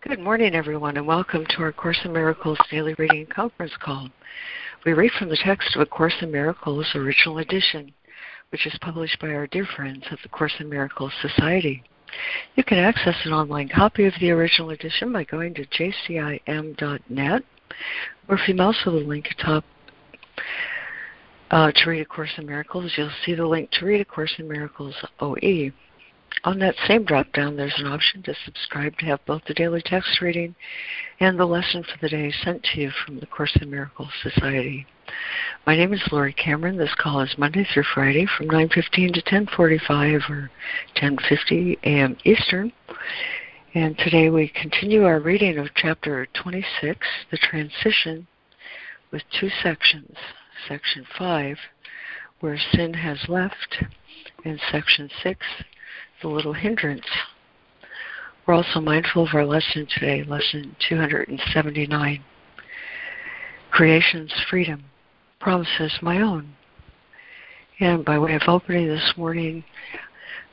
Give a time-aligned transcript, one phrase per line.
[0.00, 4.08] Good morning, everyone, and welcome to our Course in Miracles Daily Reading Conference Call.
[4.86, 7.92] We read from the text of A Course in Miracles Original Edition,
[8.52, 11.82] which is published by our dear friends at the Course in Miracles Society.
[12.54, 17.42] You can access an online copy of the original edition by going to jcim.net,
[18.28, 19.64] or if you mouse over the link atop
[21.50, 24.32] uh, to read A Course in Miracles, you'll see the link to read A Course
[24.38, 25.72] in Miracles OE.
[26.44, 29.82] On that same drop down, there's an option to subscribe to have both the daily
[29.82, 30.54] text reading
[31.20, 34.86] and the lesson for the day sent to you from the Course in Miracles Society.
[35.66, 36.76] My name is Laurie Cameron.
[36.76, 40.50] This call is Monday through Friday from 9:15 to 10:45 or
[40.96, 42.16] 10:50 a.m.
[42.24, 42.72] Eastern.
[43.74, 48.26] And today we continue our reading of chapter 26, the transition,
[49.10, 50.16] with two sections.
[50.66, 51.58] Section 5,
[52.40, 53.84] where sin has left,
[54.44, 55.46] and section 6,
[56.22, 57.06] the little hindrance.
[58.46, 62.24] We're also mindful of our lesson today, lesson 279.
[63.70, 64.84] Creation's freedom,
[65.40, 66.54] promises my own.
[67.80, 69.62] And by way of opening this morning,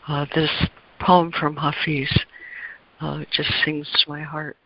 [0.08, 0.52] uh, this
[1.00, 2.12] poem from Hafiz
[3.02, 4.58] uh, just sings to my heart.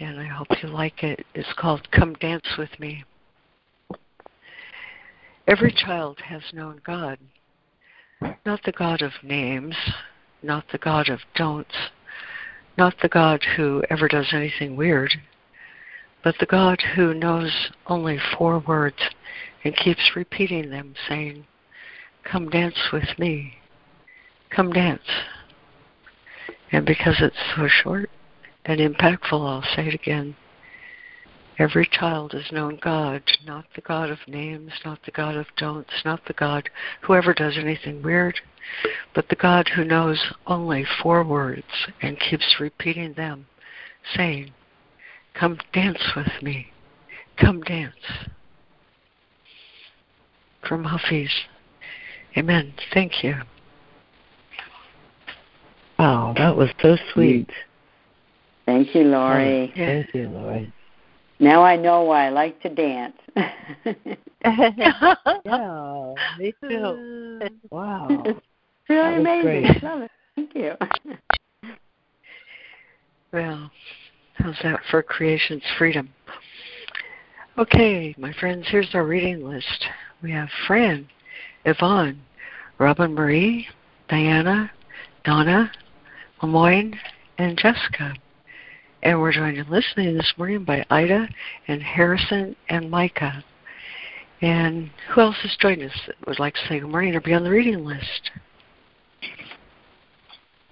[0.00, 1.26] And I hope you like it.
[1.34, 3.04] It's called Come Dance With Me.
[5.48, 7.18] Every child has known God
[8.44, 9.76] not the God of names,
[10.42, 11.74] not the God of don'ts,
[12.76, 15.12] not the God who ever does anything weird,
[16.22, 18.96] but the God who knows only four words
[19.64, 21.46] and keeps repeating them, saying,
[22.24, 23.54] Come dance with me.
[24.50, 25.02] Come dance.
[26.72, 28.10] And because it's so short
[28.64, 30.36] and impactful, I'll say it again.
[31.58, 36.02] Every child has known God, not the God of names, not the God of don'ts,
[36.04, 36.70] not the God
[37.02, 38.40] who ever does anything weird,
[39.12, 41.64] but the God who knows only four words
[42.00, 43.46] and keeps repeating them,
[44.14, 44.52] saying,
[45.34, 46.68] Come dance with me.
[47.36, 47.94] Come dance.
[50.68, 51.30] From Hafiz.
[52.36, 52.72] Amen.
[52.94, 53.34] Thank you.
[55.98, 57.50] Wow, that was so sweet.
[58.64, 59.72] Thank you, Laurie.
[59.72, 60.72] Oh, thank you, Laurie.
[61.40, 63.16] Now I know why I like to dance.
[64.44, 65.14] yeah,
[66.38, 66.98] me too.
[67.70, 68.24] Wow.
[68.88, 69.62] really amazing.
[69.62, 69.82] Great.
[69.82, 70.10] Love it.
[70.34, 70.72] Thank you.
[73.30, 73.70] Well,
[74.36, 76.08] how's that for creation's freedom?
[77.58, 79.84] Okay, my friends, here's our reading list.
[80.22, 81.06] We have Fran,
[81.66, 82.22] Yvonne,
[82.78, 83.68] Robin Marie,
[84.08, 84.70] Diana,
[85.24, 85.70] Donna,
[86.40, 86.98] Lemoyne,
[87.36, 88.14] and Jessica.
[89.02, 91.28] And we're joined in listening this morning by Ida
[91.68, 93.44] and Harrison and Micah.
[94.40, 97.32] And who else has joined us that would like to say good morning or be
[97.32, 98.30] on the reading list?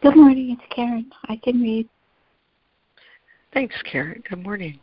[0.03, 1.11] Good morning, it's Karen.
[1.29, 1.89] I can read.
[3.55, 4.23] Thanks, Karen.
[4.29, 4.81] Good morning.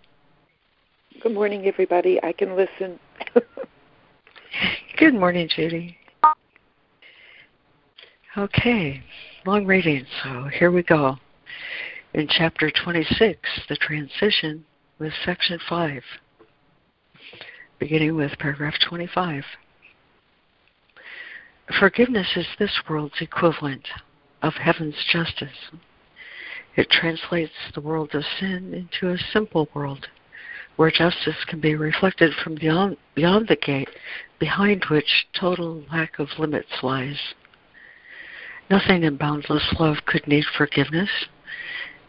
[1.21, 2.23] Good morning, everybody.
[2.23, 2.97] I can listen.
[4.97, 5.97] Good morning, Judy.
[8.37, 9.03] Okay,
[9.45, 11.17] long reading, so here we go
[12.13, 14.63] in chapter 26, the transition,
[14.99, 16.03] with section 5,
[17.79, 19.43] beginning with paragraph 25.
[21.79, 23.87] Forgiveness is this world's equivalent
[24.43, 25.71] of heaven's justice.
[26.75, 30.07] It translates the world of sin into a simple world
[30.75, 33.89] where justice can be reflected from beyond, beyond the gate
[34.39, 37.19] behind which total lack of limits lies.
[38.69, 41.09] Nothing in boundless love could need forgiveness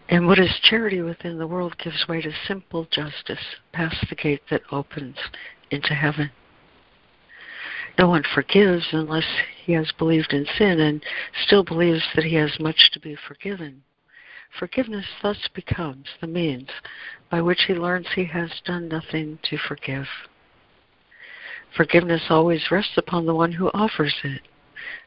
[0.08, 4.42] and what is charity within the world gives way to simple justice past the gate
[4.50, 5.16] that opens
[5.70, 6.30] into heaven.
[7.98, 9.26] No one forgives unless
[9.64, 11.02] he has believed in sin and
[11.44, 13.82] still believes that he has much to be forgiven.
[14.58, 16.68] Forgiveness thus becomes the means
[17.30, 20.06] by which he learns he has done nothing to forgive.
[21.76, 24.42] Forgiveness always rests upon the one who offers it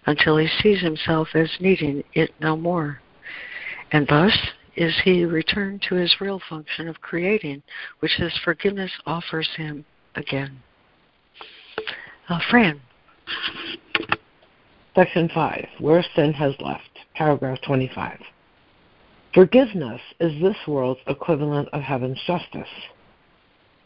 [0.05, 3.01] until he sees himself as needing it no more.
[3.91, 4.37] And thus,
[4.77, 7.63] is he returned to his real function of creating,
[7.99, 9.83] which his forgiveness offers him
[10.15, 10.61] again.
[12.29, 12.79] Uh, Fran.
[14.95, 18.19] Section 5, Where Sin Has Left, paragraph 25.
[19.33, 22.69] Forgiveness is this world's equivalent of heaven's justice.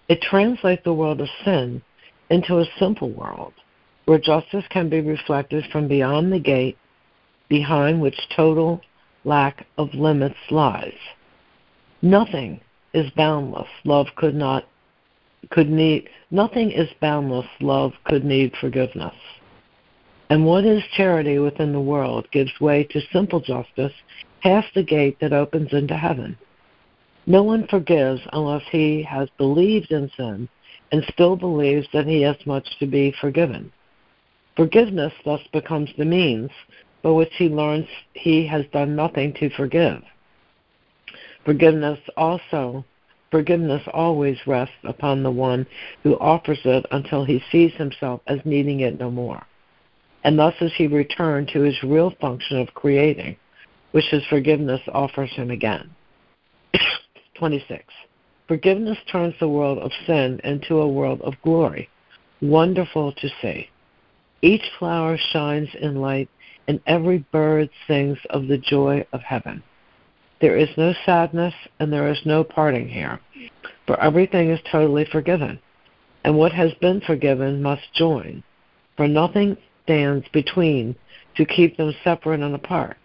[0.07, 1.81] It translates the world of sin
[2.29, 3.53] into a simple world
[4.05, 6.77] where justice can be reflected from beyond the gate
[7.49, 8.81] behind which total
[9.23, 10.93] lack of limits lies.
[12.01, 12.59] Nothing
[12.93, 13.69] is boundless.
[13.83, 14.65] Love could not
[15.49, 17.47] could need nothing is boundless.
[17.59, 19.15] Love could need forgiveness.
[20.29, 23.93] And what is charity within the world gives way to simple justice
[24.41, 26.37] past the gate that opens into heaven.
[27.25, 30.47] No one forgives unless he has believed in sin
[30.91, 33.71] and still believes that he has much to be forgiven.
[34.55, 36.49] Forgiveness thus becomes the means
[37.03, 40.01] by which he learns he has done nothing to forgive.
[41.45, 42.85] Forgiveness also
[43.31, 45.65] forgiveness always rests upon the one
[46.03, 49.41] who offers it until he sees himself as needing it no more.
[50.23, 53.37] And thus is he returned to his real function of creating,
[53.91, 55.89] which his forgiveness offers him again.
[57.35, 57.83] 26.
[58.47, 61.89] Forgiveness turns the world of sin into a world of glory.
[62.41, 63.69] Wonderful to see.
[64.41, 66.29] Each flower shines in light,
[66.71, 69.61] and every bird sings of the joy of heaven.
[70.39, 73.19] There is no sadness, and there is no parting here,
[73.85, 75.59] for everything is totally forgiven.
[76.23, 78.41] And what has been forgiven must join,
[78.95, 80.95] for nothing stands between
[81.35, 82.95] to keep them separate and apart.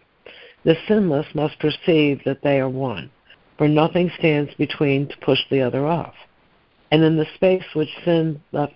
[0.64, 3.10] The sinless must perceive that they are one,
[3.58, 6.14] for nothing stands between to push the other off.
[6.92, 8.74] And in the space which sin left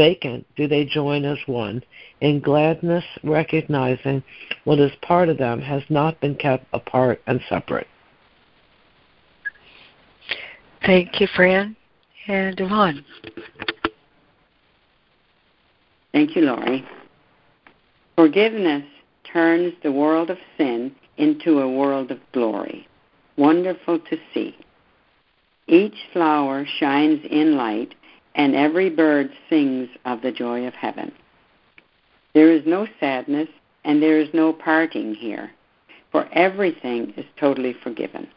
[0.00, 1.82] vacant do they join as one,
[2.22, 4.22] in gladness recognizing
[4.64, 7.86] what is part of them has not been kept apart and separate.
[10.86, 11.76] Thank you, Fran.
[12.26, 13.04] And Yvonne.
[16.12, 16.86] Thank you, Laurie.
[18.16, 18.84] Forgiveness
[19.30, 22.88] turns the world of sin into a world of glory.
[23.36, 24.56] Wonderful to see.
[25.66, 27.94] Each flower shines in light,
[28.34, 31.12] and every bird sings of the joy of heaven.
[32.34, 33.48] There is no sadness,
[33.84, 35.50] and there is no parting here,
[36.12, 38.28] for everything is totally forgiven.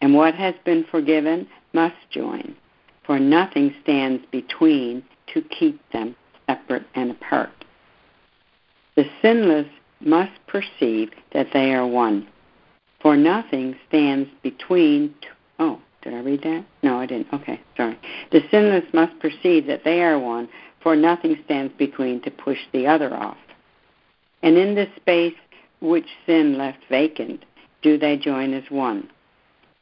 [0.00, 2.54] And what has been forgiven must join,
[3.04, 5.02] for nothing stands between
[5.32, 6.14] to keep them
[6.46, 7.50] separate and apart.
[8.94, 9.66] The sinless
[10.00, 12.28] must perceive that they are one,
[13.00, 15.14] for nothing stands between.
[15.58, 16.64] oh, did I read that?
[16.82, 17.32] No, I didn't.
[17.32, 17.98] Okay, sorry.
[18.32, 20.48] The sinless must perceive that they are one,
[20.82, 23.36] for nothing stands between to push the other off.
[24.42, 25.34] And in this space
[25.80, 27.44] which sin left vacant,
[27.82, 29.10] do they join as one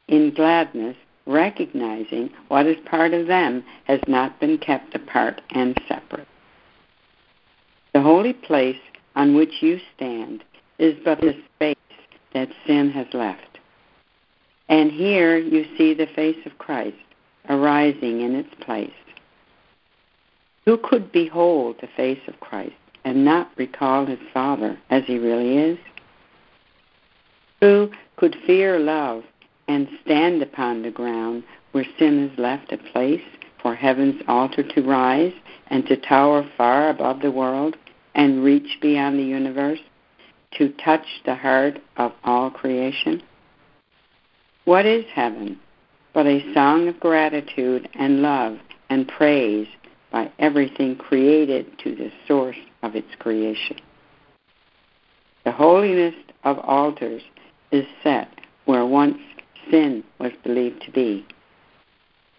[0.07, 0.95] in gladness,
[1.25, 6.27] recognizing what is part of them has not been kept apart and separate.
[7.93, 8.79] The holy place
[9.15, 10.43] on which you stand
[10.77, 11.75] is but the space
[12.33, 13.54] that sin has left.
[14.69, 16.97] And here you see the face of Christ
[17.49, 18.91] arising in its place.
[20.65, 22.73] Who could behold the face of Christ
[23.03, 25.77] and not recall his Father as he really is?
[27.61, 29.23] Who could fear love
[29.67, 33.21] and stand upon the ground where sin has left a place
[33.61, 35.33] for heaven's altar to rise
[35.67, 37.75] and to tower far above the world
[38.15, 39.79] and reach beyond the universe
[40.57, 43.21] to touch the heart of all creation?
[44.65, 45.59] What is heaven
[46.11, 48.57] but a song of gratitude and love
[48.89, 49.67] and praise
[50.11, 53.77] by everything created to the source of its creation?
[55.43, 57.21] The holiness of altars
[57.71, 58.27] is set
[58.65, 59.19] where once
[59.69, 61.27] sin was believed to be.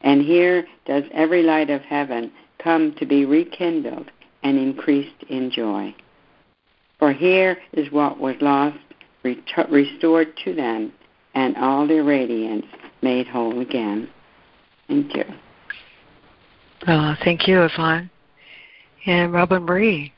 [0.01, 4.11] And here does every light of heaven come to be rekindled
[4.43, 5.95] and increased in joy.
[6.99, 8.79] For here is what was lost
[9.23, 10.93] restored to them,
[11.37, 12.65] and all their radiance
[13.03, 14.09] made whole again.
[14.89, 15.25] Thank you.
[16.87, 18.11] Uh, thank you, Yvonne.
[19.05, 20.13] And Robin Marie.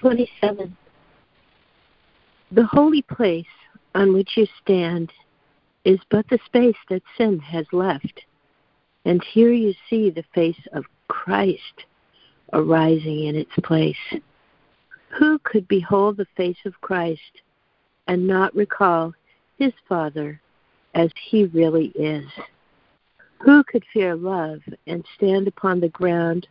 [0.00, 0.76] 27.
[2.52, 3.44] The holy place
[3.94, 5.12] on which you stand
[5.84, 8.22] is but the space that sin has left.
[9.04, 11.84] And here you see the face of Christ
[12.52, 13.96] arising in its place.
[15.18, 17.42] Who could behold the face of Christ
[18.08, 19.14] and not recall
[19.58, 20.40] his Father
[20.92, 22.26] as he really is?
[23.42, 26.48] Who could fear love and stand upon the ground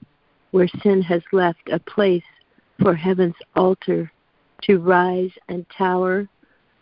[0.51, 2.23] where sin has left a place
[2.81, 4.09] for heaven's altar
[4.61, 6.29] to rise and tower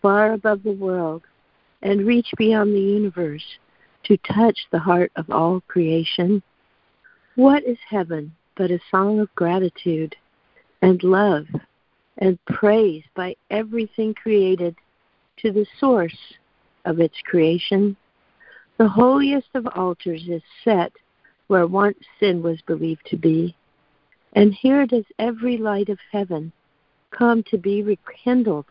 [0.04, 1.24] far above the world
[1.82, 3.58] and reach beyond the universe
[4.04, 6.44] to touch the heart of all creation?
[7.36, 10.16] What is heaven but a song of gratitude
[10.84, 11.48] and love
[12.22, 14.76] and praise by everything created
[15.38, 16.18] to the source
[16.86, 17.98] of its creation?
[18.78, 20.94] The holiest of altars is set
[21.48, 23.56] where once sin was believed to be,
[24.34, 26.54] and here does every light of heaven
[27.10, 28.66] come to be rekindled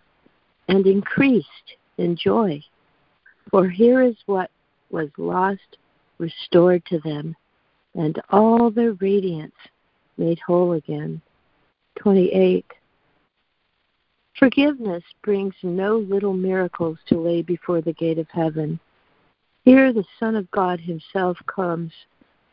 [0.68, 2.62] and increased in joy.
[3.50, 4.50] For here is what
[4.90, 5.76] was lost
[6.18, 7.36] restored to them,
[7.94, 9.54] and all their radiance
[10.16, 11.20] made whole again.
[11.98, 12.64] 28.
[14.40, 18.80] Forgiveness brings no little miracles to lay before the gate of heaven.
[19.66, 21.92] Here the Son of God Himself comes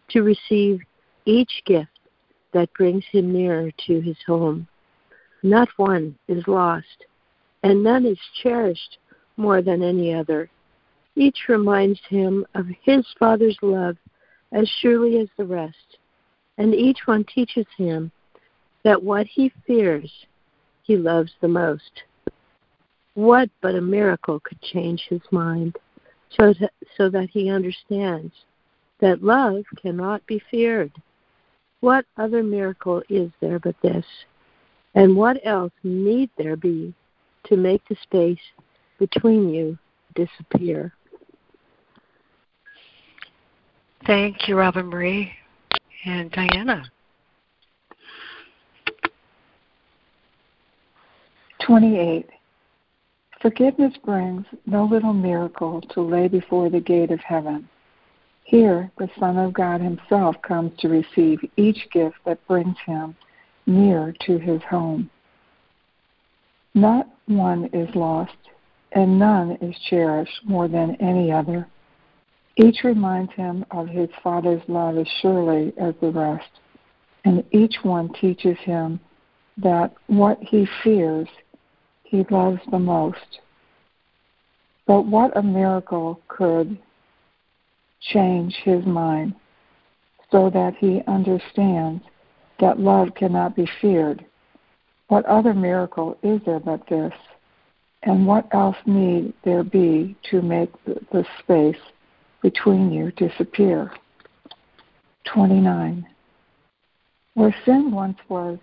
[0.09, 0.81] to receive
[1.23, 1.97] each gift
[2.51, 4.67] that brings Him nearer to His home.
[5.43, 7.05] Not one is lost,
[7.63, 8.97] and none is cherished
[9.37, 10.49] more than any other.
[11.15, 13.95] Each reminds Him of His Father's love
[14.51, 15.99] as surely as the rest,
[16.57, 18.11] and each one teaches Him
[18.83, 20.11] that what He fears
[20.87, 22.03] he loves the most.
[23.13, 25.75] What but a miracle could change his mind
[26.31, 28.31] so that, so that he understands
[29.01, 30.93] that love cannot be feared?
[31.81, 34.05] What other miracle is there but this?
[34.95, 36.93] And what else need there be
[37.47, 38.39] to make the space
[38.97, 39.77] between you
[40.15, 40.93] disappear?
[44.05, 45.31] Thank you, Robin Marie
[46.05, 46.89] and Diana.
[51.67, 52.29] 28.
[53.41, 57.67] Forgiveness brings no little miracle to lay before the gate of heaven.
[58.45, 63.17] Here, the Son of God Himself comes to receive each gift that brings Him
[63.65, 65.09] near to His home.
[66.73, 68.37] Not one is lost,
[68.93, 71.67] and none is cherished more than any other.
[72.55, 76.49] Each reminds Him of His Father's love as surely as the rest,
[77.25, 79.01] and each one teaches Him
[79.57, 81.27] that what He fears
[82.09, 83.39] he loves the most.
[84.85, 86.77] But what a miracle could
[88.13, 89.35] change his mind
[90.31, 92.03] so that he understands
[92.59, 94.25] that love cannot be feared.
[95.09, 97.13] What other miracle is there but this?
[98.03, 101.81] And what else need there be to make the space
[102.41, 103.91] between you disappear?
[105.25, 106.07] 29.
[107.33, 108.59] Where sin once was,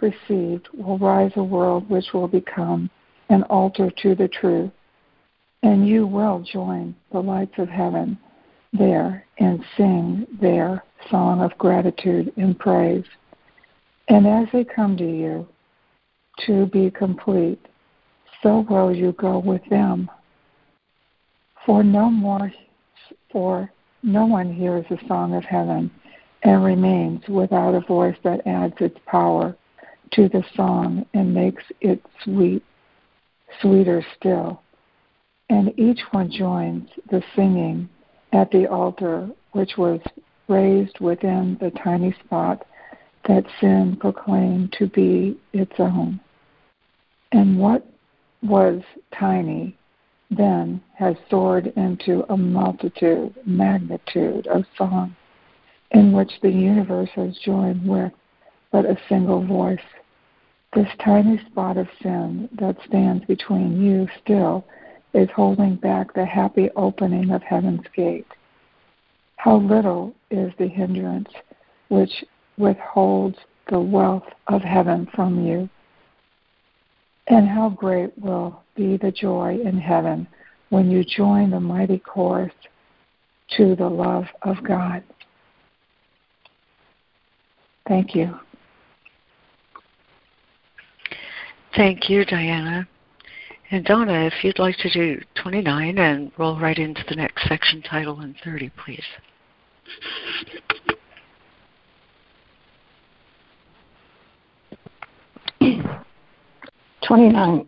[0.00, 2.90] received will rise a world which will become
[3.28, 4.70] an altar to the truth.
[5.62, 8.18] And you will join the lights of heaven
[8.72, 13.04] there and sing their song of gratitude and praise.
[14.08, 15.46] And as they come to you
[16.46, 17.64] to be complete,
[18.42, 20.10] so will you go with them.
[21.64, 22.52] For no more
[23.32, 23.72] for
[24.02, 25.90] no one hears the song of heaven
[26.44, 29.56] and remains without a voice that adds its power
[30.12, 32.62] to the song and makes it sweet,
[33.60, 34.62] sweeter still.
[35.48, 37.88] And each one joins the singing
[38.32, 40.00] at the altar, which was
[40.48, 42.66] raised within the tiny spot
[43.26, 46.20] that sin proclaimed to be its own.
[47.32, 47.86] And what
[48.42, 48.82] was
[49.18, 49.76] tiny
[50.30, 55.14] then has soared into a multitude, magnitude of song
[55.92, 58.12] in which the universe has joined with
[58.76, 59.78] but a single voice.
[60.74, 64.66] This tiny spot of sin that stands between you still
[65.14, 68.26] is holding back the happy opening of heaven's gate.
[69.36, 71.30] How little is the hindrance
[71.88, 72.22] which
[72.58, 73.38] withholds
[73.70, 75.70] the wealth of heaven from you.
[77.28, 80.28] And how great will be the joy in heaven
[80.68, 82.52] when you join the mighty chorus
[83.56, 85.02] to the love of God.
[87.88, 88.38] Thank you.
[91.76, 92.88] Thank you, Diana.
[93.70, 97.82] And Donna, if you'd like to do 29 and roll right into the next section,
[97.82, 99.04] title and 30, please.
[107.06, 107.66] Twenty-nine.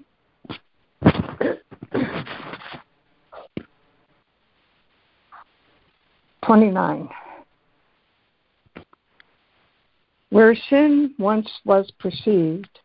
[6.45, 7.09] Twenty-nine.
[10.31, 12.79] Where sin once was perceived,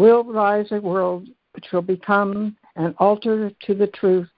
[0.00, 4.30] will rise a world which will become an altar to the truth,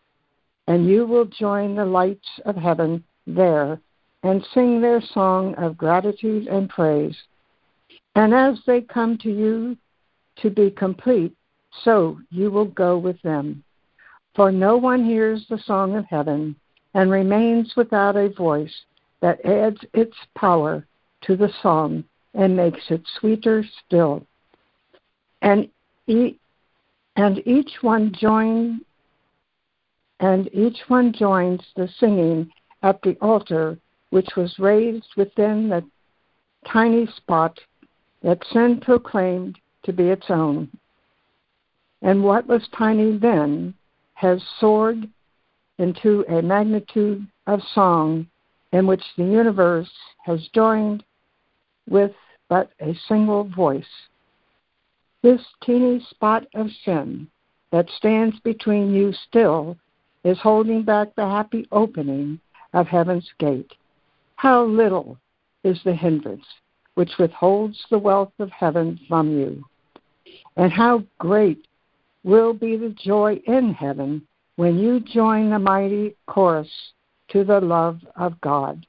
[0.67, 3.81] and you will join the lights of heaven there
[4.25, 7.17] and sing their song of gratitude and praise.
[8.17, 9.77] And as they come to you
[10.39, 11.33] to be complete,
[11.85, 13.63] so you will go with them.
[14.35, 16.57] For no one hears the song of heaven
[16.95, 18.75] and remains without a voice
[19.21, 20.85] that adds its power
[21.21, 22.03] to the song
[22.35, 24.27] and makes it sweeter still
[25.43, 25.69] and
[26.07, 26.39] e-
[27.17, 28.81] and each one join
[30.21, 32.51] and each one joins the singing
[32.83, 33.77] at the altar
[34.11, 35.85] which was raised within the
[36.67, 37.59] tiny spot
[38.23, 40.71] that sin proclaimed to be its own.
[42.03, 43.75] And what was tiny then
[44.15, 45.09] has soared
[45.79, 48.29] into a magnitude of song
[48.73, 49.91] in which the universe
[50.25, 51.03] has joined
[51.89, 52.13] with
[52.49, 53.85] but a single voice
[55.23, 57.29] This teeny spot of sin
[57.71, 59.77] that stands between you still
[60.25, 62.41] is holding back the happy opening
[62.73, 63.73] of heaven's gate.
[64.37, 65.17] How little
[65.63, 66.45] is the hindrance
[66.95, 69.65] which withholds the wealth of heaven from you,
[70.57, 71.67] and how great
[72.25, 74.27] will be the joy in heaven
[74.57, 76.69] when you join the mighty chorus
[77.29, 78.85] to the love of God.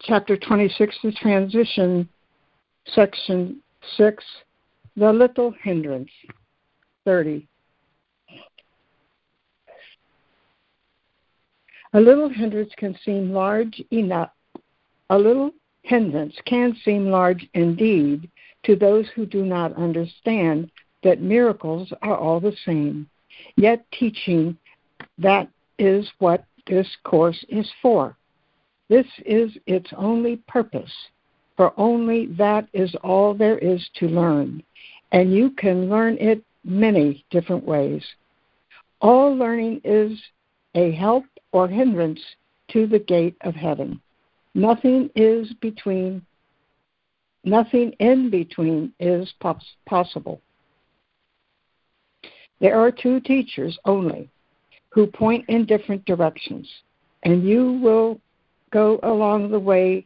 [0.00, 2.08] Chapter 26, the transition,
[2.86, 3.60] section
[3.96, 4.24] 6,
[4.96, 6.10] the little hindrance.
[7.04, 7.46] 30.
[11.92, 14.30] A little hindrance can seem large enough.
[15.10, 18.28] A little hindrance can seem large indeed
[18.64, 20.70] to those who do not understand
[21.02, 23.08] that miracles are all the same.
[23.56, 24.56] Yet teaching
[25.18, 25.48] that
[25.78, 28.16] is what this course is for.
[28.88, 30.92] This is its only purpose,
[31.56, 34.62] for only that is all there is to learn,
[35.12, 38.04] and you can learn it many different ways.
[39.00, 40.18] All learning is
[40.74, 42.20] a help or hindrance
[42.68, 44.00] to the gate of heaven.
[44.54, 46.24] Nothing is between
[47.44, 49.32] nothing in between is
[49.86, 50.40] possible.
[52.60, 54.30] There are two teachers only
[54.90, 56.68] who point in different directions,
[57.24, 58.20] and you will
[58.74, 60.04] go along the way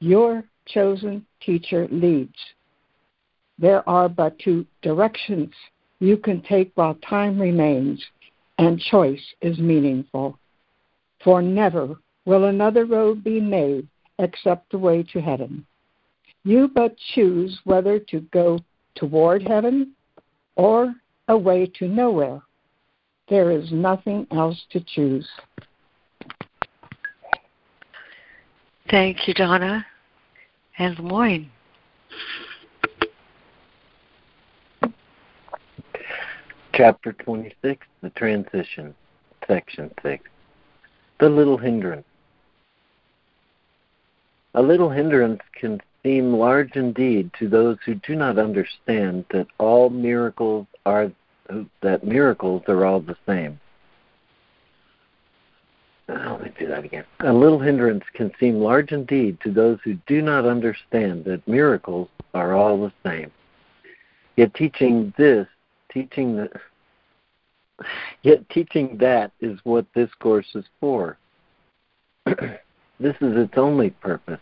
[0.00, 2.36] your chosen teacher leads.
[3.58, 5.52] There are but two directions
[6.00, 8.04] you can take while time remains
[8.58, 10.38] and choice is meaningful.
[11.24, 11.96] For never
[12.26, 15.64] will another road be made except the way to heaven.
[16.44, 18.58] You but choose whether to go
[18.96, 19.92] toward heaven
[20.56, 20.94] or
[21.28, 22.42] away to nowhere.
[23.30, 25.26] There is nothing else to choose.
[28.90, 29.86] Thank you, Donna
[30.78, 31.48] and Lemoyne.
[36.74, 38.94] Chapter 26, The Transition,
[39.46, 40.24] Section 6.
[41.20, 42.04] The Little Hindrance.
[44.54, 49.90] A little hindrance can seem large indeed to those who do not understand that all
[49.90, 51.12] miracles are
[51.82, 53.60] that miracles are all the same.
[56.10, 57.04] Uh, let me do that again.
[57.20, 62.08] A little hindrance can seem large indeed to those who do not understand that miracles
[62.34, 63.30] are all the same.
[64.36, 65.46] Yet teaching this
[65.92, 66.50] teaching that
[68.22, 71.16] yet teaching that is what this course is for.
[72.26, 74.40] this is its only purpose,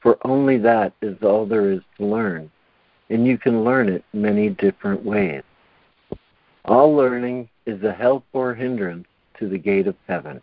[0.00, 2.50] for only that is all there is to learn,
[3.08, 5.42] and you can learn it many different ways.
[6.66, 9.06] All learning is a help or hindrance
[9.38, 10.40] to the gate of heaven.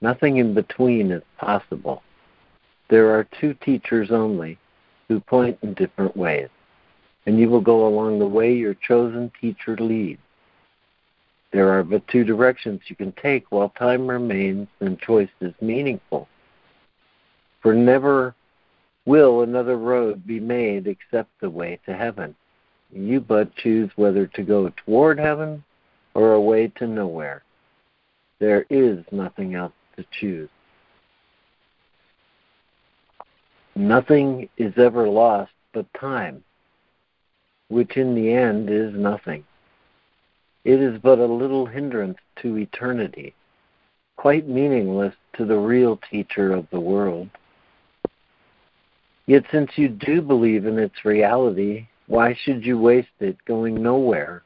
[0.00, 2.02] Nothing in between is possible.
[2.88, 4.58] There are two teachers only
[5.08, 6.48] who point in different ways
[7.28, 10.22] and you will go along the way your chosen teacher leads.
[11.52, 16.26] There are but two directions you can take while time remains and choice is meaningful.
[17.60, 18.34] For never
[19.04, 22.34] will another road be made except the way to heaven.
[22.92, 25.62] You but choose whether to go toward heaven
[26.14, 27.42] or away to nowhere.
[28.38, 30.48] There is nothing else to choose.
[33.76, 36.42] Nothing is ever lost but time
[37.68, 39.44] which in the end is nothing.
[40.64, 43.34] It is but a little hindrance to eternity,
[44.16, 47.28] quite meaningless to the real teacher of the world.
[49.26, 54.42] Yet since you do believe in its reality, why should you waste it going nowhere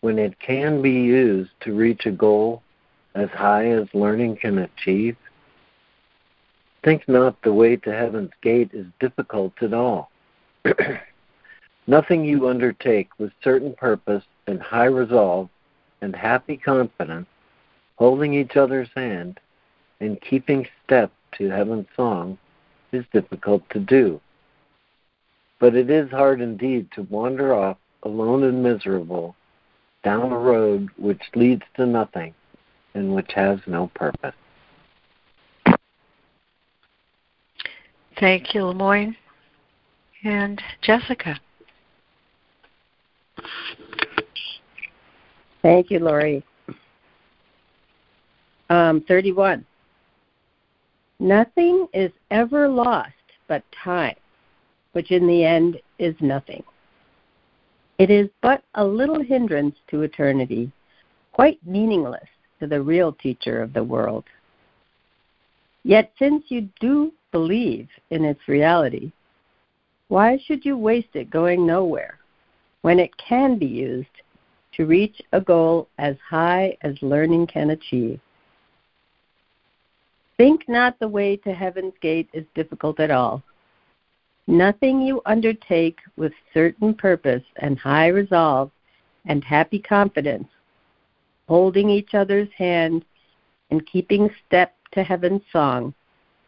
[0.00, 2.62] when it can be used to reach a goal
[3.16, 5.16] as high as learning can achieve?
[6.84, 10.10] Think not the way to heaven's gate is difficult at all.
[11.86, 15.48] Nothing you undertake with certain purpose and high resolve
[16.02, 17.26] and happy confidence,
[17.96, 19.40] holding each other's hand
[20.00, 22.38] and keeping step to heaven's song,
[22.92, 24.20] is difficult to do.
[25.58, 29.34] But it is hard indeed to wander off alone and miserable
[30.04, 32.34] down a road which leads to nothing
[32.96, 34.34] and which has no purpose.
[38.18, 39.14] Thank you, Lemoyne.
[40.24, 41.38] And Jessica.
[45.60, 46.42] Thank you, Laurie.
[48.70, 49.64] Um, 31.
[51.20, 53.12] Nothing is ever lost
[53.46, 54.16] but time,
[54.92, 56.62] which in the end is nothing.
[57.98, 60.72] It is but a little hindrance to eternity,
[61.32, 62.28] quite meaningless
[62.60, 64.24] to the real teacher of the world.
[65.84, 69.12] Yet since you do believe in its reality,
[70.08, 72.18] Why should you waste it going nowhere
[72.82, 74.08] when it can be used
[74.74, 78.20] to reach a goal as high as learning can achieve?
[80.36, 83.42] Think not the way to heaven's gate is difficult at all.
[84.46, 88.70] Nothing you undertake with certain purpose and high resolve
[89.24, 90.46] and happy confidence,
[91.48, 93.04] holding each other's hand
[93.70, 95.94] and keeping step to heaven's song,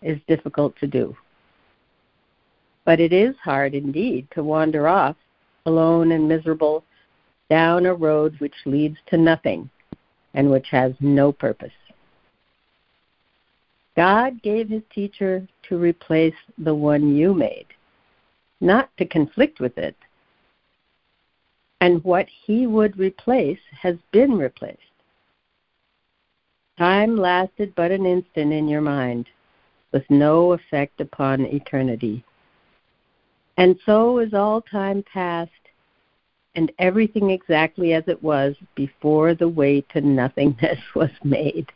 [0.03, 1.17] is difficult to do.
[2.85, 5.17] But it is hard indeed to wander off,
[5.67, 6.85] alone and miserable,
[7.51, 9.69] down a road which leads to nothing
[10.35, 11.73] and which has no purpose.
[13.97, 17.67] God gave his teacher to replace the one you made,
[18.61, 19.97] not to conflict with it.
[21.81, 24.79] And what he would replace has been replaced.
[26.79, 29.27] Time lasted but an instant in your mind,
[29.91, 32.25] with no effect upon eternity.
[33.57, 35.51] And so is all time past,
[36.55, 41.67] and everything exactly as it was before the way to nothingness was made.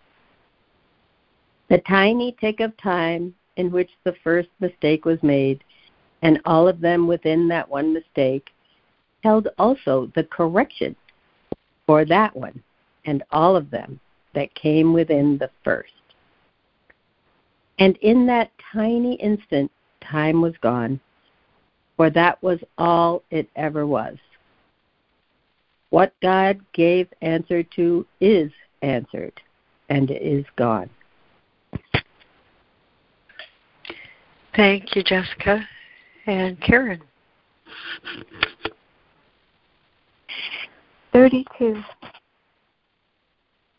[1.69, 5.65] The tiny tick of time in which the first mistake was made,
[6.23, 8.51] and all of them within that one mistake,
[9.25, 10.95] held also the correction
[11.87, 12.63] for that one,
[13.05, 13.99] and all of them
[14.35, 15.93] that came within the first.
[17.79, 19.71] And in that tiny instant,
[20.03, 21.01] time was gone,
[21.97, 24.17] for that was all it ever was.
[25.91, 28.51] What God gave answer to is
[28.83, 29.41] answered,
[29.89, 30.89] and is gone.
[34.55, 35.67] Thank you, Jessica.
[36.27, 37.03] And Karen.
[41.13, 41.83] 32.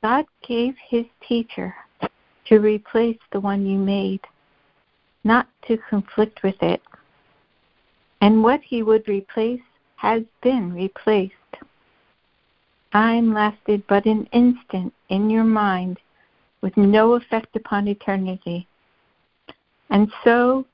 [0.04, 1.74] God gave his teacher
[2.48, 4.20] to replace the one you made,
[5.24, 6.82] not to conflict with it.
[8.20, 9.62] And what he would replace
[9.96, 11.34] has been replaced.
[12.92, 16.00] Time lasted but an instant in your mind
[16.62, 18.68] with no effect upon eternity.
[19.90, 20.66] And so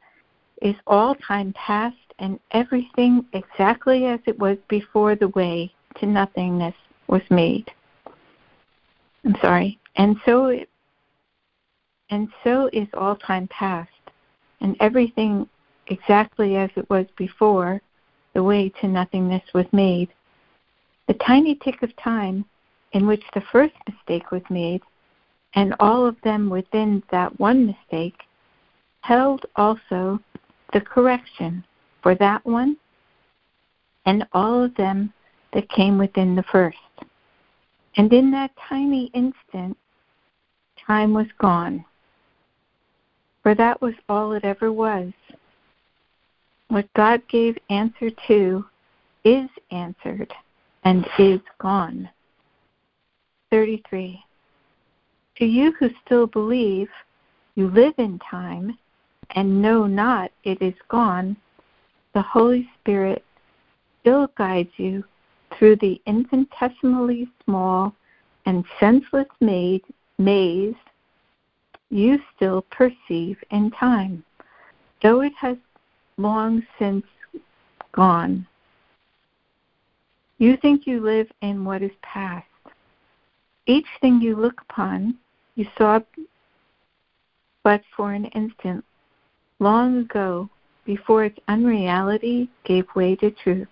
[0.64, 6.76] is all time past and everything exactly as it was before the way to nothingness
[7.08, 7.72] was made.
[9.26, 9.80] I'm sorry.
[9.96, 10.70] And so it,
[12.10, 13.90] and so is all time past
[14.62, 15.48] and everything
[15.88, 17.82] exactly as it was before
[18.34, 20.10] the way to nothingness was made.
[21.08, 22.46] The tiny tick of time
[22.94, 24.82] in which the first mistake was made,
[25.56, 28.22] and all of them within that one mistake,
[29.02, 30.20] held also
[30.74, 31.64] the correction
[32.02, 32.78] for that one
[34.06, 35.14] and all of them
[35.54, 36.78] that came within the first.
[37.98, 39.78] And in that tiny instant,
[40.86, 41.84] time was gone.
[43.44, 45.12] For that was all it ever was.
[46.68, 48.66] What God gave answer to
[49.24, 50.34] is answered
[50.84, 52.10] and is gone.
[53.50, 54.24] 33.
[55.38, 56.90] To you who still believe,
[57.56, 58.78] you live in time
[59.32, 61.36] and know not it is gone,
[62.14, 63.24] the Holy Spirit
[64.02, 65.04] still guides you
[65.58, 67.94] through the infinitesimally small
[68.46, 69.82] and senseless maze,
[70.18, 70.76] maze
[71.90, 74.24] you still perceive in time,
[75.02, 75.58] though it has
[76.18, 77.06] long since
[77.92, 78.46] gone.
[80.38, 82.46] You think you live in what is past.
[83.66, 85.18] Each thing you look upon,
[85.56, 86.00] you saw
[87.64, 88.86] but for an instant
[89.60, 90.50] long ago
[90.86, 93.68] before its unreality gave way to truth.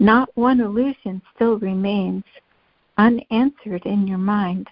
[0.00, 2.24] Not one illusion still remains
[2.96, 4.66] unanswered in your mind.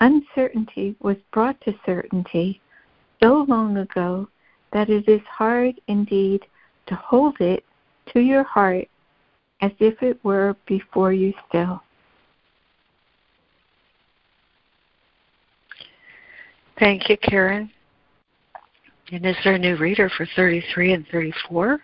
[0.00, 2.60] Uncertainty was brought to certainty
[3.22, 4.28] so long ago
[4.72, 6.44] that it is hard indeed
[6.88, 7.64] to hold it
[8.12, 8.88] to your heart
[9.62, 11.80] as if it were before you still.
[16.80, 17.70] Thank you, Karen.
[19.12, 21.80] And is there a new reader for 33 and 34?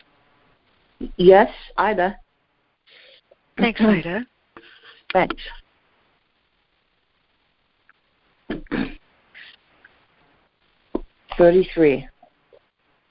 [1.16, 2.18] Yes, Ida.
[3.58, 4.26] Thanks, Ida.
[5.12, 5.42] Thanks.
[11.38, 12.06] Thirty-three.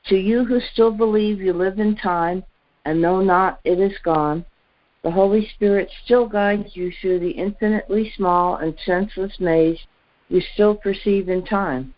[0.08, 2.44] To you who still believe you live in time
[2.86, 4.46] and know not it is gone,
[5.04, 9.80] the Holy Spirit still guides you through the infinitely small and senseless maze
[10.30, 11.94] you still perceive in time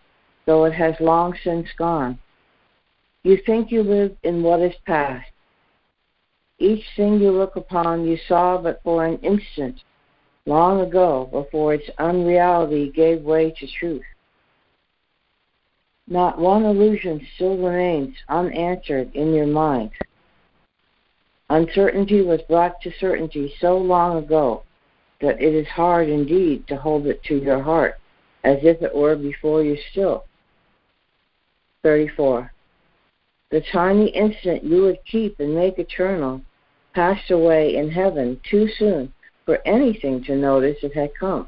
[0.46, 2.20] though it has long since gone.
[3.24, 5.31] You think you live in what is past.
[6.62, 9.82] Each thing you look upon you saw but for an instant,
[10.46, 14.06] long ago, before its unreality gave way to truth.
[16.08, 19.90] not one illusion still remains unanswered in your mind.
[21.50, 24.62] Uncertainty was brought to certainty so long ago
[25.20, 27.96] that it is hard indeed to hold it to your heart
[28.44, 30.26] as if it were before you still.
[31.82, 32.54] 34.
[33.50, 36.44] The tiny instant you would keep and make eternal
[36.94, 39.14] passed away in heaven too soon
[39.46, 41.48] for anything to notice it had come.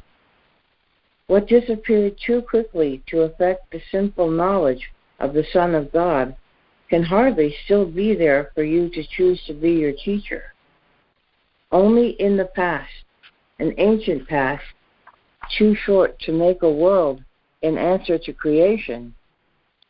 [1.27, 6.35] What disappeared too quickly to affect the simple knowledge of the Son of God
[6.89, 10.53] can hardly still be there for you to choose to be your teacher.
[11.71, 12.91] Only in the past,
[13.59, 14.63] an ancient past,
[15.57, 17.23] too short to make a world
[17.61, 19.15] in answer to creation,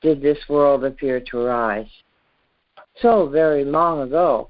[0.02, 1.90] did this world appear to arise.
[3.02, 4.50] So very long ago,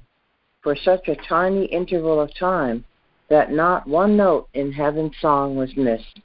[0.64, 2.84] for such a tiny interval of time,
[3.28, 6.20] that not one note in heaven's song was missed.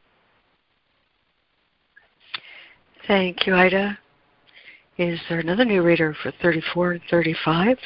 [3.06, 4.00] Thank you, Ida.
[4.98, 7.78] Is there another new reader for 34 and 35?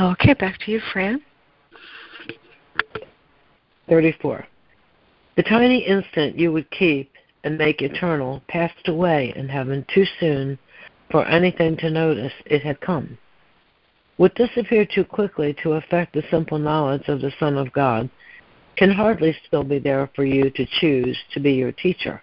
[0.00, 1.20] Okay, back to you, Fran.
[3.88, 4.46] 34.
[5.36, 7.10] The tiny instant you would keep
[7.48, 10.58] and make eternal passed away in heaven too soon
[11.10, 13.16] for anything to notice it had come.
[14.18, 18.10] What disappeared too quickly to affect the simple knowledge of the Son of God
[18.76, 22.20] can hardly still be there for you to choose to be your teacher.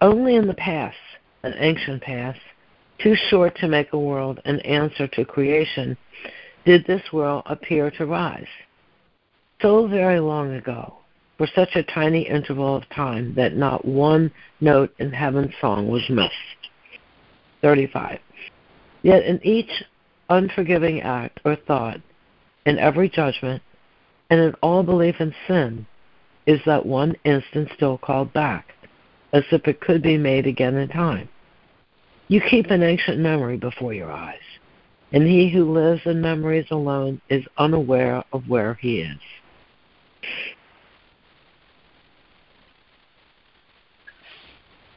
[0.00, 0.96] Only in the past,
[1.42, 2.38] an ancient past,
[3.02, 5.96] too short to make a world an answer to creation,
[6.64, 8.46] did this world appear to rise.
[9.60, 11.01] So very long ago,
[11.38, 16.08] for such a tiny interval of time that not one note in heaven's song was
[16.08, 16.32] missed.
[17.62, 18.18] 35.
[19.02, 19.70] Yet in each
[20.28, 22.00] unforgiving act or thought,
[22.64, 23.62] in every judgment,
[24.30, 25.86] and in all belief in sin,
[26.46, 28.74] is that one instant still called back,
[29.32, 31.28] as if it could be made again in time.
[32.28, 34.38] You keep an ancient memory before your eyes,
[35.12, 39.18] and he who lives in memories alone is unaware of where he is.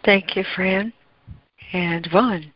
[0.05, 0.93] Thank you, Fran.
[1.73, 2.53] And Yvonne.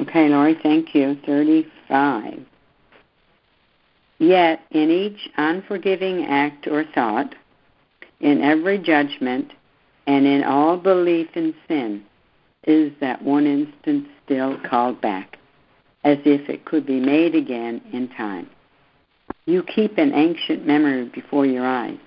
[0.00, 1.16] Okay, Laurie, thank you.
[1.24, 2.40] 35.
[4.18, 7.34] Yet in each unforgiving act or thought,
[8.20, 9.52] in every judgment,
[10.06, 12.04] and in all belief in sin,
[12.66, 15.38] is that one instant still called back,
[16.02, 18.48] as if it could be made again in time.
[19.46, 21.98] You keep an ancient memory before your eyes,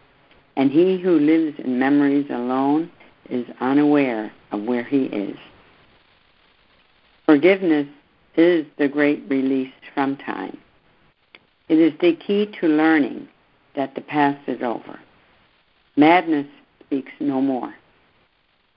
[0.57, 2.89] and he who lives in memories alone
[3.29, 5.37] is unaware of where he is.
[7.27, 7.87] Forgiveness
[8.35, 10.57] is the great release from time.
[11.69, 13.27] It is the key to learning
[13.75, 14.99] that the past is over.
[15.95, 16.47] Madness
[16.83, 17.73] speaks no more.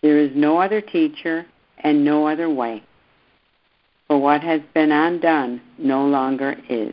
[0.03, 1.47] There is no other teacher
[1.79, 2.83] and no other way.
[4.07, 6.93] For what has been undone no longer is.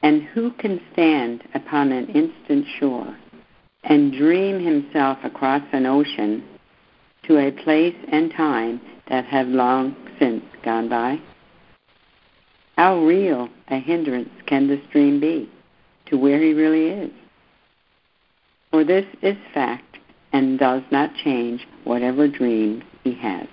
[0.00, 3.16] And who can stand upon an instant shore
[3.84, 6.44] and dream himself across an ocean
[7.24, 11.20] to a place and time that have long since gone by?
[12.76, 15.50] How real a hindrance can this dream be
[16.06, 17.10] to where he really is?
[18.70, 19.98] For this is fact
[20.32, 23.46] and does not change whatever dream he has.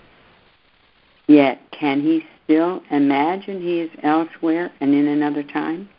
[1.27, 5.89] Yet, can he still imagine he is elsewhere and in another time?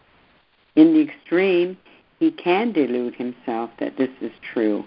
[0.75, 1.77] In the extreme,
[2.20, 4.85] he can delude himself that this is true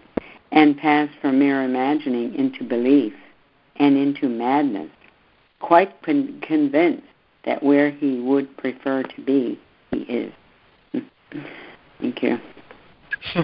[0.51, 3.13] and pass from mere imagining into belief
[3.77, 4.91] and into madness,
[5.59, 7.07] quite con- convinced
[7.43, 10.31] that where he would prefer to be, he is.
[11.99, 12.37] Thank you.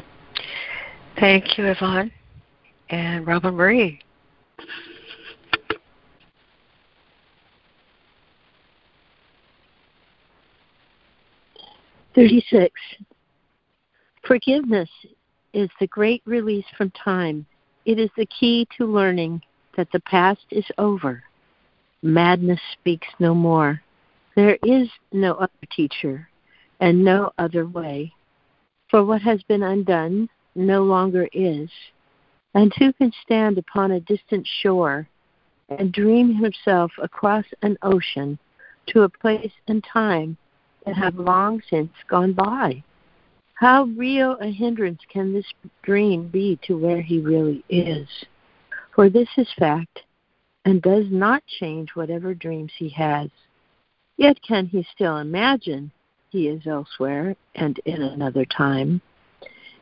[1.19, 2.11] Thank you, Yvonne.
[2.91, 3.99] And Robin Marie.
[12.13, 12.73] Thirty-six.
[14.25, 14.89] Forgiveness
[15.53, 17.45] is the great release from time.
[17.85, 19.41] It is the key to learning
[19.75, 21.23] that the past is over.
[22.01, 23.81] Madness speaks no more.
[24.35, 26.29] There is no other teacher
[26.79, 28.13] and no other way.
[28.89, 31.69] For what has been undone no longer is.
[32.53, 35.07] And who can stand upon a distant shore
[35.69, 38.39] and dream himself across an ocean
[38.87, 40.37] to a place and time
[40.85, 42.83] that have long since gone by?
[43.59, 48.07] How real a hindrance can this dream be to where he really is?
[48.95, 50.03] For this is fact,
[50.63, 53.29] and does not change whatever dreams he has.
[54.15, 55.91] Yet can he still imagine
[56.29, 59.01] he is elsewhere and in another time?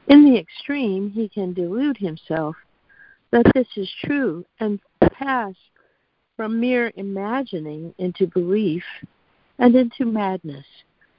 [0.08, 2.56] In the extreme, he can delude himself
[3.30, 4.80] that this is true and
[5.14, 5.54] pass
[6.36, 8.84] from mere imagining into belief
[9.60, 10.66] and into madness,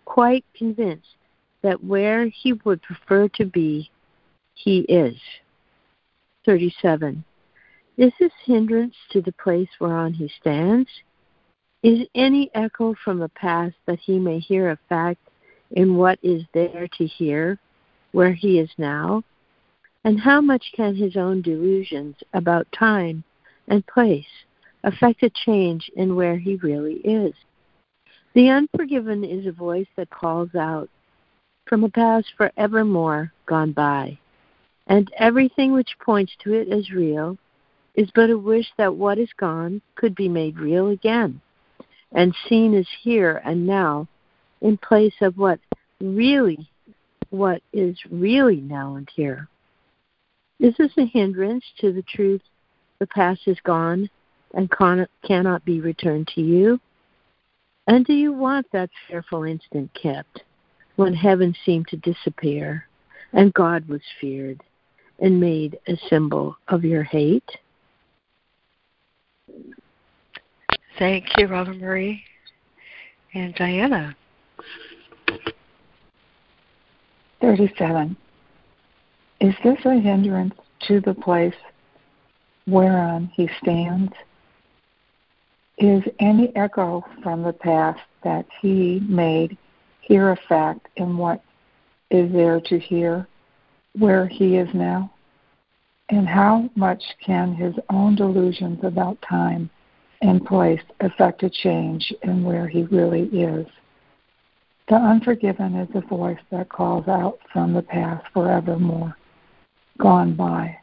[0.05, 1.14] quite convinced
[1.62, 3.90] that where he would prefer to be,
[4.55, 5.16] he is.
[6.44, 7.25] 37.
[7.97, 10.88] Is this hindrance to the place whereon he stands?
[11.83, 15.21] Is any echo from the past that he may hear a fact
[15.73, 17.59] in what is there to hear,
[18.12, 19.23] where he is now?
[20.05, 23.25] And how much can his own delusions about time
[23.66, 24.27] and place
[24.85, 27.35] affect a change in where he really is?
[28.35, 30.88] The unforgiven is a voice that calls out
[31.69, 34.19] from a past forevermore gone by,
[34.87, 37.37] and everything which points to it as real
[37.95, 41.41] is but a wish that what is gone could be made real again
[42.13, 44.09] and seen as here and now
[44.63, 45.61] in place of what
[46.01, 46.69] really
[47.31, 49.49] what is really now and here.
[50.61, 52.41] Is this a hindrance to the truth
[52.99, 54.09] the past is gone
[54.55, 54.71] and
[55.23, 56.81] cannot be returned to you?
[57.87, 60.43] And do you want that fearful instant kept
[60.99, 62.85] when heaven seemed to disappear
[63.33, 64.61] and God was feared
[65.21, 67.49] and made a symbol of your hate?
[70.99, 72.25] Thank you, Robin Marie.
[73.33, 74.17] And Diana.
[77.41, 78.17] 37.
[79.41, 80.55] Is this a hindrance
[80.89, 81.55] to the place
[82.67, 84.13] whereon he stands?
[85.79, 89.57] Is any echo from the past that he made
[90.09, 91.42] hear a fact and what
[92.11, 93.29] is there to hear
[93.99, 95.12] where he is now?
[96.09, 99.68] And how much can his own delusions about time
[100.23, 103.66] and place affect a change in where he really is?
[104.88, 109.14] The unforgiven is a voice that calls out from the past forevermore,
[109.99, 110.79] gone by.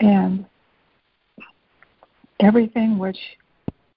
[0.00, 0.46] And
[2.40, 3.18] everything which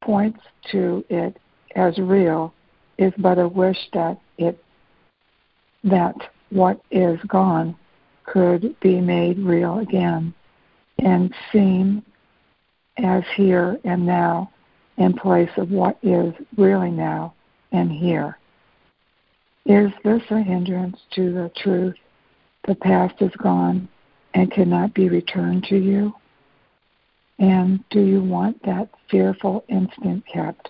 [0.01, 1.37] points to it
[1.77, 2.53] as real
[2.99, 4.61] is but a wish that it
[5.85, 6.15] that
[6.49, 7.75] what is gone
[8.25, 10.33] could be made real again
[10.99, 12.03] and seen
[12.97, 14.51] as here and now
[14.97, 17.33] in place of what is really now
[17.71, 18.37] and here.
[19.65, 21.95] Is this a hindrance to the truth?
[22.67, 23.87] The past is gone
[24.33, 26.13] and cannot be returned to you?
[27.39, 30.69] And do you want that fearful instant kept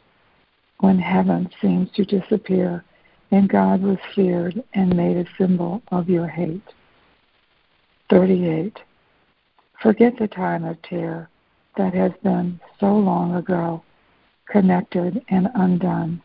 [0.80, 2.84] when heaven seems to disappear
[3.32, 6.62] and God was feared and made a symbol of your hate?
[8.10, 8.80] 38.
[9.82, 11.30] Forget the time of terror
[11.78, 13.84] that has been so long ago,
[14.50, 16.22] connected and undone.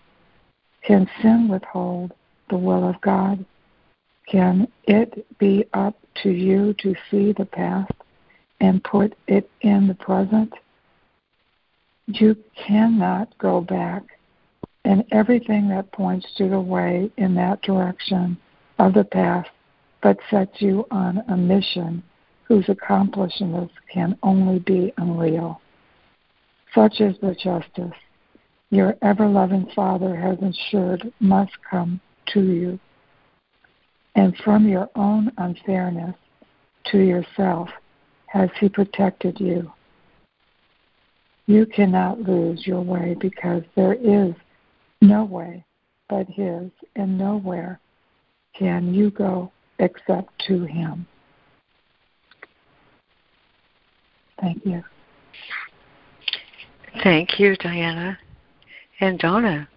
[0.82, 2.12] Can sin withhold
[2.50, 3.44] the will of God?
[4.26, 7.92] Can it be up to you to see the past
[8.60, 10.52] and put it in the present?
[12.06, 14.02] You cannot go back,
[14.84, 18.36] and everything that points to the way in that direction
[18.78, 19.46] of the path,
[20.02, 22.02] but sets you on a mission
[22.44, 25.60] whose accomplishments can only be unreal.
[26.74, 27.94] Such is the justice
[28.74, 32.00] your ever loving Father has ensured must come
[32.32, 32.78] to you.
[34.16, 36.16] And from your own unfairness
[36.86, 37.68] to yourself
[38.26, 39.72] has He protected you.
[41.46, 44.34] You cannot lose your way because there is
[45.00, 45.64] no way
[46.08, 47.80] but His, and nowhere
[48.56, 51.06] can you go except to Him.
[54.40, 54.82] Thank you.
[57.02, 58.18] Thank you, Diana.
[59.00, 59.68] And Donna.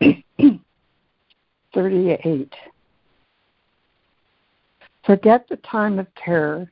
[1.74, 2.54] 38.
[5.04, 6.70] Forget the time of terror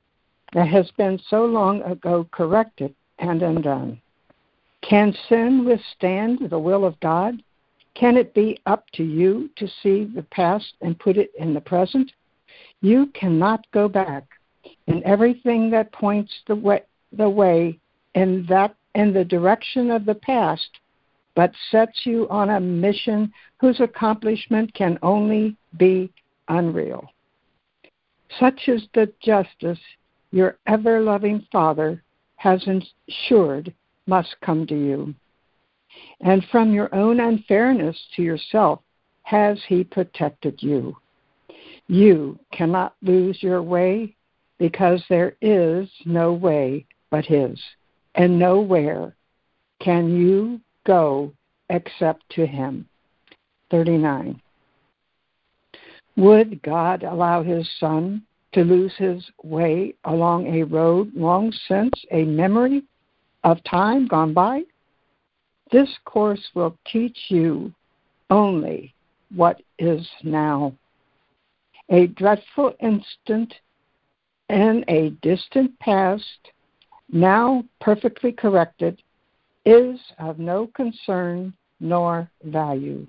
[0.53, 4.01] that has been so long ago corrected and undone.
[4.83, 7.43] Can sin withstand the will of God?
[7.95, 11.61] Can it be up to you to see the past and put it in the
[11.61, 12.13] present?
[12.81, 14.25] You cannot go back,
[14.87, 16.83] and everything that points the way,
[17.13, 17.79] the way
[18.15, 20.69] in that in the direction of the past
[21.37, 26.11] but sets you on a mission whose accomplishment can only be
[26.49, 27.07] unreal.
[28.41, 29.79] Such is the justice
[30.37, 32.03] your ever loving Father
[32.37, 33.73] has ensured
[34.07, 35.15] must come to you.
[36.21, 38.81] And from your own unfairness to yourself
[39.23, 40.97] has He protected you.
[41.89, 44.15] You cannot lose your way
[44.59, 47.59] because there is no way but His,
[48.15, 49.17] and nowhere
[49.81, 51.33] can you go
[51.71, 52.87] except to him.
[53.71, 54.41] 39.
[56.17, 58.23] Would God allow his son
[58.57, 62.83] to lose his way along a road long since a memory
[63.45, 64.63] of time gone by?
[65.71, 67.71] This course will teach you
[68.31, 68.95] only
[69.35, 70.73] what is now.
[71.91, 73.53] A dreadful instant
[74.49, 76.51] in a distant past,
[77.13, 79.03] now perfectly corrected,
[79.67, 83.07] is of no concern nor value.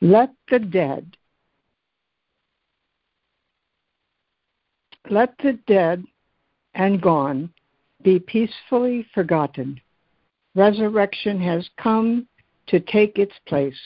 [0.00, 1.16] Let the dead
[5.10, 6.04] let the dead
[6.74, 7.50] and gone
[8.02, 9.80] be peacefully forgotten.
[10.54, 12.26] Resurrection has come
[12.68, 13.80] to take its place,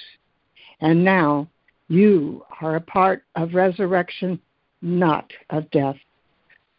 [0.80, 1.48] and now
[1.88, 4.40] you are a part of resurrection,
[4.82, 5.96] not of death.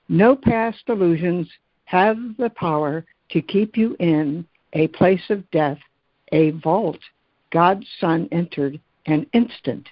[0.07, 1.49] No past illusions
[1.85, 5.79] have the power to keep you in a place of death,
[6.31, 6.99] a vault
[7.51, 9.87] God's Son entered an instant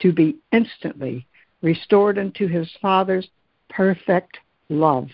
[0.00, 1.26] to be instantly
[1.62, 3.28] restored unto his Father's
[3.74, 5.08] perfect love.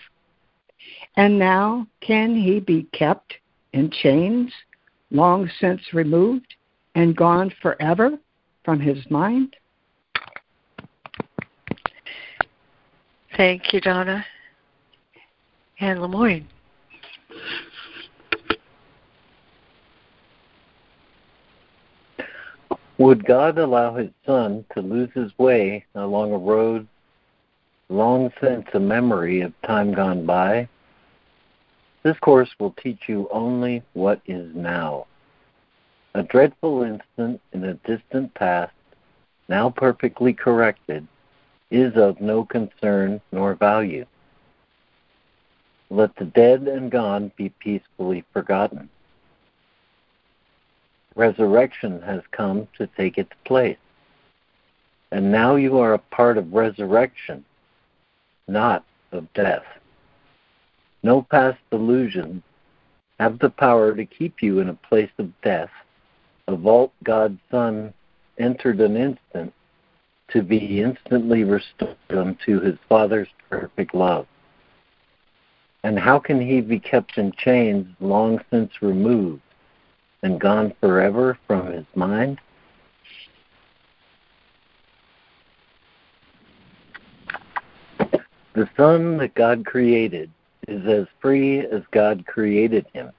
[1.17, 3.33] And now can he be kept
[3.73, 4.51] in chains
[5.09, 6.55] long since removed
[6.95, 8.17] and gone forever
[8.63, 9.55] from his mind?
[13.37, 14.25] Thank you, Donna.
[15.79, 16.47] And Lemoyne.
[22.97, 26.87] Would God allow his son to lose his way along a road
[27.91, 30.67] long since a memory of time gone by?
[32.03, 35.05] This course will teach you only what is now.
[36.13, 38.73] A dreadful instant in a distant past,
[39.47, 41.07] now perfectly corrected,
[41.69, 44.05] is of no concern nor value.
[45.89, 48.89] Let the dead and gone be peacefully forgotten
[51.15, 53.77] resurrection has come to take its place.
[55.11, 57.43] And now you are a part of resurrection,
[58.47, 59.63] not of death.
[61.03, 62.43] No past illusions
[63.19, 65.69] have the power to keep you in a place of death.
[66.47, 67.93] A vault God's Son
[68.37, 69.53] entered an instant
[70.29, 74.27] to be instantly restored unto his Father's perfect love.
[75.83, 79.41] And how can he be kept in chains long since removed?
[80.23, 82.39] and gone forever from his mind?
[88.61, 90.29] The Son that God created
[90.67, 93.09] is as free as God created him.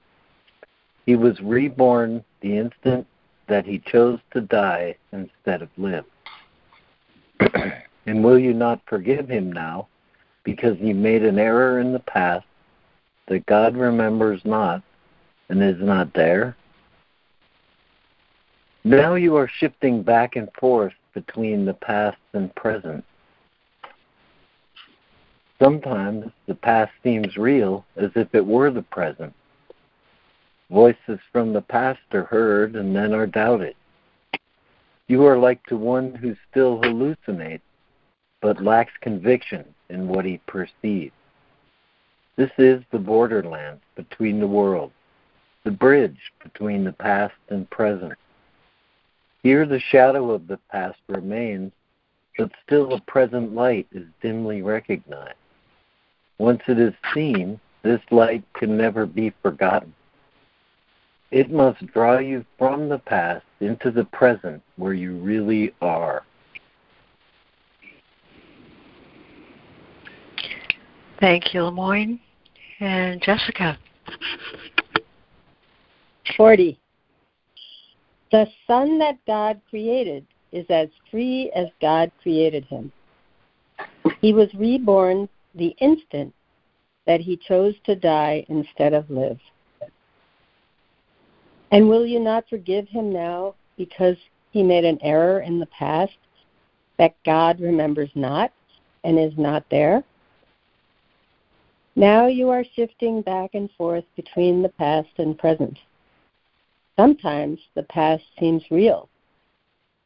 [1.04, 3.08] He was reborn the instant
[3.48, 6.04] that he chose to die instead of live.
[8.06, 9.88] and will you not forgive him now
[10.44, 12.46] because he made an error in the past
[13.26, 14.80] that God remembers not
[15.48, 16.56] and is not there?
[18.84, 23.04] Now you are shifting back and forth between the past and present.
[25.62, 29.32] Sometimes the past seems real as if it were the present.
[30.72, 33.76] Voices from the past are heard and then are doubted.
[35.06, 37.60] You are like to one who still hallucinates
[38.40, 41.14] but lacks conviction in what he perceives.
[42.34, 44.94] This is the borderland between the worlds,
[45.62, 48.14] the bridge between the past and present.
[49.44, 51.70] Here the shadow of the past remains,
[52.36, 55.36] but still a present light is dimly recognized.
[56.38, 59.92] Once it is seen, this light can never be forgotten.
[61.30, 66.24] It must draw you from the past into the present where you really are.
[71.20, 72.20] Thank you, Lemoyne.
[72.80, 73.78] And Jessica.
[76.36, 76.78] 40.
[78.30, 82.92] The son that God created is as free as God created him.
[84.20, 86.34] He was reborn the instant
[87.06, 89.38] that he chose to die instead of live.
[91.70, 94.16] And will you not forgive him now because
[94.50, 96.12] he made an error in the past
[96.98, 98.52] that God remembers not
[99.04, 100.04] and is not there?
[101.96, 105.78] Now you are shifting back and forth between the past and present.
[106.96, 109.08] Sometimes the past seems real,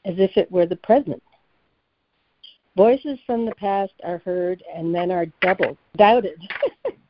[0.04, 1.22] as if it were the present.
[2.76, 6.40] Voices from the past are heard and then are doubled, doubted.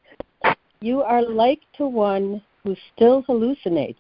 [0.81, 3.97] you are like to one who still hallucinates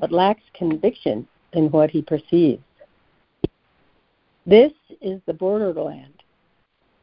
[0.00, 2.62] but lacks conviction in what he perceives.
[4.44, 6.22] This is the borderland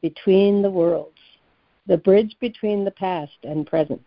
[0.01, 1.17] between the worlds,
[1.87, 4.01] the bridge between the past and present.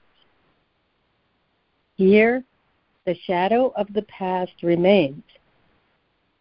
[1.96, 2.44] Here,
[3.06, 5.22] the shadow of the past remains,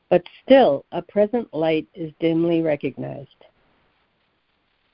[0.10, 3.37] but still a present light is dimly recognized.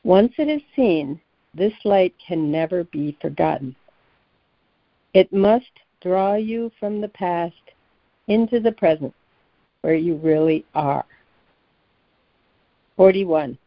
[0.04, 1.20] Once it is seen,
[1.54, 3.76] this light can never be forgotten.
[5.14, 7.56] It must draw you from the past
[8.28, 9.14] into the present,
[9.82, 11.06] where you really are.
[12.98, 13.58] 41.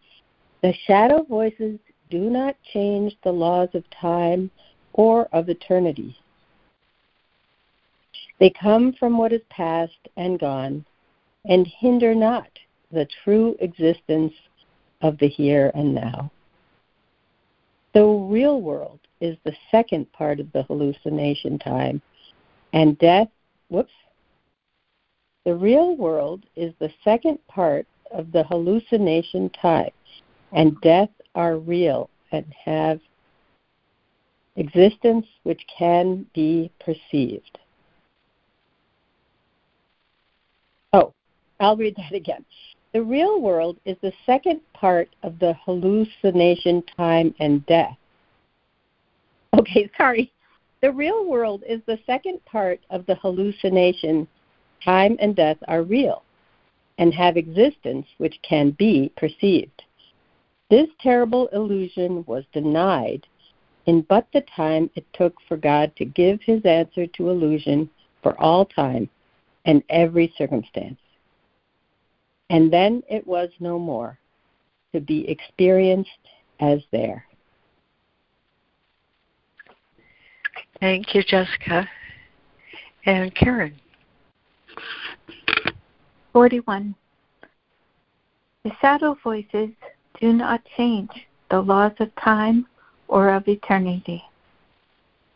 [0.63, 1.79] The shadow voices
[2.11, 4.51] do not change the laws of time
[4.93, 6.17] or of eternity.
[8.39, 10.85] They come from what is past and gone
[11.47, 12.49] and hinder not
[12.93, 14.33] the true existence
[15.07, 16.31] of the here and now.
[17.95, 22.03] The real world is the second part of the hallucination time,
[22.73, 23.29] and death,
[23.69, 23.93] whoops,
[25.45, 29.93] the real world is the second part of the hallucination time,
[30.53, 33.01] and death are real and have
[34.57, 37.59] existence which can be perceived.
[40.93, 41.13] Oh,
[41.61, 42.45] I'll read that again.
[42.97, 47.99] The real world is the second part of the hallucination time and death.
[49.53, 50.33] Okay, sorry.
[50.81, 54.27] The real world is the second part of the hallucination
[54.83, 56.23] time and death are real
[56.97, 59.83] and have existence which can be perceived.
[60.71, 63.27] This terrible illusion was denied
[63.85, 67.91] in but the time it took for God to give his answer to illusion
[68.23, 69.11] for all time
[69.67, 70.97] and every circumstance.
[72.51, 74.19] And then it was no more
[74.93, 76.11] to be experienced
[76.61, 77.25] as there.
[80.81, 81.89] Thank you, Jessica.
[83.05, 83.75] And Karen.
[86.33, 86.95] 41.
[88.65, 89.71] The shadow voices
[90.21, 91.11] do not change
[91.51, 92.67] the laws of time
[93.09, 94.23] or of eternity.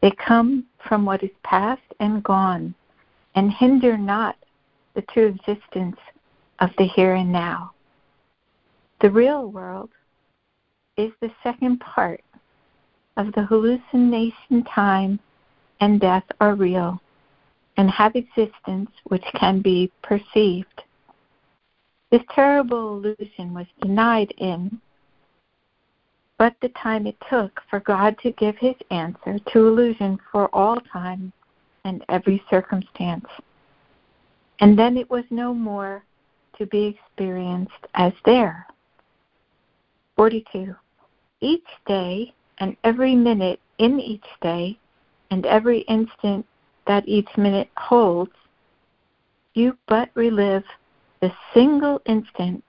[0.02, 2.74] They come from what is past and gone
[3.34, 4.36] and hinder not
[4.94, 5.96] the true existence
[6.60, 7.72] of the here and now.
[9.00, 9.90] The real world
[10.96, 12.22] is the second part
[13.16, 15.18] of the hallucination time
[15.80, 17.00] and death are real
[17.76, 20.82] and have existence which can be perceived.
[22.10, 24.80] This terrible illusion was denied in
[26.40, 30.78] but the time it took for God to give his answer to illusion for all
[30.90, 31.34] time
[31.84, 33.26] and every circumstance.
[34.60, 36.02] And then it was no more
[36.60, 38.66] to be experienced as there.
[40.16, 40.74] 42.
[41.40, 44.78] Each day and every minute in each day
[45.30, 46.44] and every instant
[46.86, 48.32] that each minute holds,
[49.54, 50.64] you but relive
[51.20, 52.62] the single instant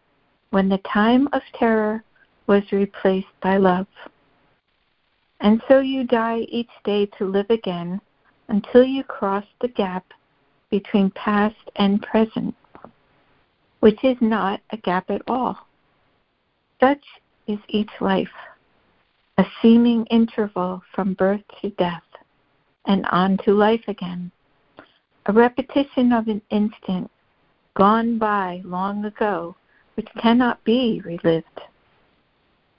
[0.51, 2.01] when the time of terror
[2.47, 3.87] was replaced by love.
[5.41, 7.99] And so you die each day to live again
[8.47, 10.05] until you cross the gap
[10.69, 12.55] between past and present,
[13.81, 15.57] which is not a gap at all.
[16.79, 17.03] Such
[17.47, 18.31] is each life,
[19.37, 22.03] a seeming interval from birth to death
[22.85, 24.31] and on to life again,
[25.25, 27.11] a repetition of an instant
[27.75, 29.55] gone by long ago,
[29.95, 31.61] which cannot be relived.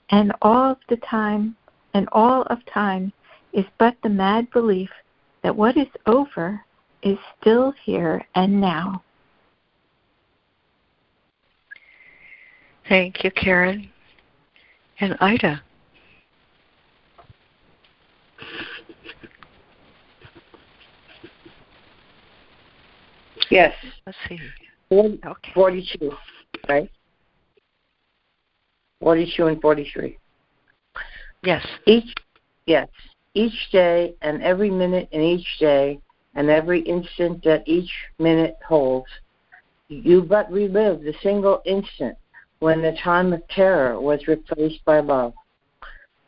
[0.09, 1.55] And all of the time,
[1.93, 3.13] and all of time
[3.53, 4.89] is but the mad belief
[5.41, 6.63] that what is over
[7.01, 9.03] is still here and now.
[12.89, 13.89] Thank you, Karen.
[14.99, 15.61] And Ida.
[23.49, 23.73] Yes.
[24.05, 24.39] Let's see.
[24.89, 25.51] 40, Okay.
[25.53, 26.11] 42,
[26.69, 26.89] right?
[28.99, 30.17] 42 and 43.
[31.43, 31.65] Yes.
[31.85, 32.13] Each,
[32.65, 32.87] yes,
[33.33, 35.99] each day and every minute in each day
[36.35, 39.07] and every instant that each minute holds,
[39.89, 42.17] you but relive the single instant
[42.63, 45.33] when the time of terror was replaced by love.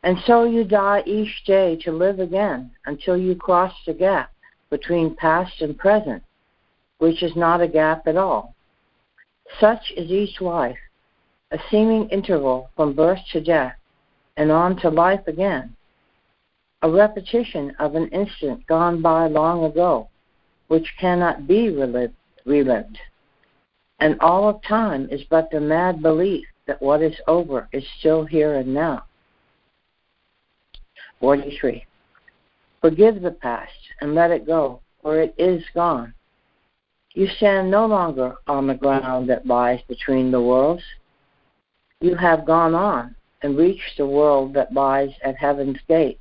[0.04, 4.34] And so you die each day to live again until you cross the gap
[4.70, 6.22] between past and present,
[6.98, 8.54] which is not a gap at all.
[9.62, 10.78] Such is each life,
[11.52, 13.78] a seeming interval from birth to death
[14.36, 15.74] and on to life again,
[16.82, 20.10] a repetition of an instant gone by long ago,
[20.68, 22.14] which cannot be relived.
[22.44, 23.00] relived.
[24.00, 28.26] And all of time is but the mad belief that what is over is still
[28.26, 29.06] here and now.
[31.22, 31.86] 43.
[32.82, 33.72] Forgive the past
[34.02, 36.14] and let it go, for it is gone.
[37.14, 40.84] You stand no longer on the ground that lies between the worlds.
[42.02, 46.20] You have gone on and reached the world that lies at heaven's gate.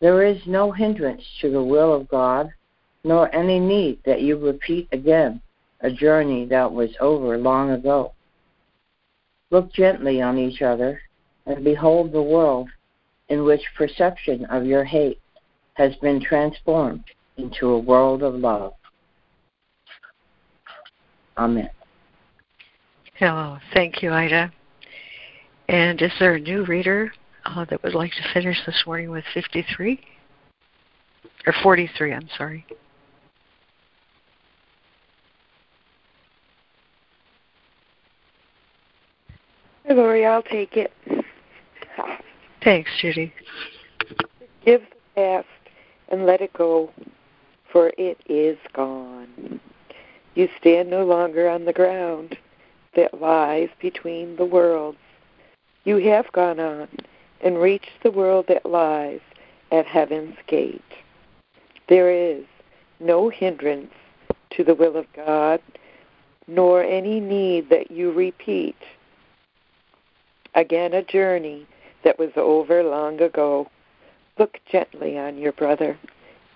[0.00, 2.50] There is no hindrance to the will of God,
[3.04, 5.40] nor any need that you repeat again
[5.80, 8.12] a journey that was over long ago.
[9.50, 11.00] Look gently on each other
[11.46, 12.68] and behold the world
[13.28, 15.20] in which perception of your hate
[15.74, 17.04] has been transformed
[17.36, 18.74] into a world of love.
[21.36, 21.70] Amen.
[23.14, 23.58] Hello.
[23.72, 24.52] thank you, Ida.
[25.68, 27.12] And is there a new reader
[27.44, 30.00] uh, that would like to finish this morning with 53?
[31.46, 32.66] Or 43, I'm sorry.
[39.88, 40.92] Hey, Laurie, I'll take it.
[42.62, 43.32] Thanks, Judy.
[44.62, 45.46] Give the past
[46.10, 46.90] and let it go,
[47.72, 49.58] for it is gone.
[50.34, 52.36] You stand no longer on the ground
[52.96, 54.98] that lies between the worlds.
[55.84, 56.88] You have gone on
[57.42, 59.20] and reached the world that lies
[59.72, 60.82] at heaven's gate.
[61.88, 62.44] There is
[63.00, 63.94] no hindrance
[64.50, 65.62] to the will of God,
[66.46, 68.76] nor any need that you repeat.
[70.58, 71.68] Again, a journey
[72.02, 73.68] that was over long ago.
[74.40, 75.96] Look gently on your brother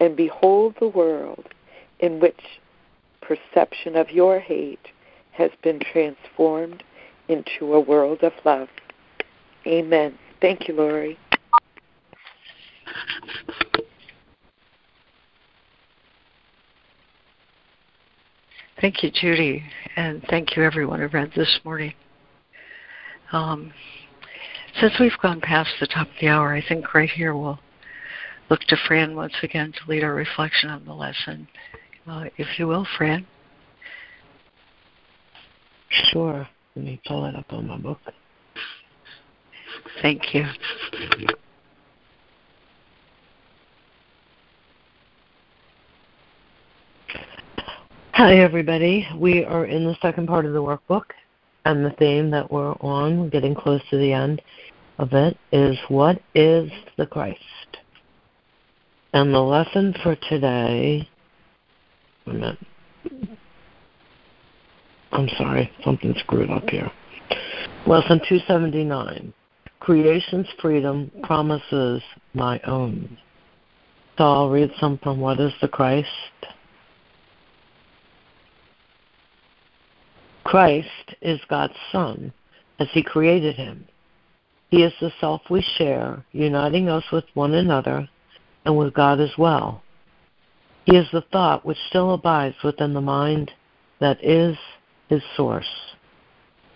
[0.01, 1.47] and behold the world
[2.01, 2.41] in which
[3.21, 4.89] perception of your hate
[5.31, 6.83] has been transformed
[7.29, 8.67] into a world of love.
[9.69, 10.19] Amen.
[10.41, 11.17] Thank you, Laurie.
[18.81, 19.63] Thank you, Judy,
[19.95, 21.95] and thank you, everyone who read this morning.
[23.33, 23.73] Um,
[24.81, 27.59] since we've gone past the top of the hour, I think right here we'll
[28.51, 31.49] look to Fran once again to lead our reflection on the lesson.
[32.07, 33.27] Uh, if you will, Fran.
[36.11, 36.47] Sure.
[36.75, 38.01] Let me pull it up on my book.
[40.01, 40.45] Thank you.
[48.13, 49.07] Hi, everybody.
[49.17, 51.05] We are in the second part of the workbook,
[51.65, 54.43] and the theme that we're on, we're getting close to the end
[54.99, 57.39] of it, is What is the Christ?
[59.13, 61.09] And the lesson for today.
[65.13, 66.91] I'm sorry, something screwed up here.
[67.87, 69.33] Lesson 279
[69.81, 72.01] Creation's Freedom Promises
[72.35, 73.19] My Own.
[74.17, 76.09] So I'll read some from What is the Christ?
[80.45, 82.33] Christ is God's Son
[82.79, 83.87] as He created Him.
[84.71, 88.09] He is the self we share, uniting us with one another
[88.65, 89.83] and with God as well.
[90.85, 93.53] He is the thought which still abides within the mind
[94.01, 94.57] that is
[95.09, 95.69] His source.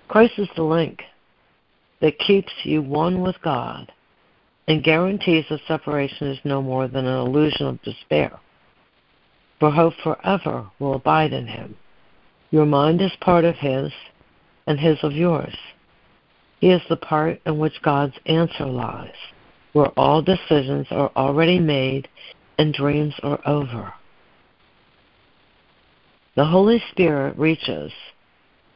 [0.09, 1.03] Christ is the link
[2.01, 3.91] that keeps you one with God
[4.69, 8.39] and guarantees that separation is no more than an illusion of despair.
[9.59, 11.77] For hope forever will abide in Him.
[12.51, 13.93] Your mind is part of His,
[14.67, 15.57] and His of yours.
[16.61, 19.15] He is the part in which God's answer lies,
[19.73, 22.09] where all decisions are already made
[22.59, 23.93] and dreams are over.
[26.35, 27.93] The Holy Spirit reaches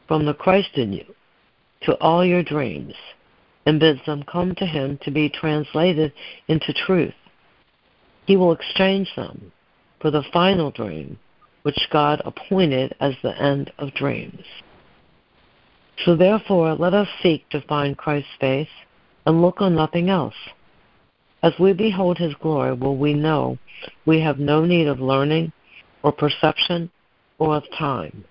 [0.07, 1.05] from the Christ in you
[1.83, 2.93] to all your dreams
[3.65, 6.11] and bids them come to Him to be translated
[6.47, 7.13] into truth.
[8.25, 9.51] He will exchange them
[9.99, 11.19] for the final dream
[11.63, 14.43] which God appointed as the end of dreams.
[16.05, 18.69] So therefore, let us seek to find Christ's face
[19.25, 20.35] and look on nothing else.
[21.43, 23.57] As we behold his glory, will we know
[24.05, 25.51] we have no need of learning
[26.03, 26.89] or perception
[27.39, 28.25] or of time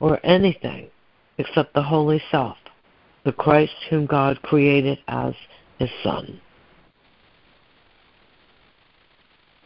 [0.00, 0.88] or anything
[1.38, 2.56] except the Holy Self,
[3.24, 5.34] the Christ whom God created as
[5.78, 6.40] his Son.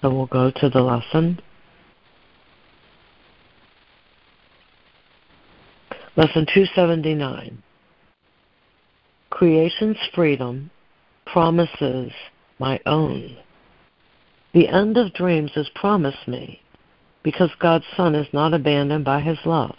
[0.01, 1.41] So we'll go to the lesson.
[6.17, 7.63] Lesson 279
[9.29, 10.71] Creation's freedom
[11.27, 12.11] promises
[12.59, 13.37] my own.
[14.55, 16.63] The end of dreams is promised me
[17.23, 19.77] because God's Son is not abandoned by his love.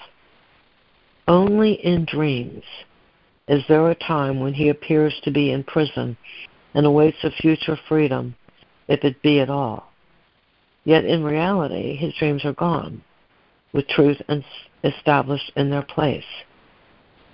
[1.27, 2.63] Only in dreams
[3.47, 6.15] is there a time when he appears to be in prison
[6.75, 8.35] and awaits a future freedom,
[8.87, 9.91] if it be at all.
[10.83, 13.01] Yet in reality, his dreams are gone,
[13.73, 14.21] with truth
[14.83, 16.23] established in their place.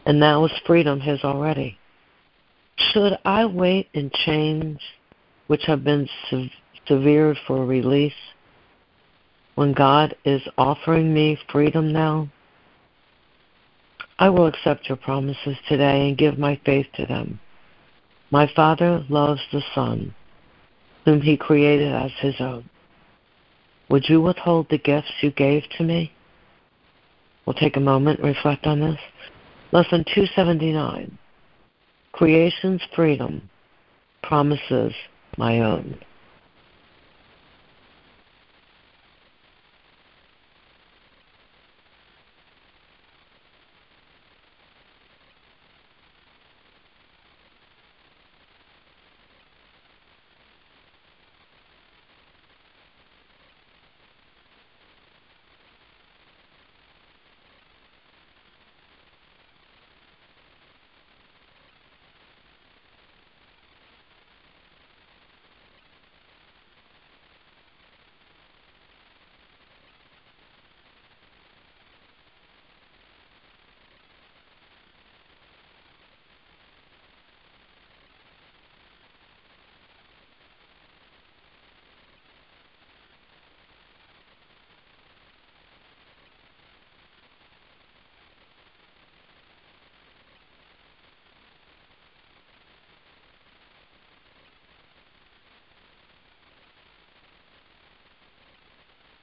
[0.05, 1.77] And now is freedom his already.
[2.75, 4.79] Should I wait in chains
[5.47, 6.09] which have been
[6.87, 8.13] severed for release
[9.55, 12.29] when God is offering me freedom now?
[14.19, 17.39] I will accept your promises today and give my faith to them.
[18.31, 20.13] My Father loves the Son.
[21.05, 22.69] whom he created as his own.
[23.89, 26.11] Would you withhold the gifts you gave to me?
[27.45, 28.99] We'll take a moment, and reflect on this.
[29.71, 31.17] Lesson 279
[32.11, 33.49] Creation's Freedom
[34.21, 34.93] Promises
[35.37, 35.97] My Own.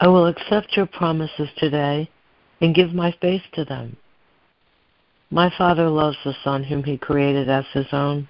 [0.00, 2.08] I will accept your promises today
[2.62, 3.96] and give my faith to them.
[5.30, 8.26] My Father loves the Son whom He created as His own.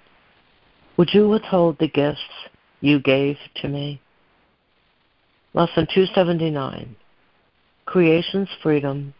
[0.97, 2.21] Would you withhold the gifts
[2.81, 4.01] you gave to me?
[5.55, 6.97] Lesson 279
[7.87, 9.15] Creation's Freedom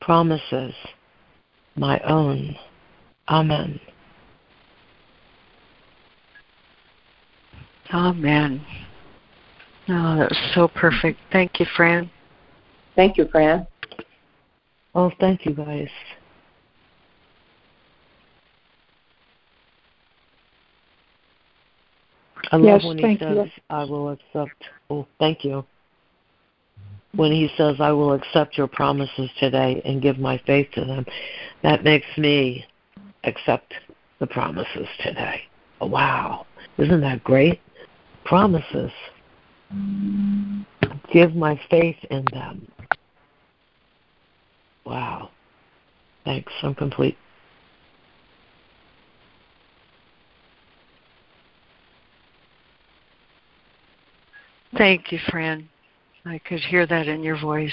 [0.00, 0.74] Promises
[1.76, 2.56] My Own.
[3.28, 3.80] Amen.
[7.92, 8.64] Amen.
[9.94, 11.18] Oh, that was so perfect.
[11.32, 12.10] Thank you, Fran.
[12.96, 13.66] Thank you, Fran.
[14.94, 15.88] Oh, thank you, guys.
[22.50, 23.62] I love Yes, when he says, you.
[23.68, 24.64] I will accept.
[24.88, 25.62] Oh, thank you.
[27.14, 31.04] When he says, I will accept your promises today and give my faith to them,
[31.62, 32.64] that makes me
[33.24, 33.74] accept
[34.20, 35.42] the promises today.
[35.82, 36.46] Oh, wow.
[36.78, 37.60] Isn't that great?
[38.24, 38.90] Promises.
[41.12, 42.66] Give my faith in them.
[44.84, 45.30] Wow.
[46.24, 46.52] Thanks.
[46.62, 47.16] I'm complete.
[54.76, 55.68] Thank you, Fran.
[56.24, 57.72] I could hear that in your voice.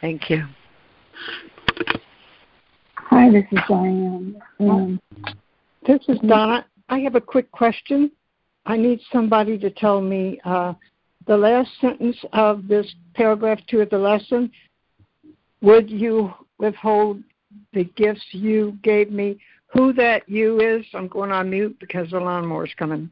[0.00, 0.44] Thank you.
[2.94, 4.40] Hi, this is Diane.
[4.60, 5.00] Um,
[5.86, 6.66] This is Donna.
[6.90, 8.10] I have a quick question.
[8.66, 10.74] I need somebody to tell me uh,
[11.28, 14.50] the last sentence of this paragraph two of the lesson.
[15.60, 17.22] Would you withhold
[17.74, 19.38] the gifts you gave me?
[19.74, 20.86] Who that you is?
[20.94, 23.10] I'm going on mute because the lawnmower's coming.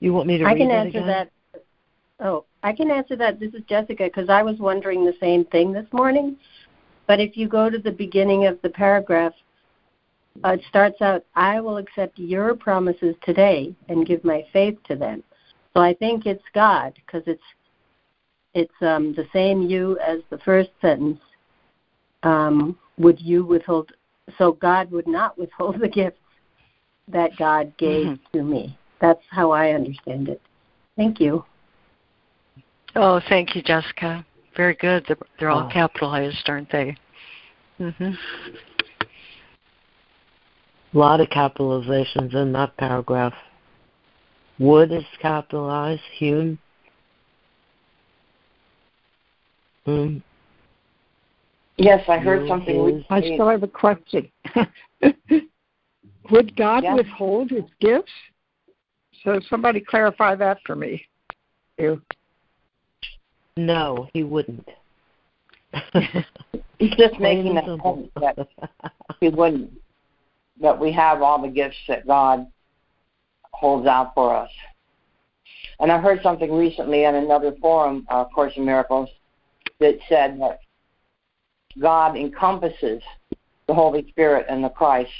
[0.00, 0.54] You want me to read it?
[0.54, 1.06] I can it answer again?
[1.06, 1.30] that.
[2.18, 3.38] Oh, I can answer that.
[3.38, 6.36] This is Jessica because I was wondering the same thing this morning.
[7.06, 9.32] But if you go to the beginning of the paragraph,
[10.44, 14.96] uh, it starts out, I will accept your promises today and give my faith to
[14.96, 15.22] them.
[15.74, 17.42] So I think it's God because it's
[18.54, 21.20] it's um, the same you as the first sentence.
[22.22, 23.92] Um, would you withhold?
[24.38, 26.20] So God would not withhold the gifts
[27.08, 28.18] that God gave Mhm.
[28.32, 28.78] to me.
[28.98, 30.40] That's how I understand it.
[30.96, 31.44] Thank you.
[32.94, 34.24] Oh, thank you, Jessica.
[34.56, 35.04] Very good.
[35.06, 35.72] They're, they're all Oh.
[35.72, 36.96] capitalized, aren't they?
[37.78, 38.12] Mm-hmm.
[40.94, 43.34] A lot of capitalizations in that paragraph.
[44.58, 46.00] Wood is capitalized.
[46.14, 46.58] Hume.
[49.84, 50.18] Hmm.
[51.76, 53.04] Yes, I heard You something.
[53.10, 54.30] I still have a question.
[56.30, 56.94] Would God Yeah.
[56.94, 58.10] withhold his gifts?
[59.22, 61.06] So somebody clarify that for me.
[61.78, 62.00] You.
[63.56, 64.68] No, he wouldn't.
[66.78, 68.36] He's just making that point that
[69.20, 69.72] he wouldn't.
[70.60, 72.46] That we have all the gifts that God
[73.52, 74.50] holds out for us.
[75.80, 79.08] And I heard something recently on another forum, uh, Course in Miracles,
[79.80, 80.60] that said that
[81.80, 83.02] God encompasses
[83.66, 85.10] the Holy Spirit and the Christ,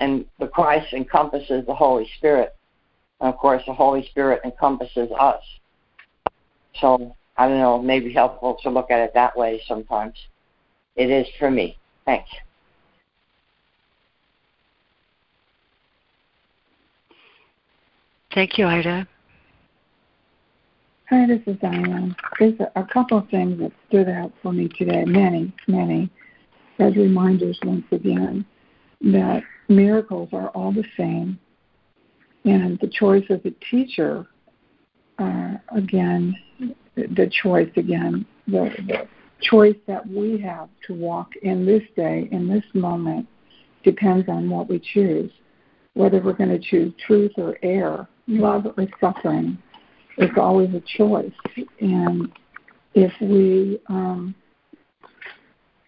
[0.00, 2.54] and the Christ encompasses the Holy Spirit.
[3.20, 5.42] And of course, the Holy Spirit encompasses us.
[6.80, 10.14] So, I don't know, maybe helpful to look at it that way sometimes.
[10.96, 11.78] It is for me.
[12.04, 12.28] Thanks.
[18.34, 19.06] Thank you, Ida.
[21.10, 22.14] Hi, this is Diane.
[22.38, 26.10] There's a, a couple of things that stood out for me today, many, many.
[26.80, 28.44] as reminders once again
[29.00, 31.38] that miracles are all the same,
[32.44, 34.26] and the choice of the teacher,
[35.18, 36.34] uh, again,
[37.06, 39.08] the choice again, the, the
[39.40, 43.26] choice that we have to walk in this day, in this moment,
[43.84, 45.30] depends on what we choose.
[45.94, 49.58] Whether we're going to choose truth or error, love or suffering,
[50.16, 51.32] it's always a choice.
[51.80, 52.32] And
[52.94, 54.34] if we, um,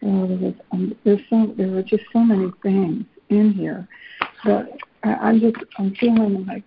[0.00, 3.86] well, there, was, um, there's so, there were just so many things in here,
[4.44, 4.68] but
[5.02, 6.64] I, I'm just, I'm feeling like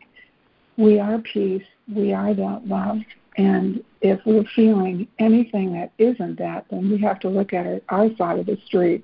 [0.78, 1.64] we are peace,
[1.94, 3.00] we are that love,
[3.38, 8.16] and if we're feeling anything that isn't that, then we have to look at our
[8.16, 9.04] side of the street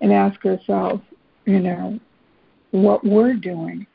[0.00, 1.02] and ask ourselves,
[1.44, 1.98] you know,
[2.70, 3.86] what we're doing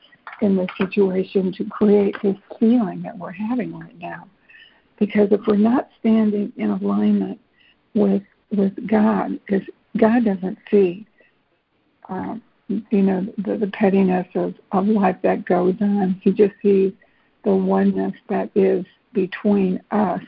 [0.42, 4.28] in this situation to create this feeling that we're having right now.
[5.00, 7.40] Because if we're not standing in alignment
[7.94, 9.68] with with God, because
[9.98, 11.08] God doesn't see,
[12.08, 16.22] um, you know, the, the pettiness of, of life that goes on.
[16.24, 16.94] He just sees
[17.44, 20.22] the oneness that is between us.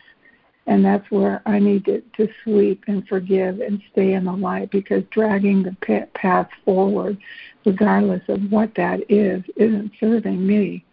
[0.67, 4.71] And that's where I need to, to sweep and forgive and stay in the light
[4.71, 7.17] because dragging the path forward,
[7.65, 10.83] regardless of what that is, isn't serving me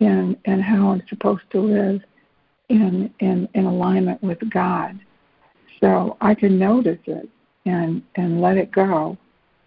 [0.00, 2.02] and, and how I'm supposed to live
[2.68, 4.98] in, in, in alignment with God.
[5.80, 7.28] So I can notice it
[7.64, 9.16] and, and let it go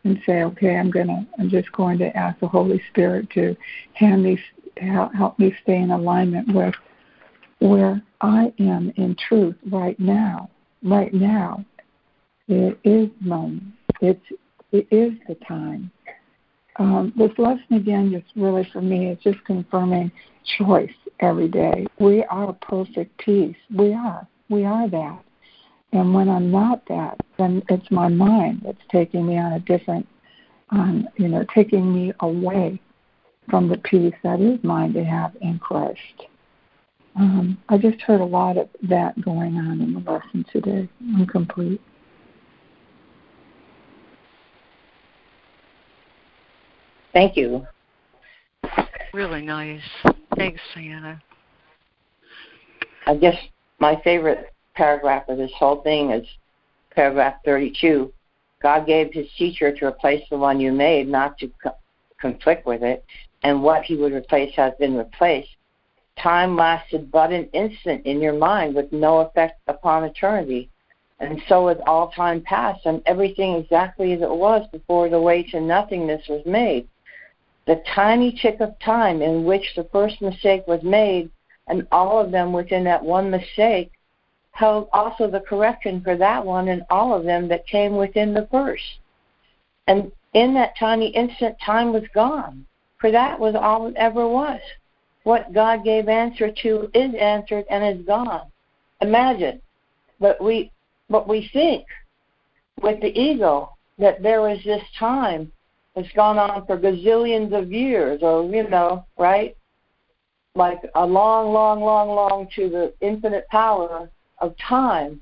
[0.04, 3.56] and say, okay, I'm gonna, I'm just going to ask the Holy Spirit to
[3.94, 4.40] hand me,
[4.78, 6.76] help me stay in alignment with
[7.60, 10.50] where I am in truth right now.
[10.84, 11.66] Right now,
[12.48, 13.64] it is moment.
[14.02, 14.22] It's
[14.72, 15.90] it is the time.
[16.78, 20.12] Um, this lesson again, just really for me, is just confirming
[20.58, 21.88] choice every day.
[22.00, 23.56] We are perfect peace.
[23.74, 24.28] We are.
[24.50, 25.24] We are that.
[25.94, 30.06] And when I'm not that, then it's my mind that's taking me on a different,
[30.72, 32.82] on you know, taking me away
[33.50, 36.28] from the peace that is mine to have in Christ.
[37.18, 40.90] Um, I just heard a lot of that going on in the lesson today.
[41.16, 41.82] I'm complete.
[47.14, 47.66] Thank you.
[49.14, 49.82] Really nice.
[50.36, 51.22] Thanks, Sienna.
[53.08, 53.36] I guess
[53.80, 56.28] my favorite paragraph of this whole thing is
[56.92, 58.12] paragraph 32.
[58.62, 61.78] God gave his teacher to replace the one you made, not to co-
[62.20, 63.06] conflict with it,
[63.44, 65.56] and what he would replace has been replaced.
[66.18, 70.70] Time lasted but an instant in your mind with no effect upon eternity.
[71.20, 75.44] And so with all time past and everything exactly as it was before the way
[75.44, 76.88] to nothingness was made.
[77.66, 81.30] The tiny tick of time in which the first mistake was made,
[81.68, 83.92] and all of them within that one mistake,
[84.52, 88.48] held also the correction for that one and all of them that came within the
[88.52, 89.00] first.
[89.88, 92.66] And in that tiny instant, time was gone,
[92.98, 94.62] for that was all it ever was
[95.26, 98.44] what God gave answer to is answered and is gone.
[99.02, 99.60] Imagine,
[100.20, 100.72] but we
[101.10, 101.84] but we think
[102.82, 105.52] with the ego that there is this time
[105.96, 109.58] that's gone on for gazillions of years, or you know, right?
[110.54, 114.10] Like a long, long, long, long to the infinite power
[114.40, 115.22] of time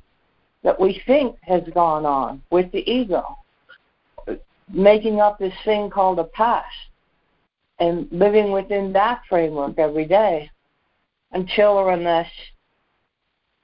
[0.64, 3.38] that we think has gone on with the ego,
[4.68, 6.68] making up this thing called a past
[7.80, 10.49] and living within that framework every day
[11.32, 12.30] until or unless,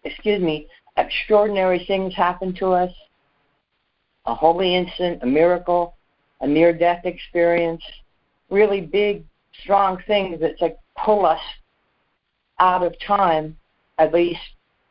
[0.04, 2.92] excuse me, extraordinary things happen to us
[4.26, 5.96] a holy instant, a miracle,
[6.42, 7.84] a near death experience,
[8.50, 9.24] really big,
[9.64, 11.42] strong things that like pull us
[12.60, 13.58] out of time,
[13.98, 14.40] at least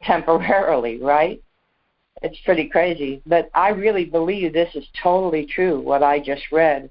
[0.02, 1.40] temporarily, right?
[2.22, 3.22] It's pretty crazy.
[3.26, 6.90] But I really believe this is totally true, what I just read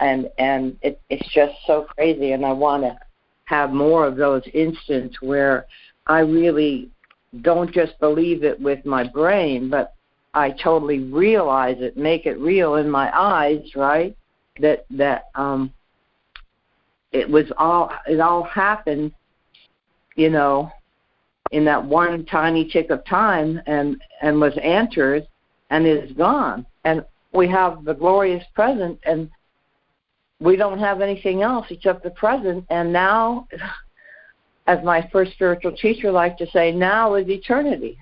[0.00, 2.32] and and it, it's just so crazy.
[2.32, 2.96] And I want to
[3.44, 5.66] have more of those instances where
[6.06, 6.90] I really
[7.40, 9.94] don't just believe it with my brain, but
[10.34, 14.16] I totally realize it, make it real in my eyes, right?
[14.60, 15.72] That that um
[17.12, 19.12] it was all it all happened,
[20.16, 20.70] you know,
[21.50, 25.26] in that one tiny tick of time and and was answered
[25.70, 26.66] and is gone.
[26.84, 29.30] And we have the glorious present and
[30.42, 32.64] we don't have anything else except the present.
[32.70, 33.46] And now,
[34.66, 37.96] as my first spiritual teacher liked to say, now is eternity.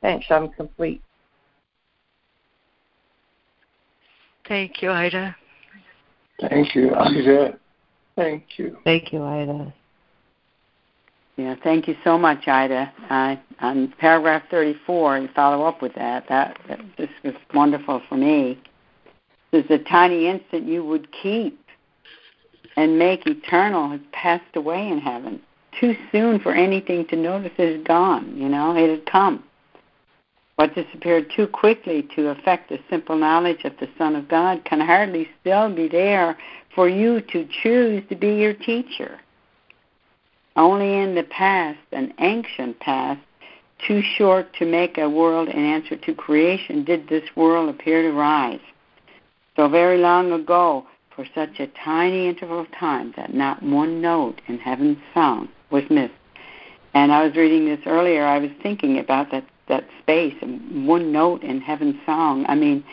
[0.00, 1.02] Thanks, I'm complete.
[4.48, 5.36] Thank you, Ida.
[6.40, 7.58] Thank you, Ida.
[8.16, 8.76] Thank you.
[8.84, 9.72] Thank you, Ida.
[11.36, 12.92] Yeah, thank you so much, Ida.
[13.08, 16.24] Uh, on paragraph 34, you follow up with that.
[16.28, 18.60] That, that this was wonderful for me.
[19.50, 21.61] There's a tiny instant you would keep
[22.76, 25.40] and make eternal has passed away in heaven.
[25.80, 29.42] Too soon for anything to notice it is gone, you know, it had come.
[30.56, 34.80] What disappeared too quickly to affect the simple knowledge of the Son of God can
[34.80, 36.36] hardly still be there
[36.74, 39.18] for you to choose to be your teacher.
[40.54, 43.20] Only in the past, an ancient past,
[43.86, 48.12] too short to make a world in answer to creation, did this world appear to
[48.12, 48.60] rise.
[49.56, 54.40] So very long ago, for such a tiny interval of time that not one note
[54.48, 56.14] in heaven's song was missed.
[56.94, 58.26] And I was reading this earlier.
[58.26, 62.44] I was thinking about that that space and one note in heaven's song.
[62.48, 62.84] I mean,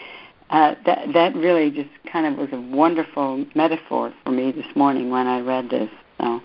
[0.50, 5.10] uh, that that really just kind of was a wonderful metaphor for me this morning
[5.10, 5.90] when I read this.
[6.20, 6.42] So,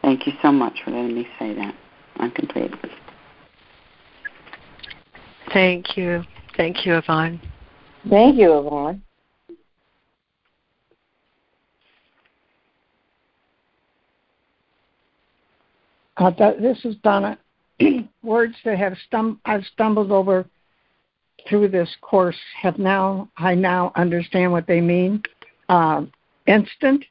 [0.00, 1.74] thank you so much for letting me say that.
[2.16, 2.72] I'm complete.
[5.52, 6.22] Thank you.
[6.56, 7.40] Thank you, Yvonne.
[8.08, 9.02] Thank you, Yvonne.
[16.16, 17.38] Uh, this is Donna.
[18.22, 20.46] Words that have stum- I've stumbled over
[21.48, 25.22] through this course have now I now understand what they mean.
[25.68, 26.04] Uh,
[26.46, 27.04] instant,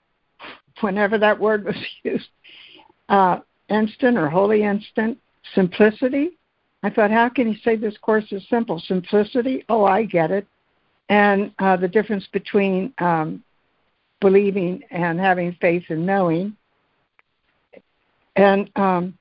[0.82, 2.30] whenever that word was used,
[3.10, 3.40] uh,
[3.70, 5.18] instant or holy instant.
[5.56, 6.38] Simplicity.
[6.84, 8.80] I thought, how can he say this course is simple?
[8.80, 9.66] Simplicity.
[9.70, 10.48] Oh, I get it.
[11.10, 13.44] And uh, the difference between um,
[14.20, 16.56] believing and having faith and knowing
[18.36, 19.18] and um,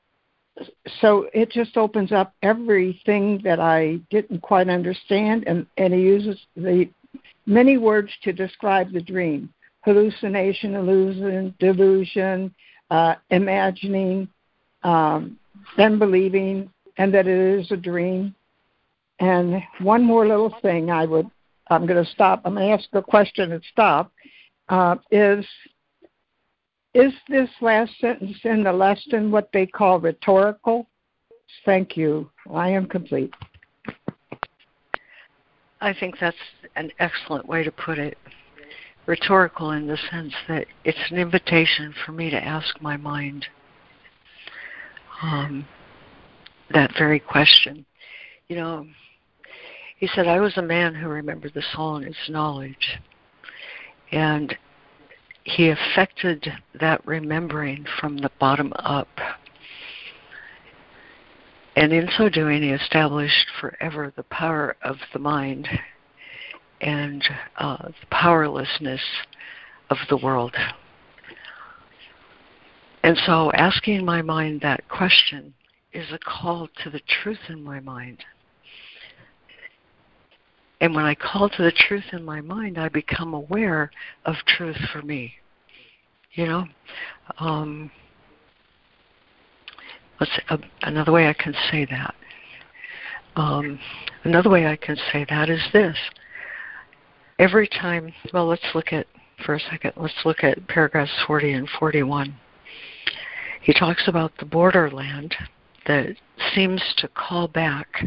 [1.00, 6.38] so it just opens up everything that I didn't quite understand, and, and he uses
[6.56, 6.88] the
[7.46, 9.52] many words to describe the dream
[9.82, 12.54] hallucination, illusion, delusion,
[12.90, 14.28] uh, imagining,
[14.82, 15.38] um,
[15.76, 18.34] then believing, and that it is a dream.
[19.20, 21.30] And one more little thing I would,
[21.68, 24.12] I'm going to stop, I'm going to ask a question and stop,
[24.68, 25.46] uh, is
[26.94, 30.88] is this last sentence in the lesson what they call rhetorical?
[31.64, 32.30] Thank you.
[32.52, 33.32] I am complete.
[35.80, 36.36] I think that's
[36.76, 38.18] an excellent way to put it.
[39.06, 43.46] Rhetorical in the sense that it's an invitation for me to ask my mind
[45.22, 45.66] um,
[46.72, 47.84] that very question.
[48.48, 48.86] You know,
[49.96, 52.98] he said, I was a man who remembered the soul and its knowledge.
[54.12, 54.56] And
[55.56, 59.08] he affected that remembering from the bottom up.
[61.76, 65.68] And in so doing, he established forever the power of the mind
[66.80, 67.22] and
[67.56, 69.00] uh, the powerlessness
[69.88, 70.54] of the world.
[73.02, 75.54] And so, asking my mind that question
[75.92, 78.18] is a call to the truth in my mind.
[80.80, 83.90] And when I call to the truth in my mind, I become aware
[84.24, 85.34] of truth for me.
[86.32, 86.64] You know,
[87.38, 87.90] um,
[90.20, 92.14] let's uh, another way I can say that.
[93.36, 93.78] Um,
[94.24, 95.96] another way I can say that is this.
[97.38, 99.06] Every time, well, let's look at
[99.44, 99.92] for a second.
[99.96, 102.34] Let's look at paragraphs 40 and 41.
[103.62, 105.34] He talks about the borderland
[105.86, 106.16] that
[106.54, 108.04] seems to call back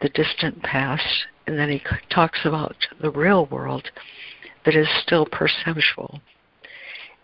[0.00, 3.90] the distant past, and then he talks about the real world
[4.64, 6.20] that is still perceptual.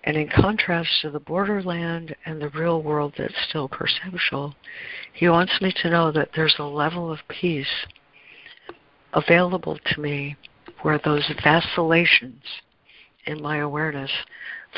[0.04, 4.54] And in contrast to the borderland and the real world that's still perceptual,
[5.12, 7.86] he wants me to know that there's a level of peace
[9.12, 10.36] available to me
[10.82, 12.42] where those vacillations
[13.26, 14.10] in my awareness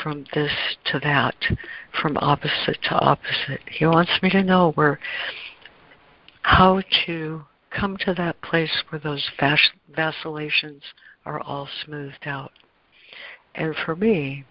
[0.01, 0.51] from this
[0.85, 1.35] to that,
[2.01, 3.61] from opposite to opposite.
[3.67, 4.99] He wants me to know where
[6.43, 9.29] how to come to that place where those
[9.95, 10.83] vacillations
[11.25, 12.51] are all smoothed out.
[13.55, 14.45] And for me,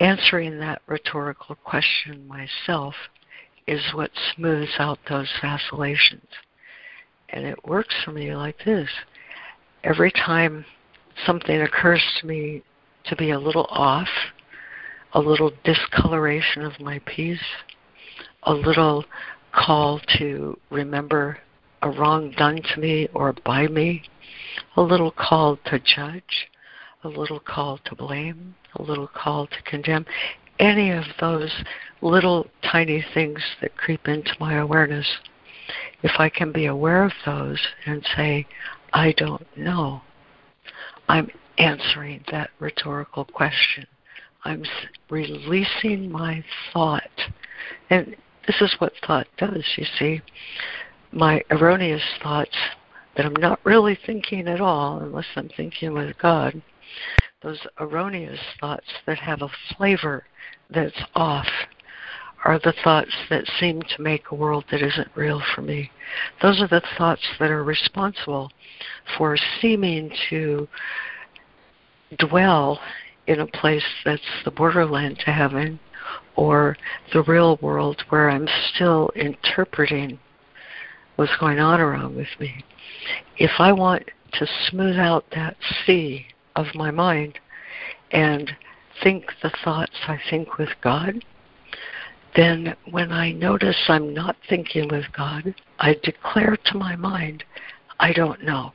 [0.00, 2.94] answering that rhetorical question myself
[3.66, 6.26] is what smooths out those vacillations.
[7.28, 8.88] And it works for me like this.
[9.84, 10.64] Every time
[11.26, 12.62] something occurs to me
[13.04, 14.08] to be a little off,
[15.14, 17.38] a little discoloration of my peace,
[18.44, 19.04] a little
[19.52, 21.38] call to remember
[21.82, 24.02] a wrong done to me or by me,
[24.76, 26.48] a little call to judge,
[27.04, 30.06] a little call to blame, a little call to condemn,
[30.58, 31.50] any of those
[32.00, 35.06] little tiny things that creep into my awareness,
[36.02, 38.46] if I can be aware of those and say,
[38.92, 40.02] I don't know,
[41.08, 41.28] I'm
[41.58, 43.86] answering that rhetorical question.
[44.44, 44.64] I'm
[45.10, 47.02] releasing my thought.
[47.90, 48.16] And
[48.46, 50.20] this is what thought does, you see.
[51.12, 52.56] My erroneous thoughts
[53.16, 56.60] that I'm not really thinking at all unless I'm thinking with God,
[57.42, 60.24] those erroneous thoughts that have a flavor
[60.70, 61.46] that's off
[62.44, 65.90] are the thoughts that seem to make a world that isn't real for me.
[66.40, 68.50] Those are the thoughts that are responsible
[69.16, 70.68] for seeming to
[72.18, 72.80] dwell
[73.26, 75.78] in a place that's the borderland to heaven
[76.36, 76.76] or
[77.12, 80.18] the real world where I'm still interpreting
[81.16, 82.64] what's going on around with me.
[83.36, 84.04] If I want
[84.34, 87.38] to smooth out that sea of my mind
[88.10, 88.50] and
[89.02, 91.24] think the thoughts I think with God,
[92.34, 97.44] then when I notice I'm not thinking with God, I declare to my mind,
[98.00, 98.72] I don't know.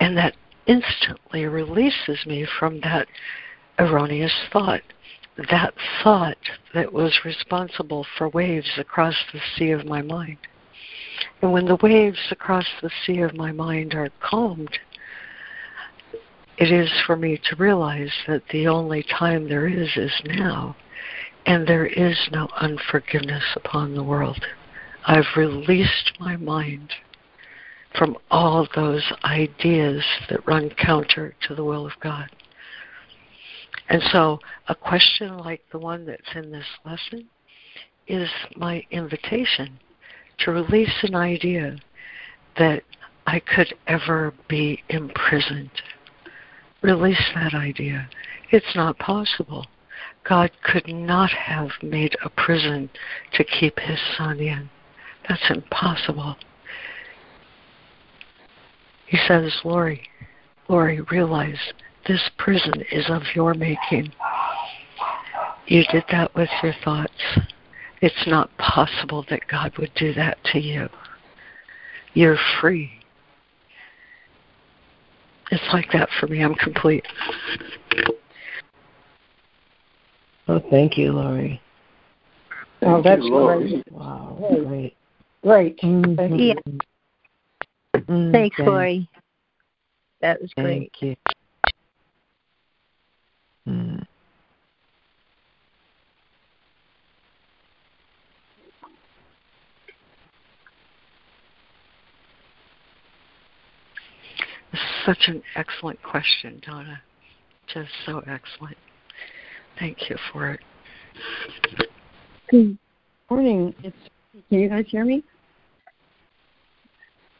[0.00, 0.34] And that
[0.66, 3.06] instantly releases me from that
[3.78, 4.82] erroneous thought.
[5.36, 6.36] That thought
[6.74, 10.38] that was responsible for waves across the sea of my mind.
[11.40, 14.78] And when the waves across the sea of my mind are calmed,
[16.58, 20.76] it is for me to realize that the only time there is is now,
[21.46, 24.44] and there is no unforgiveness upon the world.
[25.06, 26.92] I've released my mind
[27.96, 32.30] from all those ideas that run counter to the will of God.
[33.88, 37.26] And so, a question like the one that's in this lesson
[38.06, 39.78] is my invitation
[40.38, 41.76] to release an idea
[42.58, 42.82] that
[43.26, 45.70] I could ever be imprisoned.
[46.82, 48.08] Release that idea.
[48.50, 49.66] It's not possible.
[50.28, 52.90] God could not have made a prison
[53.34, 54.68] to keep his son in.
[55.28, 56.36] That's impossible.
[59.06, 60.02] He says, Laurie,
[60.68, 61.72] Laurie, realize
[62.06, 64.12] this prison is of your making.
[65.66, 67.12] You did that with your thoughts.
[68.00, 70.88] It's not possible that God would do that to you.
[72.14, 72.90] You're free.
[75.50, 76.42] It's like that for me.
[76.42, 77.06] I'm complete.
[80.48, 81.60] Oh, thank you, Laurie.
[82.82, 83.68] Oh, that's Laurie.
[83.70, 83.92] great.
[83.92, 84.66] Wow, Great.
[84.66, 84.96] great.
[85.42, 85.78] Great.
[85.80, 86.38] Mhm.
[86.38, 88.00] Yeah.
[88.08, 89.08] Mm, Thanks, thank- Laurie.
[90.20, 90.90] That was great.
[90.94, 91.16] Thank you.
[93.68, 94.06] Mm.
[104.72, 107.00] This is such an excellent question, Donna.
[107.72, 108.76] Just so excellent.
[109.78, 110.60] Thank you for it.
[112.50, 112.78] Good
[113.30, 113.74] morning.
[113.82, 113.96] It's
[114.48, 115.22] can you guys hear me?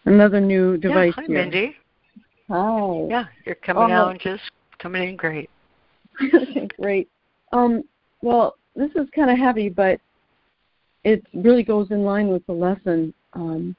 [0.05, 1.43] Another new device yeah, hi, here.
[1.43, 1.77] Mindy.
[2.49, 3.07] Hi.
[3.09, 3.95] Yeah, you're coming Oh.
[3.95, 4.43] out just
[4.79, 5.49] coming in great.
[6.79, 7.09] Great.
[7.53, 7.85] Um,
[8.21, 10.01] well, this is kind of heavy, but
[11.05, 13.15] it really goes in line with the lesson.
[13.33, 13.75] Um,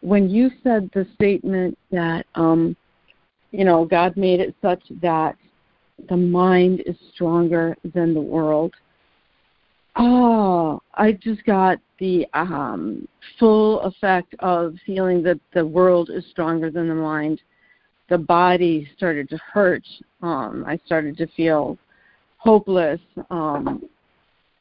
[0.00, 2.76] when you said the statement that, um,
[3.54, 5.36] you know, God made it such that
[6.08, 8.74] the mind is stronger than the world.
[9.94, 13.06] Oh, I just got the um,
[13.38, 17.40] full effect of feeling that the world is stronger than the mind.
[18.08, 19.84] The body started to hurt.
[20.20, 21.78] Um, I started to feel
[22.38, 23.00] hopeless.
[23.30, 23.88] Um,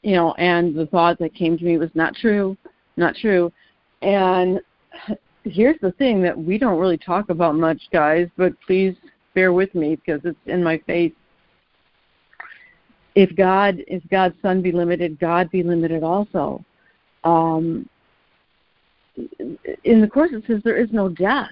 [0.04, 2.56] you know, and the thought that came to me was not true,
[2.96, 3.52] not true.
[4.04, 4.60] And
[5.44, 8.96] here's the thing that we don't really talk about much, guys, but please
[9.34, 11.14] bear with me because it's in my face.
[13.16, 16.64] If God, if God's Son be limited, God be limited also.
[17.24, 17.88] Um,
[19.84, 21.52] in the course it says there is no death.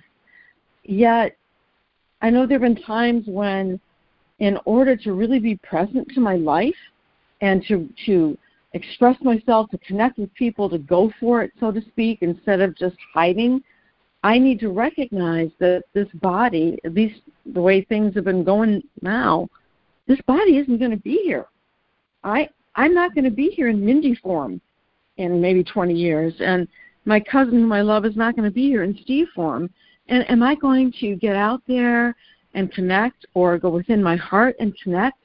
[0.84, 1.38] Yet,
[2.22, 3.80] I know there have been times when,
[4.40, 6.74] in order to really be present to my life
[7.42, 8.38] and to to
[8.74, 12.76] express myself, to connect with people, to go for it, so to speak, instead of
[12.78, 13.62] just hiding,
[14.24, 18.84] I need to recognize that this body, at least the way things have been going
[19.02, 19.48] now,
[20.08, 21.46] this body isn't going to be here.
[22.24, 24.62] I I'm not going to be here in Mindy form
[25.18, 26.68] in maybe 20 years, and
[27.06, 29.70] my cousin whom I love is not going to be here in Steve form.
[30.08, 32.16] And am I going to get out there
[32.54, 35.18] and connect, or go within my heart and connect?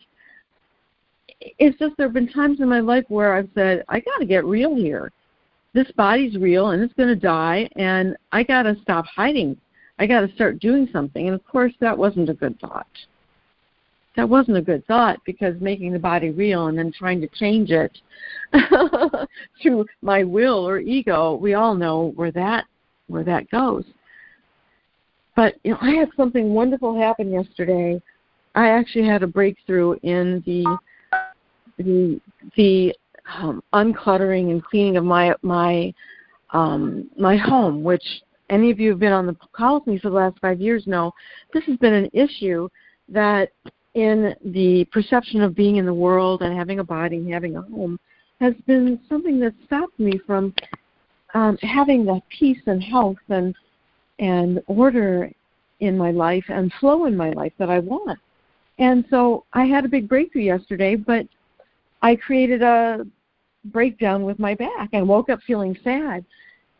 [1.41, 4.27] It's just there have been times in my life where I've said I got to
[4.27, 5.13] get real here.
[5.77, 9.57] This body's real and it's going to die, and I got to stop hiding.
[10.01, 11.27] I got to start doing something.
[11.27, 12.89] And of course, that wasn't a good thought
[14.17, 17.71] that wasn't a good thought because making the body real and then trying to change
[17.71, 17.97] it
[19.63, 22.65] through my will or ego, we all know where that
[23.09, 23.85] where that goes.
[25.37, 28.01] But you know, I had something wonderful happen yesterday.
[28.55, 30.79] I actually had a breakthrough in the
[31.77, 32.21] the
[32.57, 32.95] the
[33.35, 35.93] um, uncluttering and cleaning of my my
[36.51, 38.05] um, my home, which
[38.51, 40.87] any of you who've been on the call with me for the last five years
[40.87, 41.13] know
[41.53, 42.69] this has been an issue
[43.09, 43.51] that
[43.95, 47.63] in the perception of being in the world and having a body and having a
[47.63, 47.99] home
[48.41, 50.55] has been something that stopped me from
[51.35, 53.55] um, having the peace and health and
[54.19, 55.31] and order
[55.81, 58.19] in my life and flow in my life that I want.
[58.79, 61.27] And so I had a big breakthrough yesterday, but
[62.03, 63.07] I created a
[63.73, 64.91] breakdown with my back.
[64.93, 66.25] I woke up feeling sad.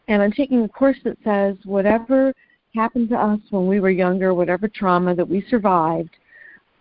[0.09, 2.33] And I'm taking a course that says whatever
[2.75, 6.11] happened to us when we were younger, whatever trauma that we survived,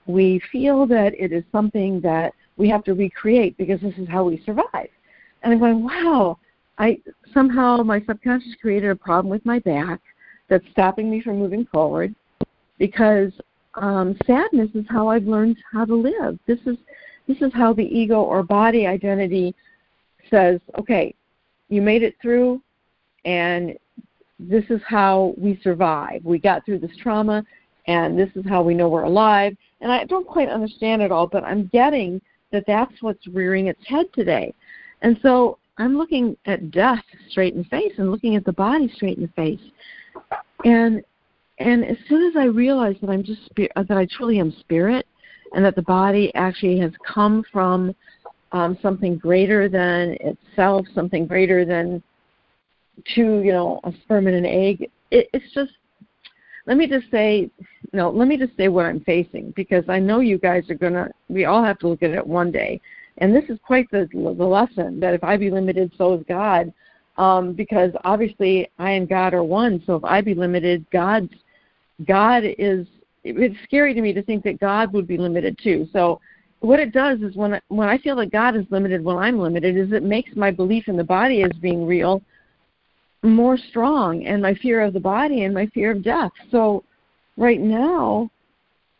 [0.05, 4.23] we feel that it is something that we have to recreate because this is how
[4.23, 4.89] we survive.
[5.41, 6.37] And I'm going, wow,
[6.77, 6.99] I
[7.33, 10.01] somehow my subconscious created a problem with my back
[10.49, 12.13] that's stopping me from moving forward
[12.77, 13.31] because
[13.75, 16.39] um, sadness is how I've learned how to live.
[16.45, 16.77] This is
[17.27, 19.55] this is how the ego or body identity
[20.29, 21.13] says, okay,
[21.69, 22.61] you made it through,
[23.25, 23.77] and
[24.39, 26.21] this is how we survive.
[26.23, 27.43] We got through this trauma,
[27.87, 29.55] and this is how we know we're alive.
[29.81, 32.21] And I don't quite understand it all, but I'm getting
[32.51, 34.53] that that's what's rearing its head today.
[35.01, 38.91] And so I'm looking at death straight in the face and looking at the body
[38.95, 39.59] straight in the face.
[40.63, 41.03] And
[41.59, 45.05] and as soon as I realize that I'm just that I truly am spirit,
[45.53, 47.95] and that the body actually has come from
[48.51, 52.01] um, something greater than itself, something greater than
[53.13, 54.89] two, you know, a sperm and an egg.
[55.11, 55.71] It, it's just.
[56.67, 57.51] Let me just say,
[57.93, 58.09] no.
[58.09, 61.09] Let me just say what I'm facing because I know you guys are gonna.
[61.29, 62.81] We all have to look at it one day,
[63.19, 66.73] and this is quite the the lesson that if I be limited, so is God
[67.17, 69.81] um, because obviously I and God are one.
[69.85, 71.33] So if I be limited, God's
[72.07, 72.87] God is.
[73.27, 75.87] It's scary to me to think that God would be limited too.
[75.91, 76.21] So
[76.59, 79.39] what it does is when I, when I feel that God is limited when I'm
[79.39, 82.21] limited, is it makes my belief in the body as being real
[83.23, 86.31] more strong, and my fear of the body and my fear of death.
[86.51, 86.83] So
[87.37, 88.29] right now,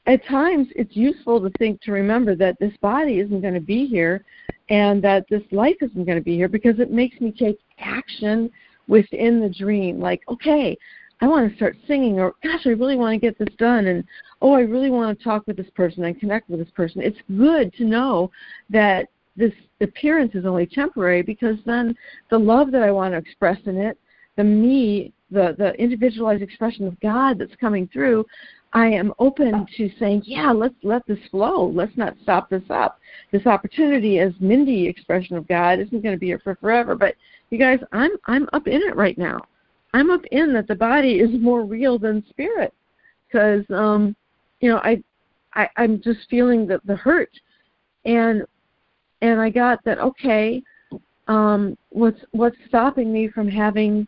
[0.07, 3.85] at times it's useful to think to remember that this body isn't going to be
[3.85, 4.23] here
[4.69, 8.51] and that this life isn't going to be here because it makes me take action
[8.87, 9.99] within the dream.
[9.99, 10.77] Like, okay,
[11.21, 14.03] I want to start singing, or gosh, I really want to get this done, and
[14.45, 17.01] oh, I really want to talk with this person and connect with this person.
[17.01, 18.29] It's good to know
[18.69, 21.95] that this appearance is only temporary because then
[22.29, 23.97] the love that I want to express in it,
[24.35, 28.23] the me, the the individualized expression of God that's coming through,
[28.73, 31.67] I am open to saying, yeah, let's let this flow.
[31.67, 32.99] Let's not stop this up.
[33.31, 36.93] This opportunity as Mindy expression of God isn't going to be here for forever.
[36.93, 37.15] But
[37.49, 39.41] you guys, I'm I'm up in it right now.
[39.95, 42.75] I'm up in that the body is more real than spirit
[43.27, 44.15] because um,
[44.59, 45.01] you know I,
[45.53, 47.31] I I'm just feeling the the hurt,
[48.05, 48.43] and
[49.21, 50.63] and I got that okay.
[51.27, 54.07] Um, what's what's stopping me from having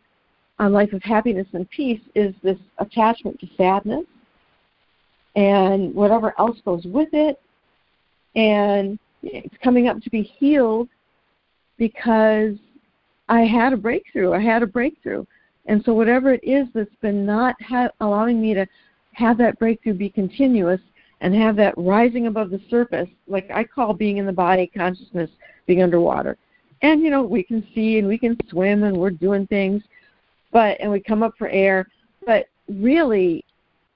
[0.60, 4.04] a life of happiness and peace is this attachment to sadness
[5.36, 7.40] and whatever else goes with it.
[8.34, 10.88] And it's coming up to be healed
[11.76, 12.54] because
[13.28, 14.32] I had a breakthrough.
[14.32, 15.24] I had a breakthrough.
[15.66, 18.66] And so, whatever it is that's been not ha- allowing me to
[19.18, 20.80] have that breakthrough be continuous
[21.20, 25.28] and have that rising above the surface, like I call being in the body consciousness
[25.66, 26.38] being underwater.
[26.82, 29.82] And, you know, we can see and we can swim and we're doing things,
[30.52, 31.88] but, and we come up for air.
[32.24, 33.44] But really,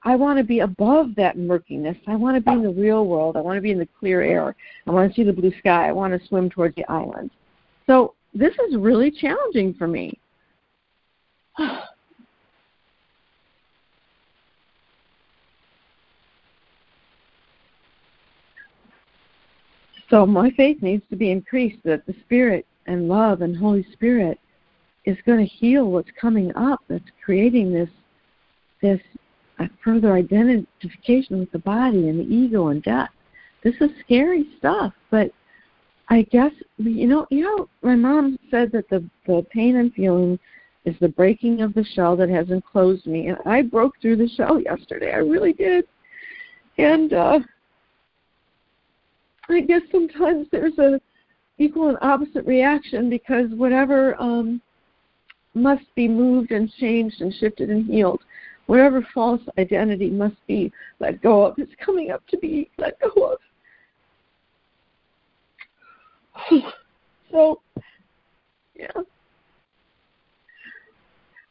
[0.03, 1.97] I want to be above that murkiness.
[2.09, 3.37] I want to be in the real world.
[3.37, 4.57] I want to be in the clear air.
[4.89, 5.89] I want to see the blue sky.
[5.89, 7.31] I want to swim towards the island.
[7.87, 10.19] So this is really challenging for me.
[20.13, 24.39] so my faith needs to be increased that the Spirit and love and Holy Spirit
[25.07, 27.89] is going to heal what's coming up that's creating this
[28.83, 29.01] this
[29.59, 33.09] a further identification with the body and the ego and death.
[33.65, 35.31] This is scary stuff, but
[36.11, 40.39] I guess you know, you know, my mom said that the the pain I'm feeling
[40.85, 44.29] is the breaking of the shell that has enclosed me, and I broke through the
[44.29, 45.13] shell yesterday.
[45.13, 45.87] I really did,
[46.77, 47.39] and uh,
[49.53, 51.01] I guess sometimes there's a
[51.59, 54.61] equal and opposite reaction because whatever um,
[55.55, 58.23] must be moved and changed and shifted and healed
[58.67, 63.33] whatever false identity must be let go of is coming up to be let go
[63.33, 63.39] of.
[67.31, 67.61] so,
[68.75, 68.89] yeah.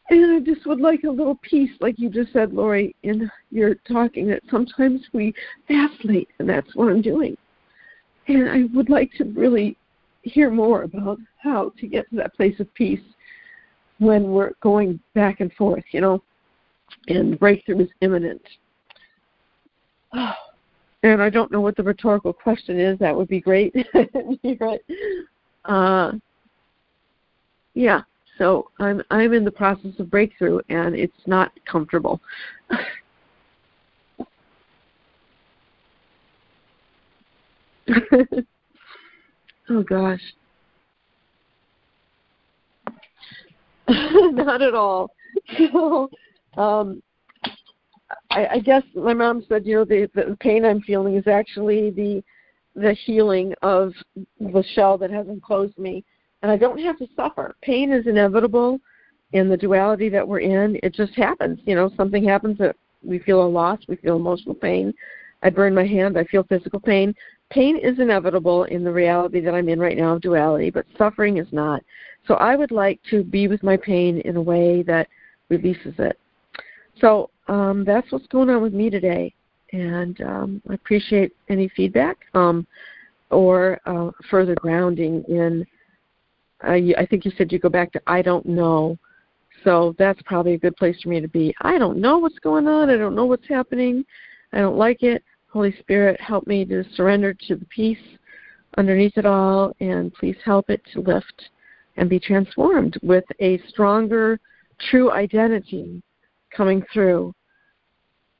[0.09, 3.75] And I just would like a little peace, like you just said, Laurie, in your
[3.87, 5.33] talking, that sometimes we
[5.69, 7.37] vacillate, and that's what I'm doing.
[8.27, 9.77] And I would like to really
[10.23, 13.01] hear more about how to get to that place of peace
[13.99, 16.21] when we're going back and forth, you know,
[17.07, 18.41] and breakthrough is imminent.
[21.03, 22.99] And I don't know what the rhetorical question is.
[22.99, 23.73] That would be great.
[25.65, 26.13] Uh,
[27.75, 28.01] yeah.
[28.39, 32.19] So I'm I'm in the process of breakthrough, and it's not comfortable.
[39.69, 40.21] oh gosh.
[43.87, 45.11] not at all.
[45.57, 46.09] So,
[46.57, 47.01] um,
[48.31, 51.89] I, I guess my mom said, you know, the, the pain I'm feeling is actually
[51.91, 52.21] the
[52.75, 53.93] the healing of
[54.39, 56.03] the shell that has enclosed me,
[56.41, 57.55] and I don't have to suffer.
[57.61, 58.79] Pain is inevitable
[59.33, 60.77] in the duality that we're in.
[60.83, 61.59] It just happens.
[61.65, 64.93] You know, something happens that we feel a loss, we feel emotional pain.
[65.43, 67.15] I burn my hand, I feel physical pain.
[67.51, 71.37] Pain is inevitable in the reality that I'm in right now of duality, but suffering
[71.37, 71.83] is not.
[72.27, 75.07] So I would like to be with my pain in a way that
[75.49, 76.17] releases it.
[76.99, 79.33] So um, that's what's going on with me today,
[79.73, 82.65] and um, I appreciate any feedback um,
[83.29, 85.65] or uh, further grounding in.
[86.63, 88.97] Uh, I think you said you go back to I don't know,
[89.63, 91.53] so that's probably a good place for me to be.
[91.61, 92.89] I don't know what's going on.
[92.89, 94.05] I don't know what's happening.
[94.53, 95.23] I don't like it.
[95.51, 97.97] Holy Spirit, help me to surrender to the peace
[98.77, 101.49] underneath it all, and please help it to lift
[101.97, 104.39] and be transformed with a stronger,
[104.89, 106.01] true identity
[106.55, 107.33] coming through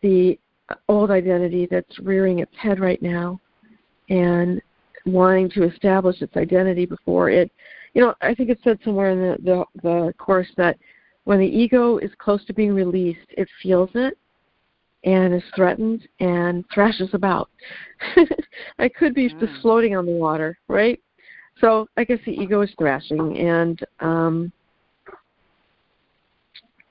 [0.01, 0.39] the
[0.87, 3.39] old identity that's rearing its head right now
[4.09, 4.61] and
[5.05, 7.51] wanting to establish its identity before it.
[7.93, 10.77] You know i think it said somewhere in the the, the course that
[11.25, 14.17] when the ego is close to being released it feels it
[15.03, 17.49] and is threatened and thrashes about
[18.79, 19.39] i could be mm.
[19.39, 21.01] just floating on the water right
[21.59, 24.51] so i guess the ego is thrashing and um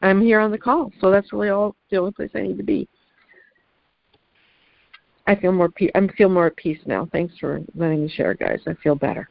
[0.03, 2.63] I'm here on the call, so that's really all the only place I need to
[2.63, 2.89] be.
[5.27, 7.09] I feel more pe- I feel more at peace now.
[7.13, 8.61] Thanks for letting me share, guys.
[8.67, 9.29] I feel better.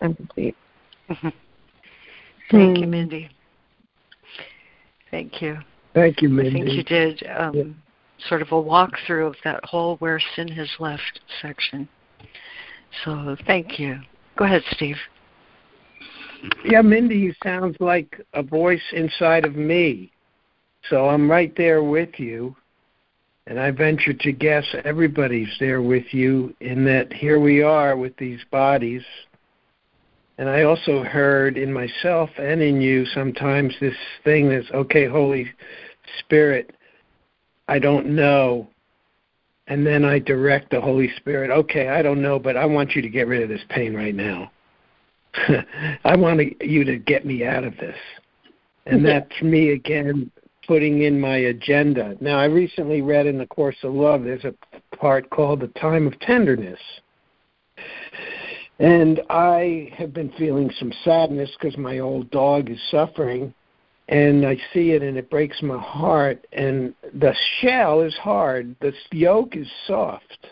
[0.00, 0.54] I'm complete.
[2.50, 3.30] Thank you, Mindy.
[5.10, 5.58] Thank you.
[5.94, 6.50] Thank you, Mindy.
[6.50, 7.64] I think you did um, yeah.
[8.28, 11.88] Sort of a walkthrough of that whole where sin has left section.
[13.04, 14.00] So thank you.
[14.36, 14.96] Go ahead, Steve.
[16.64, 20.10] Yeah, Mindy you sounds like a voice inside of me.
[20.90, 22.56] So I'm right there with you.
[23.46, 28.16] And I venture to guess everybody's there with you in that here we are with
[28.16, 29.02] these bodies.
[30.38, 35.50] And I also heard in myself and in you sometimes this thing that's, okay, Holy
[36.20, 36.74] Spirit,
[37.72, 38.68] I don't know.
[39.66, 43.00] And then I direct the Holy Spirit, okay, I don't know, but I want you
[43.00, 44.52] to get rid of this pain right now.
[46.04, 47.96] I want you to get me out of this.
[48.84, 50.30] And that's me again
[50.66, 52.14] putting in my agenda.
[52.20, 54.54] Now, I recently read in the Course of Love, there's a
[54.96, 56.80] part called The Time of Tenderness.
[58.80, 63.54] And I have been feeling some sadness because my old dog is suffering.
[64.12, 66.46] And I see it and it breaks my heart.
[66.52, 70.48] And the shell is hard, the yolk is soft.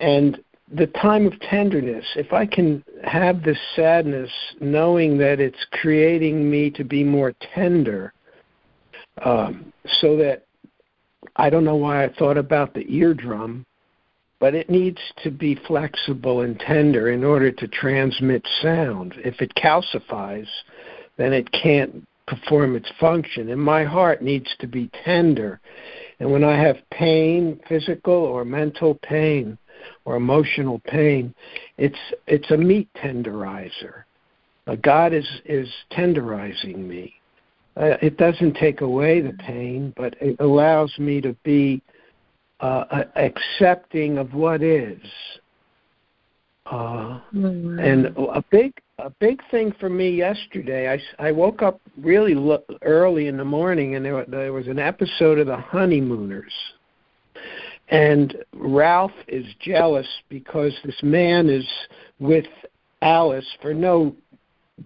[0.00, 0.42] And
[0.72, 6.70] the time of tenderness, if I can have this sadness knowing that it's creating me
[6.70, 8.14] to be more tender,
[9.22, 9.70] um,
[10.00, 10.46] so that
[11.36, 13.66] I don't know why I thought about the eardrum,
[14.40, 19.14] but it needs to be flexible and tender in order to transmit sound.
[19.18, 20.48] If it calcifies,
[21.18, 23.50] then it can't perform its function.
[23.50, 25.60] And my heart needs to be tender.
[26.18, 29.58] And when I have pain, physical or mental pain,
[30.04, 31.34] or emotional pain,
[31.78, 34.04] it's it's a meat tenderizer.
[34.66, 37.14] Uh, God is is tenderizing me.
[37.76, 41.82] Uh, it doesn't take away the pain, but it allows me to be
[42.60, 44.98] uh, accepting of what is.
[46.64, 47.78] Uh, mm-hmm.
[47.78, 52.64] And a big a big thing for me yesterday, I, I woke up really lo-
[52.82, 56.52] early in the morning, and there, there was an episode of The Honeymooners
[57.88, 61.66] and Ralph is jealous because this man is
[62.18, 62.46] with
[63.02, 64.14] Alice for no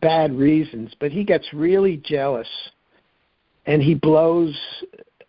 [0.00, 2.48] bad reasons, but he gets really jealous
[3.66, 4.58] and he blows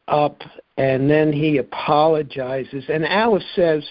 [0.07, 0.41] up
[0.77, 2.83] and then he apologizes.
[2.89, 3.83] And Alice says,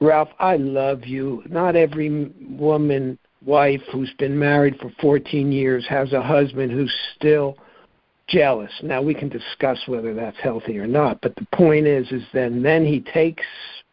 [0.00, 1.42] Ralph, I love you.
[1.48, 7.56] Not every woman, wife who's been married for 14 years has a husband who's still
[8.28, 8.70] jealous.
[8.82, 12.62] Now we can discuss whether that's healthy or not, but the point is, is then
[12.62, 13.44] then he takes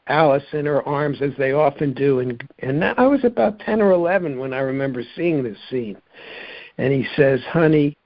[0.07, 3.91] Alice in her arms as they often do, and and I was about ten or
[3.91, 5.97] eleven when I remember seeing this scene,
[6.77, 7.97] and he says, "Honey,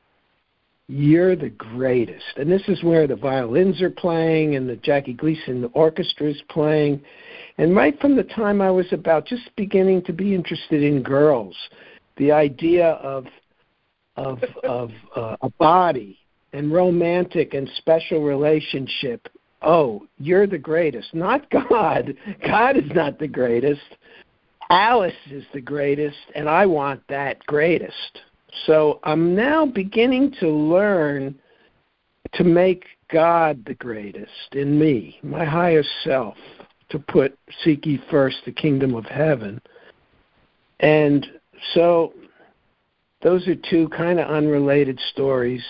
[0.88, 5.70] you're the greatest." And this is where the violins are playing and the Jackie Gleason
[5.74, 7.02] orchestra is playing.
[7.60, 11.58] And right from the time I was about just beginning to be interested in girls,
[12.16, 13.26] the idea of
[14.16, 16.18] of of uh, a body
[16.54, 19.28] and romantic and special relationship.
[19.62, 21.14] Oh, you're the greatest.
[21.14, 22.16] Not God.
[22.48, 23.82] God is not the greatest.
[24.70, 28.22] Alice is the greatest, and I want that greatest.
[28.68, 31.36] So I'm now beginning to learn
[32.36, 36.38] to make God the greatest in me, my highest self,
[36.90, 39.62] to put seek ye first the kingdom of heaven.
[40.80, 41.26] And
[41.74, 42.14] so
[43.22, 45.64] those are two kind of unrelated stories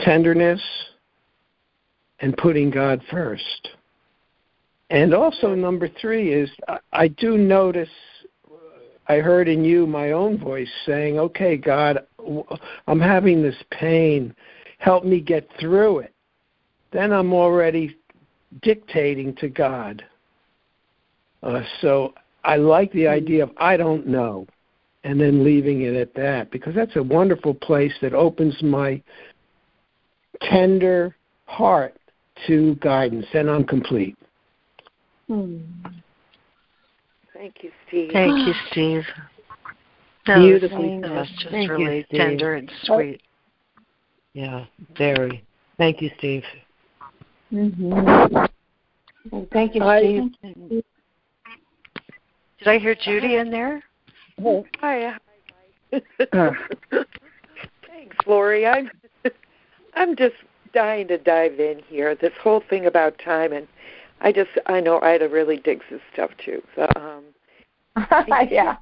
[0.00, 0.62] tenderness
[2.20, 3.68] and putting God first.
[4.90, 6.50] And also, number three is
[6.92, 7.88] I do notice,
[9.08, 12.06] I heard in you my own voice saying, okay, God,
[12.86, 14.34] I'm having this pain.
[14.78, 16.14] Help me get through it.
[16.92, 17.96] Then I'm already
[18.62, 20.04] dictating to God.
[21.42, 22.14] Uh, so
[22.44, 24.46] I like the idea of I don't know
[25.04, 29.02] and then leaving it at that because that's a wonderful place that opens my
[30.42, 31.16] tender
[31.46, 31.96] heart
[32.46, 34.16] to guidance and I'm complete.
[35.26, 35.58] Hmm.
[37.32, 38.10] Thank you, Steve.
[38.12, 39.04] Thank you, Steve.
[40.26, 43.20] That Beautifully was, was just Thank really you, tender and sweet.
[44.34, 44.66] Yeah,
[44.96, 45.44] very.
[45.78, 46.44] Thank you, Steve.
[47.52, 48.36] Mm-hmm.
[49.52, 50.32] Thank you,
[50.70, 50.82] Steve.
[52.62, 53.82] Did I hear Judy in there?
[54.44, 55.16] Oh, hi.
[55.90, 56.06] Thanks,
[58.24, 58.64] Laurie.
[58.64, 58.88] I'm
[59.94, 60.36] I'm just
[60.72, 62.14] dying to dive in here.
[62.14, 63.66] This whole thing about time, and
[64.20, 66.62] I just I know Ida really digs this stuff too.
[66.76, 67.24] So, um,
[68.48, 68.76] yeah.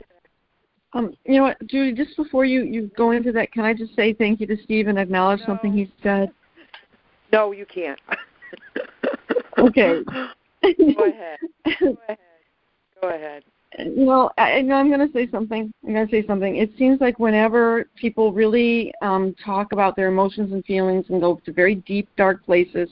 [0.92, 1.94] Um, you know what, Judy?
[1.94, 4.88] Just before you you go into that, can I just say thank you to Steve
[4.88, 5.46] and acknowledge no.
[5.46, 6.30] something he said?
[7.32, 7.98] No, you can't.
[9.58, 10.02] okay.
[10.62, 11.38] Go ahead.
[11.80, 12.18] Go ahead.
[13.00, 13.42] Go ahead
[13.78, 15.72] you know, I, I'm going to say something.
[15.86, 16.56] I'm going to say something.
[16.56, 21.40] It seems like whenever people really um, talk about their emotions and feelings and go
[21.44, 22.88] to very deep, dark places,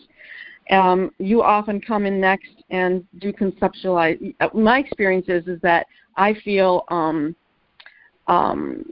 [0.71, 4.35] um, you often come in next and do conceptualize.
[4.55, 5.87] My experience is is that
[6.17, 7.35] I feel um,
[8.29, 8.85] um,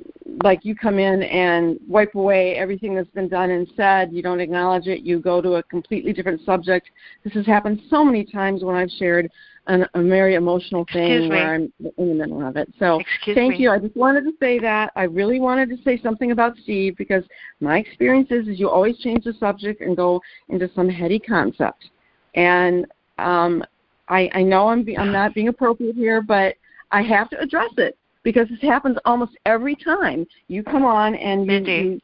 [0.43, 4.13] like you come in and wipe away everything that's been done and said.
[4.13, 5.03] You don't acknowledge it.
[5.03, 6.89] You go to a completely different subject.
[7.23, 9.31] This has happened so many times when I've shared
[9.67, 11.71] an, a very emotional thing Excuse where me.
[11.81, 12.73] I'm in the middle of it.
[12.79, 13.65] So Excuse thank me.
[13.65, 13.71] you.
[13.71, 14.93] I just wanted to say that.
[14.97, 17.25] I really wanted to say something about Steve because
[17.61, 21.91] my experience is, is you always change the subject and go into some heady concept.
[22.35, 22.87] And
[23.19, 23.65] um,
[24.09, 26.55] I, I know I'm, be, I'm not being appropriate here, but
[26.93, 31.43] I have to address it because this happens almost every time you come on and
[31.43, 31.73] you, Mindy.
[31.73, 32.01] you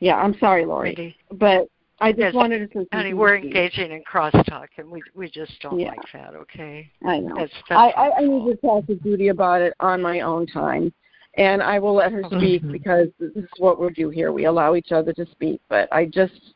[0.00, 1.16] yeah, I'm sorry, Laurie, Mindy.
[1.32, 1.68] but
[2.00, 2.98] I just Yes, wanted to say something.
[2.98, 5.88] Honey, we're engaging in crosstalk, and we we just don't Yeah.
[5.88, 6.34] like that.
[6.34, 6.90] Okay.
[7.04, 7.36] I know.
[7.36, 10.46] That's that's I, I, I need to talk to Judy about it on my own
[10.46, 10.92] time.
[11.36, 12.72] And I will let her speak Mhm.
[12.72, 14.32] because this is what we do here.
[14.32, 15.60] We allow each other to speak.
[15.68, 16.54] But I just,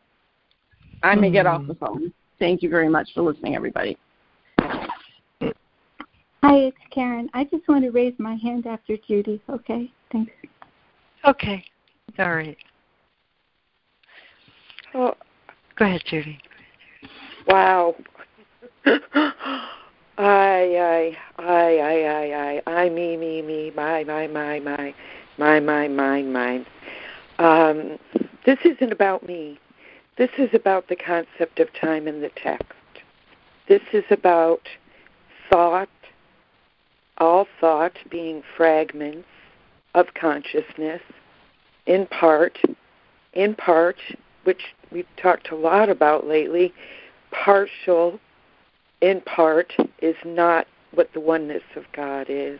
[1.02, 2.12] I may get off the phone.
[2.38, 3.98] Thank you very much for listening, everybody.
[6.42, 7.28] Hi, it's Karen.
[7.34, 9.40] I just want to raise my hand after Judy.
[9.48, 10.32] Okay, thanks.
[11.24, 11.64] Okay.
[12.18, 12.56] All right.
[14.94, 15.14] Oh,
[15.78, 16.40] Go ahead, Judy.
[17.46, 17.94] wow.
[18.84, 18.96] I,
[20.18, 24.94] I, I, I, I, I, I, me, me, me, my, my, my, my,
[25.38, 26.66] my, my, mine, mine.
[27.38, 27.98] Um,
[28.44, 29.60] this isn't about me.
[30.16, 32.72] This is about the concept of time in the text.
[33.68, 34.62] This is about
[35.48, 35.88] thought,
[37.18, 39.28] all thought being fragments
[39.94, 41.02] of consciousness,
[41.86, 42.58] in part,
[43.34, 43.96] in part,
[44.48, 46.72] which we've talked a lot about lately,
[47.32, 48.18] partial
[49.02, 52.58] in part is not what the oneness of God is.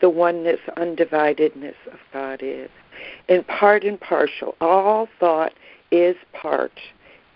[0.00, 2.68] The oneness, undividedness of God is.
[3.28, 5.52] In part and partial, all thought
[5.92, 6.80] is part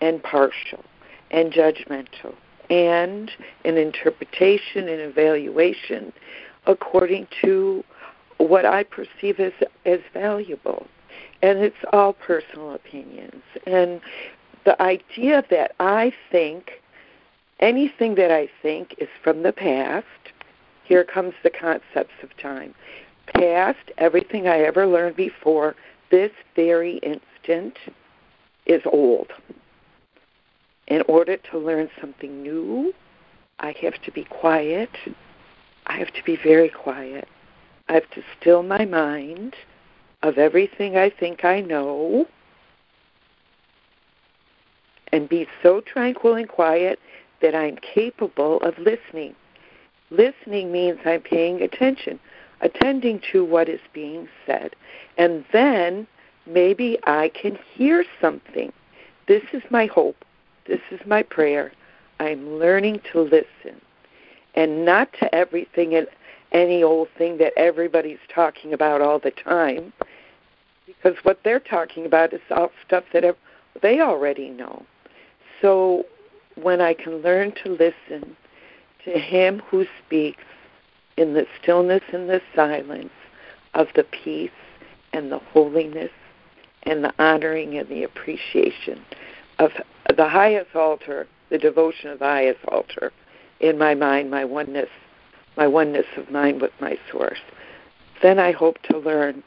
[0.01, 0.83] and partial
[1.31, 2.35] and judgmental
[2.69, 3.31] and
[3.63, 6.11] an interpretation and evaluation
[6.67, 7.81] according to
[8.39, 9.53] what I perceive as,
[9.85, 10.85] as valuable.
[11.45, 13.43] And it's all personal opinions.
[13.67, 14.01] And
[14.65, 16.81] the idea that I think
[17.59, 20.07] anything that I think is from the past,
[20.85, 22.73] here comes the concepts of time.
[23.27, 25.75] Past, everything I ever learned before,
[26.09, 27.77] this very instant
[28.65, 29.27] is old.
[30.87, 32.91] In order to learn something new,
[33.59, 34.89] I have to be quiet.
[35.85, 37.27] I have to be very quiet.
[37.87, 39.53] I have to still my mind.
[40.25, 42.25] Of everything I think I know
[45.11, 46.99] and be so tranquil and quiet
[47.43, 49.35] that I'm capable of listening.
[50.09, 52.19] Listening means I'm paying attention,
[52.61, 54.75] attending to what is being said.
[55.19, 56.07] And then
[56.47, 58.73] maybe I can hear something.
[59.27, 60.25] This is my hope.
[60.65, 61.71] This is my prayer.
[62.19, 63.79] I'm learning to listen
[64.55, 66.07] and not to everything and
[66.51, 69.93] any old thing that everybody's talking about all the time
[71.05, 73.23] because what they're talking about is all stuff that
[73.83, 74.83] they already know.
[75.61, 76.05] So
[76.55, 78.35] when I can learn to listen
[79.03, 80.43] to Him who speaks
[81.15, 83.11] in the stillness and the silence
[83.75, 84.49] of the peace
[85.13, 86.09] and the holiness
[86.83, 88.99] and the honoring and the appreciation
[89.59, 89.71] of
[90.17, 93.13] the highest altar, the devotion of the highest altar
[93.59, 94.89] in my mind, my oneness,
[95.55, 97.39] my oneness of mind with my source.
[98.23, 99.43] Then I hope to learn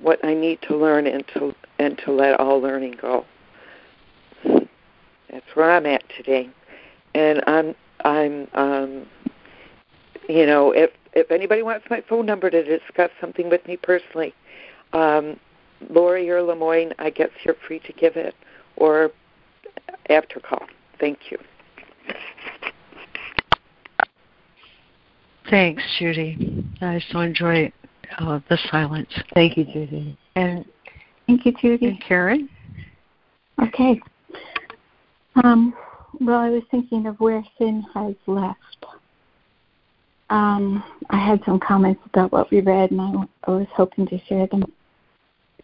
[0.00, 3.24] what I need to learn and to and to let all learning go.
[4.44, 6.48] That's where I'm at today,
[7.14, 9.06] and I'm I'm um,
[10.28, 14.34] you know if if anybody wants my phone number to discuss something with me personally,
[14.92, 15.38] um,
[15.90, 18.34] Laurie or Lemoyne, I guess you're free to give it
[18.76, 19.10] or
[20.08, 20.66] after call.
[20.98, 21.38] Thank you.
[25.50, 26.64] Thanks, Judy.
[26.80, 27.72] I so enjoy
[28.18, 29.08] uh, the silence.
[29.34, 30.18] Thank you, Judy.
[30.36, 30.64] And
[31.26, 31.86] thank you, Judy.
[31.86, 32.48] And Karen.
[33.62, 34.00] Okay.
[35.44, 35.74] Um,
[36.20, 38.86] well, I was thinking of where sin has left.
[40.30, 43.12] Um, I had some comments about what we read, and I,
[43.44, 44.64] I was hoping to share them.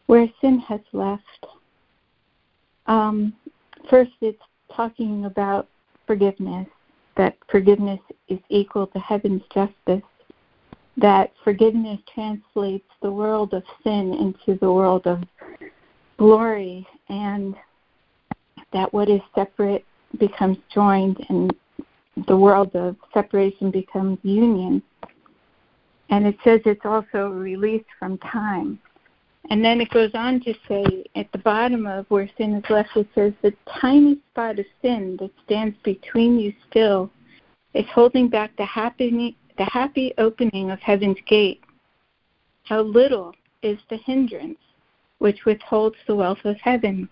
[0.07, 1.47] Where sin has left.
[2.87, 3.35] Um,
[3.91, 4.41] first, it's
[4.75, 5.69] talking about
[6.07, 6.67] forgiveness,
[7.17, 10.03] that forgiveness is equal to heaven's justice,
[10.97, 15.23] that forgiveness translates the world of sin into the world of
[16.19, 17.55] glory, and
[18.73, 19.85] that what is separate
[20.19, 21.55] becomes joined and
[22.29, 24.83] the world of separation becomes union.
[26.11, 28.79] And it says it's also released from time.
[29.51, 32.97] And then it goes on to say at the bottom of where sin is left,
[32.97, 37.11] it says the tiny spot of sin that stands between you still
[37.75, 41.63] is holding back the happy, the happy opening of heaven's gate.
[42.65, 44.59] How little is the hindrance
[45.19, 47.09] which withholds the wealth of heaven.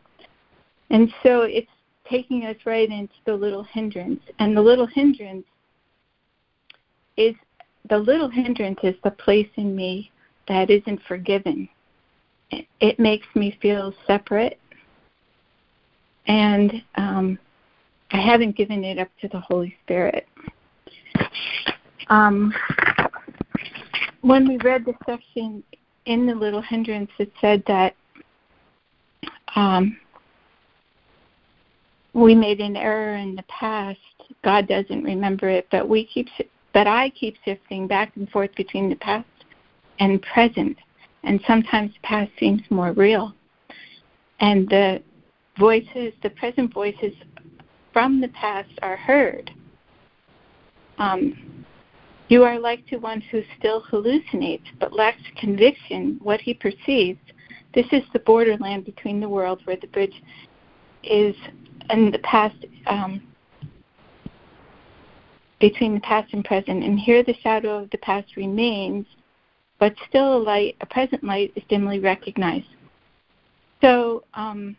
[0.90, 1.70] And so it's
[2.08, 4.20] taking us right into the little hindrance.
[4.38, 5.46] And the little hindrance
[7.16, 7.34] is
[7.88, 10.10] the little hindrance is the place in me
[10.48, 11.68] that isn't forgiven.
[12.80, 14.60] It makes me feel separate,
[16.26, 17.38] and um,
[18.10, 20.28] I haven't given it up to the Holy Spirit.
[22.08, 22.52] Um,
[24.22, 25.62] when we read the section
[26.06, 27.94] in the little hindrance, it said that
[29.54, 29.98] um,
[32.14, 33.98] we made an error in the past.
[34.44, 36.28] God doesn't remember it, but we keep,
[36.72, 39.26] but I keep shifting back and forth between the past
[39.98, 40.76] and present,
[41.22, 43.34] and sometimes the past seems more real.
[44.40, 45.02] And the
[45.58, 47.12] voices, the present voices
[47.92, 49.50] from the past are heard.
[50.98, 51.51] Um,
[52.32, 57.20] you are like to one who still hallucinates but lacks conviction what he perceives.
[57.74, 60.14] This is the borderland between the world where the bridge
[61.04, 61.36] is
[61.90, 62.56] in the past
[62.86, 63.22] um,
[65.60, 69.04] between the past and present, and here the shadow of the past remains,
[69.78, 72.66] but still a light, a present light, is dimly recognized.
[73.82, 74.74] So um,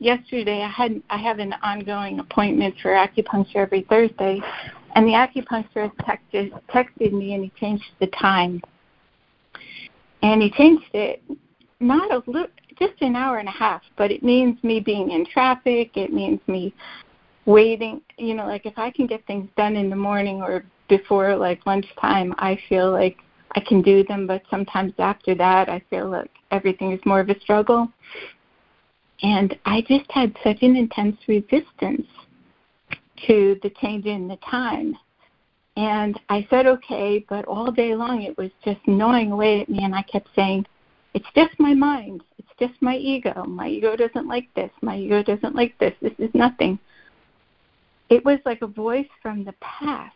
[0.00, 4.42] yesterday, I had I have an ongoing appointment for acupuncture every Thursday,
[4.94, 8.62] and the acupuncturist texted texted me and he changed the time,
[10.22, 11.22] and he changed it
[11.80, 12.48] not a little
[12.78, 15.96] just an hour and a half, but it means me being in traffic.
[15.96, 16.74] It means me
[17.46, 18.00] waiting.
[18.18, 21.64] You know, like if I can get things done in the morning or before like
[21.66, 23.18] lunchtime, I feel like
[23.52, 24.26] I can do them.
[24.26, 27.88] But sometimes after that, I feel like everything is more of a struggle.
[29.22, 32.06] And I just had such an intense resistance
[33.26, 34.96] to the change in the time.
[35.76, 39.82] And I said, okay, but all day long it was just gnawing away at me,
[39.82, 40.66] and I kept saying,
[41.14, 42.22] it's just my mind.
[42.38, 43.44] It's just my ego.
[43.44, 44.70] My ego doesn't like this.
[44.82, 45.94] My ego doesn't like this.
[46.02, 46.78] This is nothing.
[48.10, 50.14] It was like a voice from the past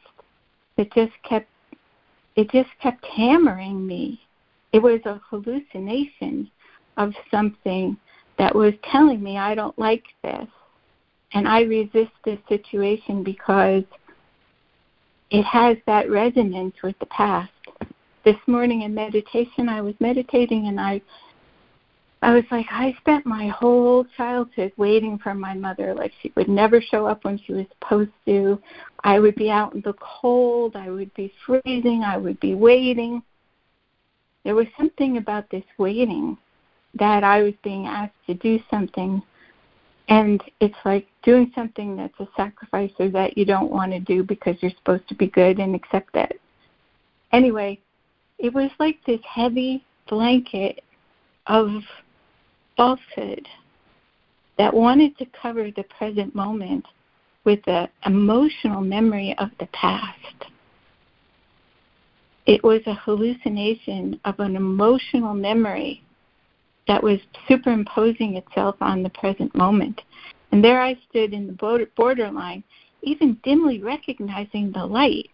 [0.76, 1.48] that just kept
[2.36, 4.20] it just kept hammering me.
[4.72, 6.48] It was a hallucination
[6.96, 7.96] of something
[8.38, 10.46] that was telling me I don't like this.
[11.34, 13.84] And I resist this situation because
[15.30, 17.50] it has that resonance with the past
[18.28, 21.00] this morning in meditation, I was meditating and I
[22.20, 25.94] I was like, I spent my whole childhood waiting for my mother.
[25.94, 28.60] Like she would never show up when she was supposed to.
[29.04, 30.74] I would be out in the cold.
[30.74, 32.02] I would be freezing.
[32.04, 33.22] I would be waiting.
[34.44, 36.36] There was something about this waiting
[36.98, 39.22] that I was being asked to do something.
[40.08, 44.22] And it's like doing something that's a sacrifice or that you don't want to do
[44.22, 46.32] because you're supposed to be good and accept that.
[47.32, 47.78] Anyway,
[48.38, 50.82] it was like this heavy blanket
[51.46, 51.68] of
[52.76, 53.46] falsehood
[54.56, 56.84] that wanted to cover the present moment
[57.44, 60.46] with the emotional memory of the past.
[62.46, 66.02] It was a hallucination of an emotional memory
[66.88, 70.00] that was superimposing itself on the present moment.
[70.50, 72.64] And there I stood in the borderline,
[73.02, 75.30] even dimly recognizing the light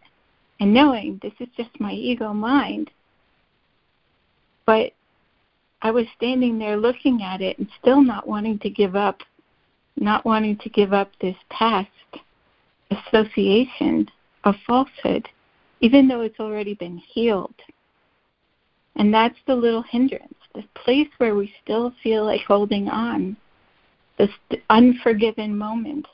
[0.60, 2.90] and knowing this is just my ego mind.
[4.66, 4.92] But
[5.82, 9.20] I was standing there looking at it and still not wanting to give up,
[9.96, 11.88] not wanting to give up this past
[12.90, 14.08] association
[14.44, 15.28] of falsehood,
[15.80, 17.54] even though it's already been healed.
[18.96, 23.36] And that's the little hindrance, the place where we still feel like holding on,
[24.18, 24.30] this
[24.70, 26.06] unforgiven moment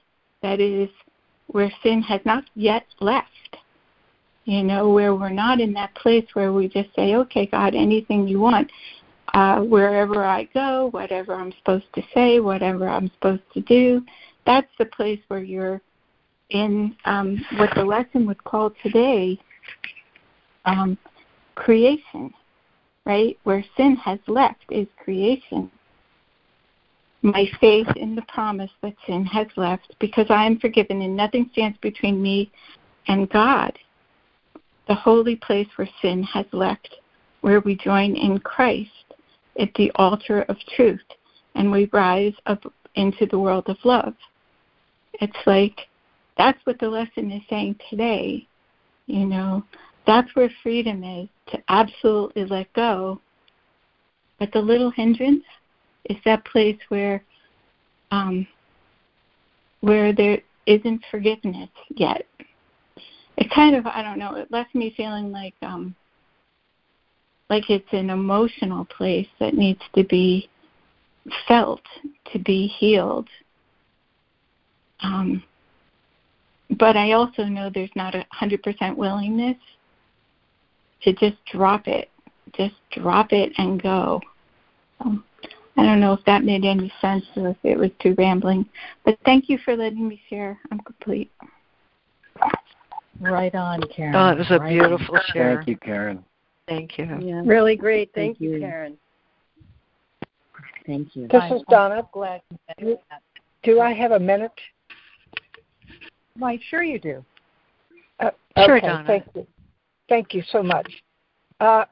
[0.43, 0.89] that is
[1.49, 3.29] where sin has not yet left.
[4.45, 8.27] You know, where we're not in that place where we just say, okay, God, anything
[8.27, 8.71] you want
[9.35, 14.03] uh, wherever I go, whatever I'm supposed to say, whatever I'm supposed to do.
[14.47, 15.81] That's the place where you're
[16.51, 19.39] in um, what the lesson would call today
[20.65, 20.99] um,
[21.55, 22.33] creation,
[23.07, 23.39] right?
[23.45, 25.71] Where sin has left is creation.
[27.23, 31.51] My faith in the promise that sin has left because I am forgiven and nothing
[31.53, 32.51] stands between me
[33.09, 33.79] and God.
[34.89, 36.97] The holy place where sin has left,
[37.43, 38.91] where we join in Christ
[39.59, 41.01] at the altar of truth
[41.55, 44.15] and we rise up into the world of love.
[45.15, 45.77] It's like
[46.39, 48.47] that's what the lesson is saying today.
[49.07, 49.65] You know,
[50.07, 53.21] that's where freedom is to absolutely let go.
[54.39, 55.45] But the little hindrance
[56.09, 57.23] is that place where
[58.11, 58.47] um,
[59.81, 62.27] where there isn't forgiveness yet.
[63.37, 65.95] It kind of I don't know, it left me feeling like um
[67.49, 70.49] like it's an emotional place that needs to be
[71.47, 71.83] felt
[72.33, 73.29] to be healed.
[75.03, 75.43] Um,
[76.79, 79.57] but I also know there's not a hundred percent willingness
[81.03, 82.11] to just drop it,
[82.55, 84.21] just drop it and go.
[85.01, 85.25] Um,
[85.77, 88.67] I don't know if that made any sense or if it was too rambling,
[89.05, 90.59] but thank you for letting me share.
[90.71, 91.31] I'm complete.
[93.21, 94.15] Right on, Karen.
[94.15, 95.23] Oh, it was a right beautiful on.
[95.33, 95.57] share.
[95.57, 96.25] Thank you, Karen.
[96.69, 97.19] Thank you.
[97.21, 97.43] Yeah.
[97.45, 98.11] Really great.
[98.15, 98.61] Thank, Thank you, you.
[98.61, 98.99] Karen.
[100.87, 101.29] Thank you.
[101.29, 101.97] This I'm- is Donna.
[101.97, 102.43] I'm glad
[102.79, 102.99] you Do-
[103.63, 104.59] Do I have a minute?
[106.37, 107.25] Why, sure you do.
[108.19, 109.05] Uh, Sure, okay, Donna.
[109.07, 109.47] Thank you.
[110.11, 110.93] Thank you so much.
[111.61, 111.85] Uh,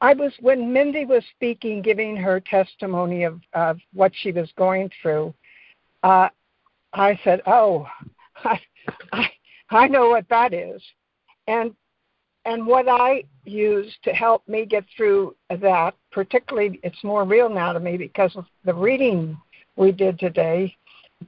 [0.00, 4.88] I was when Mindy was speaking, giving her testimony of, of what she was going
[5.02, 5.34] through.
[6.04, 6.28] Uh,
[6.92, 7.88] I said, "Oh,
[8.44, 8.60] I,
[9.12, 9.30] I
[9.70, 10.80] I know what that is,"
[11.48, 11.74] and
[12.44, 17.72] and what I use to help me get through that, particularly, it's more real now
[17.72, 19.36] to me because of the reading
[19.74, 20.76] we did today,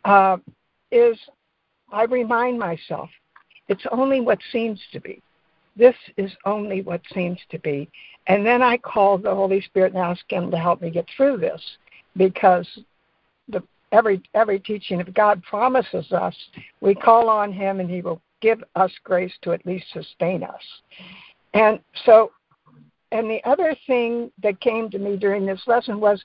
[0.05, 0.36] uh,
[0.93, 1.19] is
[1.90, 3.11] I remind myself
[3.68, 5.22] it's only what seems to be.
[5.76, 7.88] This is only what seems to be.
[8.26, 11.38] And then I call the Holy Spirit and ask Him to help me get through
[11.38, 11.60] this
[12.16, 12.66] because
[13.48, 13.62] the,
[13.92, 16.34] every, every teaching of God promises us
[16.80, 20.62] we call on Him and He will give us grace to at least sustain us.
[21.54, 22.32] And so,
[23.10, 26.22] and the other thing that came to me during this lesson was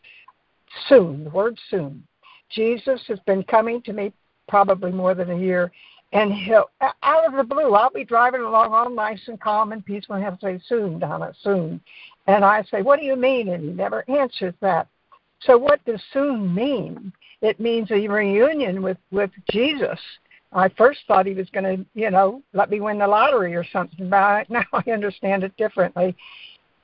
[0.88, 2.04] soon, the word soon.
[2.50, 4.12] Jesus has been coming to me
[4.48, 5.72] probably more than a year,
[6.12, 9.86] and he'll out of the blue, I'll be driving along all nice and calm and
[9.86, 11.82] peaceful, and he'll say, "Soon, Donna, soon,"
[12.28, 14.88] and I say, "What do you mean?" And he never answers that.
[15.42, 17.14] So, what does soon mean?
[17.42, 20.00] It means a reunion with with Jesus.
[20.52, 23.64] I first thought he was going to, you know, let me win the lottery or
[23.64, 26.16] something, but now I understand it differently.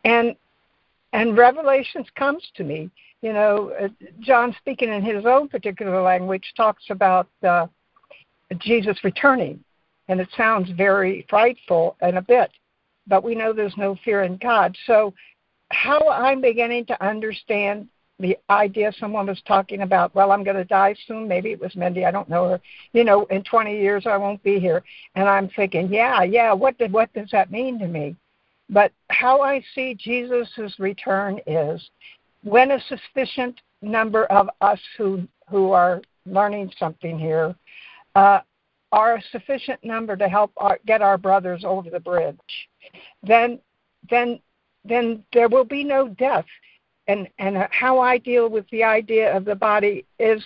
[0.03, 0.35] And
[1.13, 2.91] and revelations comes to me.
[3.21, 3.87] You know, uh,
[4.19, 7.67] John speaking in his own particular language talks about uh,
[8.59, 9.63] Jesus returning,
[10.07, 12.51] and it sounds very frightful and a bit,
[13.07, 14.75] but we know there's no fear in God.
[14.85, 15.13] So,
[15.71, 17.87] how I'm beginning to understand
[18.19, 21.27] the idea someone was talking about, well, I'm going to die soon.
[21.27, 22.05] Maybe it was Mindy.
[22.05, 22.61] I don't know her.
[22.93, 24.83] You know, in 20 years I won't be here.
[25.15, 26.53] And I'm thinking, yeah, yeah.
[26.53, 28.15] What did what does that mean to me?
[28.69, 31.89] But how I see Jesus' return is
[32.43, 37.53] when a sufficient number of us who who are learning something here
[38.15, 38.39] uh,
[38.91, 42.37] are a sufficient number to help our, get our brothers over the bridge,
[43.23, 43.59] then
[44.09, 44.39] then
[44.83, 46.45] then there will be no death.
[47.07, 50.43] And and how I deal with the idea of the body is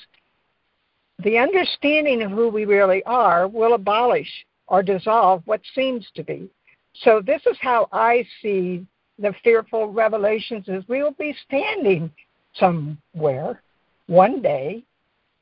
[1.23, 6.49] the understanding of who we really are will abolish or dissolve what seems to be.
[6.93, 8.85] So this is how I see
[9.17, 12.11] the fearful revelations is we will be standing
[12.55, 13.61] somewhere
[14.07, 14.83] one day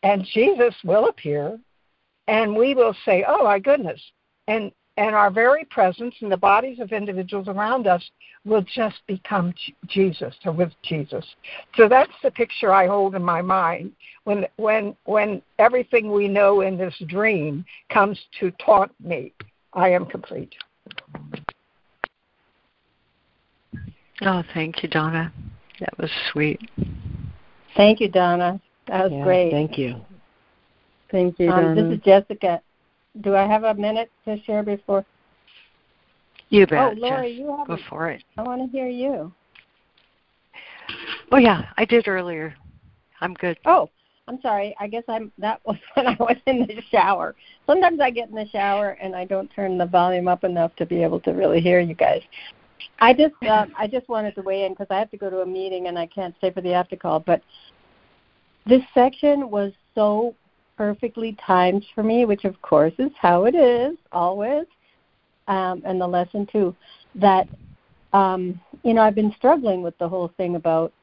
[0.04, 1.60] and Jesus will appear
[2.28, 4.02] and we will say, "Oh my goodness."
[4.48, 8.04] And and our very presence in the bodies of individuals around us
[8.46, 9.54] will just become
[9.88, 11.26] Jesus or with Jesus.
[11.76, 13.92] So that's the picture I hold in my mind
[14.24, 19.34] when when when everything we know in this dream comes to taunt me.
[19.74, 20.56] I am complete.
[24.22, 25.32] Oh, thank you, Donna.
[25.80, 26.60] That was sweet.
[27.76, 28.60] Thank you, Donna.
[28.88, 29.52] That was yeah, great.
[29.52, 30.02] Thank you.
[31.12, 32.62] Thank you, um, This is Jessica.
[33.22, 35.06] Do I have a minute to share before?
[36.50, 36.80] You bet.
[36.80, 37.40] Oh, Laurie, Jess.
[37.40, 37.68] you have.
[37.68, 38.24] Go a, for it.
[38.38, 39.32] I want to hear you.
[41.32, 42.56] Oh yeah, I did earlier.
[43.20, 43.58] I'm good.
[43.66, 43.90] Oh,
[44.28, 44.76] I'm sorry.
[44.80, 45.32] I guess I'm.
[45.38, 47.36] That was when I was in the shower.
[47.66, 50.86] Sometimes I get in the shower and I don't turn the volume up enough to
[50.86, 52.22] be able to really hear you guys.
[53.00, 55.42] I just, uh, I just wanted to weigh in because I have to go to
[55.42, 57.20] a meeting and I can't stay for the after call.
[57.20, 57.42] But
[58.66, 60.36] this section was so
[60.78, 64.66] perfectly timed for me, which of course is how it is always,
[65.48, 66.76] um, and the lesson too.
[67.16, 67.48] That
[68.14, 70.94] um, you know, I've been struggling with the whole thing about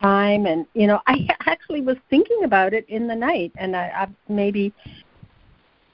[0.00, 3.86] time, and you know, I actually was thinking about it in the night, and I,
[3.88, 4.72] I maybe,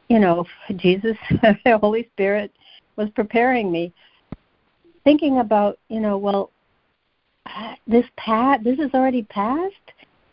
[0.09, 0.45] you know,
[0.77, 1.17] Jesus,
[1.65, 2.53] the Holy Spirit
[2.97, 3.93] was preparing me,
[5.05, 6.51] thinking about, you know, well,
[7.87, 9.75] this past this is already past.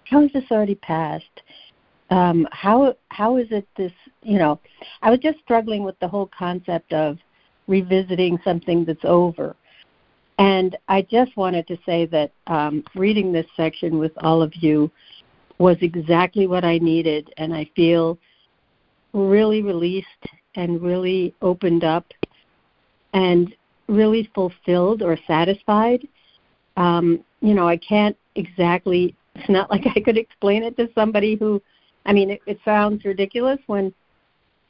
[0.06, 1.42] How is this already past?
[2.10, 3.92] Um, how how is it this
[4.22, 4.60] you know
[5.02, 7.18] I was just struggling with the whole concept of
[7.68, 9.56] revisiting something that's over,
[10.38, 14.92] and I just wanted to say that um, reading this section with all of you
[15.60, 18.18] was exactly what I needed, and I feel
[19.14, 20.08] really released
[20.56, 22.06] and really opened up
[23.14, 23.54] and
[23.88, 26.08] really fulfilled or satisfied.
[26.78, 29.16] Um, you know, I can't exactly.
[29.36, 31.62] It's not like I could explain it to somebody who
[32.06, 33.94] I mean, it, it sounds ridiculous when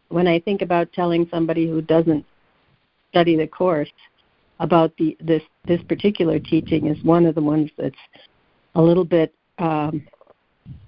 [0.10, 2.26] when I think about telling somebody who doesn't
[3.12, 3.92] study the course
[4.60, 7.96] about the this this particular teaching is one of the ones that's
[8.76, 10.06] a little bit um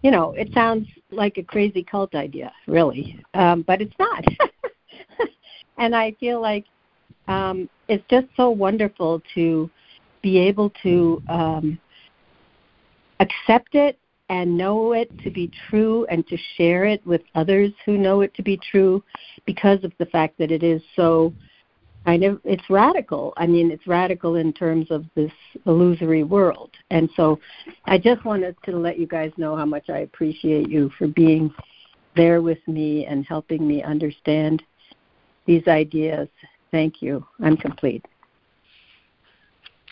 [0.01, 4.23] you know it sounds like a crazy cult idea really um but it's not.
[5.77, 6.65] And i feel like
[7.27, 9.69] um it's just so wonderful to
[10.22, 11.80] be able to um
[13.19, 13.97] accept it
[14.32, 18.34] and know it to be true and to share it with others who know it
[18.34, 19.03] to be true
[19.45, 21.34] because of the fact that it is so
[22.06, 23.34] kind of it's radical.
[23.36, 25.34] I mean, it's radical in terms of this
[25.66, 26.72] illusory world.
[26.91, 27.40] And so
[27.86, 31.53] I just wanted to let you guys know how much I appreciate you for being
[32.16, 34.64] there with me and helping me understand
[35.45, 36.30] these ideas.
[36.72, 37.26] Thank you.
[37.44, 38.06] I'm complete.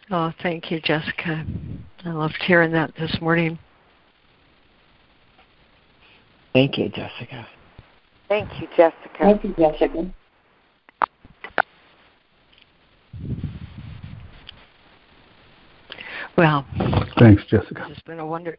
[0.10, 1.46] Oh, thank you, Jessica.
[2.06, 3.60] I loved hearing that this morning.
[6.54, 7.48] Thank you, Jessica.
[8.28, 8.94] Thank you, Jessica.
[9.20, 10.14] Thank you, Jessica.
[16.38, 16.66] Well,
[17.18, 17.88] thanks, Jessica.
[17.90, 18.58] It's been a wonder,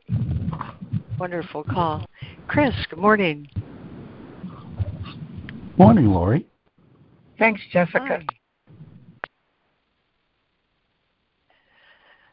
[1.18, 2.04] wonderful call.
[2.46, 3.48] Chris, good morning.
[5.78, 6.46] Morning, Laurie.
[7.38, 8.00] Thanks, Jessica.
[8.00, 8.26] Hi.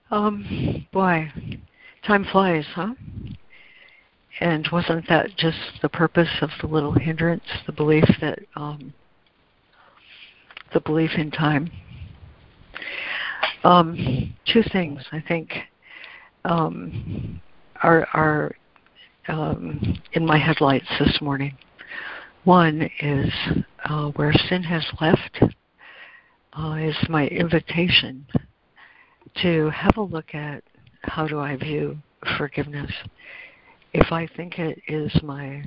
[0.09, 1.31] Um, boy,
[2.05, 2.93] time flies, huh?
[4.39, 8.93] And wasn't that just the purpose of the little hindrance, the belief that um,
[10.73, 11.72] the belief in time?
[13.64, 15.51] Um, two things I think
[16.45, 17.41] um,
[17.81, 18.55] are are
[19.27, 21.57] um, in my headlights this morning.
[22.43, 23.34] One is
[23.85, 25.41] uh, where sin has left
[26.53, 28.26] uh, is my invitation
[29.41, 30.64] to have a look at
[31.01, 31.97] how do I view
[32.38, 32.91] forgiveness
[33.93, 35.64] if I think it is my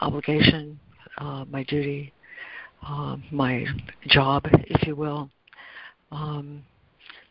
[0.00, 0.78] obligation,
[1.18, 2.12] uh, my duty,
[2.86, 3.66] uh, my
[4.06, 5.30] job, if you will,
[6.10, 6.62] um,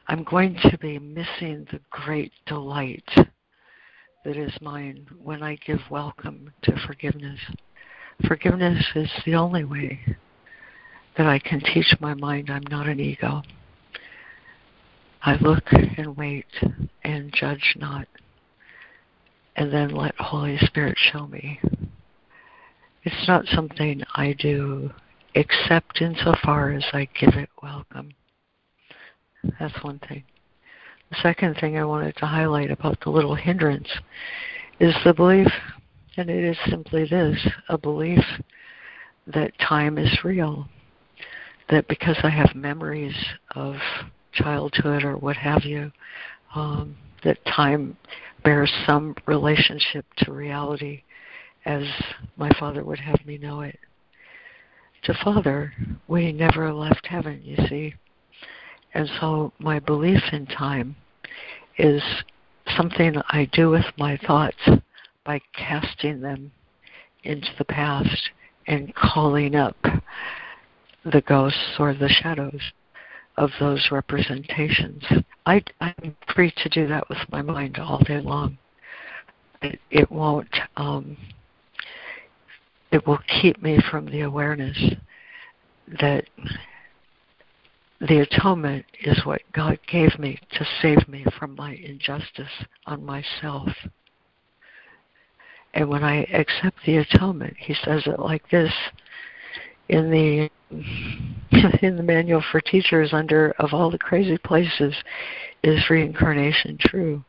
[0.07, 3.07] I'm going to be missing the great delight
[4.25, 7.39] that is mine when I give welcome to forgiveness.
[8.27, 9.99] Forgiveness is the only way
[11.17, 13.41] that I can teach my mind I'm not an ego.
[15.21, 16.45] I look and wait
[17.03, 18.07] and judge not.
[19.55, 21.59] And then let Holy Spirit show me.
[23.03, 24.91] It's not something I do
[25.35, 28.13] except insofar as I give it welcome.
[29.59, 30.23] That's one thing.
[31.09, 33.89] The second thing I wanted to highlight about the little hindrance
[34.79, 35.47] is the belief,
[36.17, 37.37] and it is simply this
[37.69, 38.23] a belief
[39.27, 40.67] that time is real.
[41.69, 43.15] That because I have memories
[43.55, 43.75] of
[44.33, 45.91] childhood or what have you,
[46.55, 47.97] um, that time
[48.43, 51.03] bears some relationship to reality
[51.65, 51.83] as
[52.37, 53.79] my Father would have me know it.
[55.03, 55.73] To Father,
[56.07, 57.93] we never left heaven, you see.
[58.93, 60.95] And so my belief in time
[61.77, 62.01] is
[62.77, 64.61] something I do with my thoughts
[65.25, 66.51] by casting them
[67.23, 68.29] into the past
[68.67, 69.75] and calling up
[71.05, 72.61] the ghosts or the shadows
[73.37, 75.03] of those representations.
[75.45, 78.57] I, I'm free to do that with my mind all day long.
[79.61, 80.55] It, it won't.
[80.77, 81.17] Um,
[82.91, 84.77] it will keep me from the awareness
[85.99, 86.25] that
[88.07, 92.51] the atonement is what God gave me to save me from my injustice
[92.85, 93.69] on myself.
[95.73, 98.73] And when I accept the atonement, he says it like this
[99.89, 100.49] in the
[101.81, 104.95] in the manual for teachers under of all the crazy places
[105.63, 107.23] is reincarnation true.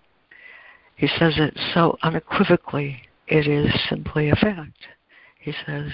[0.96, 4.86] He says it so unequivocally it is simply a fact.
[5.40, 5.90] He says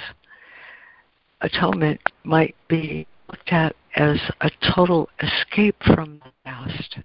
[1.41, 6.99] atonement might be looked at as a total escape from the past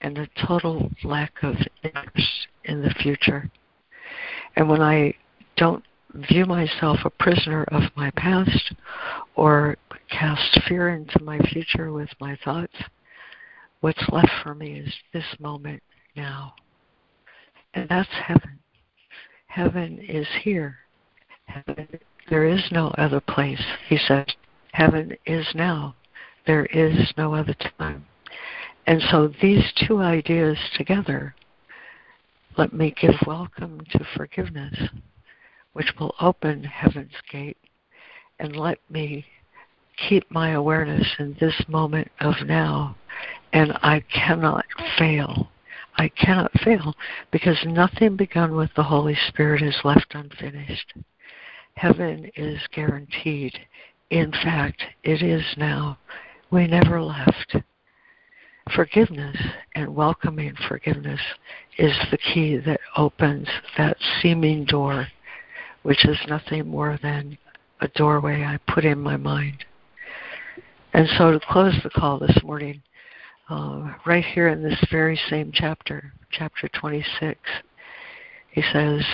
[0.00, 3.50] and a total lack of interest in the future.
[4.56, 5.14] And when I
[5.56, 5.84] don't
[6.28, 8.72] view myself a prisoner of my past
[9.34, 9.76] or
[10.10, 12.74] cast fear into my future with my thoughts,
[13.80, 15.82] what's left for me is this moment
[16.16, 16.54] now.
[17.74, 18.58] And that's heaven.
[19.46, 20.76] Heaven is here.
[21.46, 21.88] Heaven,
[22.28, 23.62] there is no other place.
[23.88, 24.32] He said,
[24.72, 25.94] Heaven is now.
[26.46, 28.06] There is no other time.
[28.86, 31.34] And so these two ideas together
[32.56, 34.74] let me give welcome to forgiveness,
[35.76, 37.58] which will open heaven's gate
[38.38, 39.26] and let me
[40.08, 42.96] keep my awareness in this moment of now.
[43.52, 44.64] And I cannot
[44.98, 45.50] fail.
[45.98, 46.94] I cannot fail
[47.30, 50.94] because nothing begun with the Holy Spirit is left unfinished.
[51.74, 53.58] Heaven is guaranteed.
[54.08, 55.98] In fact, it is now.
[56.50, 57.54] We never left.
[58.74, 59.36] Forgiveness
[59.74, 61.20] and welcoming forgiveness
[61.76, 65.08] is the key that opens that seeming door,
[65.86, 67.38] which is nothing more than
[67.80, 69.64] a doorway I put in my mind.
[70.92, 72.82] And so to close the call this morning,
[73.48, 77.38] uh, right here in this very same chapter, chapter 26,
[78.50, 79.04] he says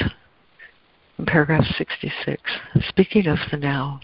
[1.19, 2.41] in paragraph 66,
[2.89, 4.01] speaking of the now,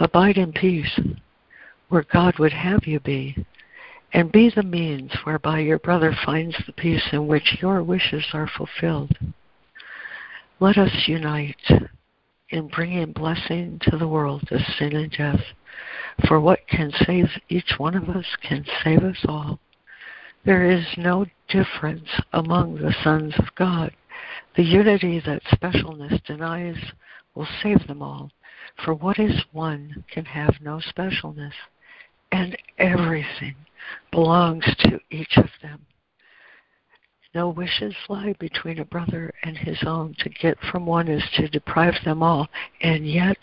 [0.00, 0.98] abide in peace
[1.90, 3.46] where God would have you be
[4.12, 8.50] and be the means whereby your brother finds the peace in which your wishes are
[8.56, 9.16] fulfilled.
[10.60, 11.70] Let us unite
[12.50, 15.40] in bringing blessing to the world of sin and death,
[16.26, 19.60] for what can save each one of us can save us all.
[20.44, 23.94] There is no difference among the sons of God.
[24.56, 26.92] The unity that specialness denies
[27.36, 28.32] will save them all,
[28.84, 31.52] for what is one can have no specialness,
[32.32, 33.54] and everything
[34.10, 35.86] belongs to each of them.
[37.38, 40.16] No wishes lie between a brother and his own.
[40.18, 42.48] To get from one is to deprive them all,
[42.80, 43.38] and yet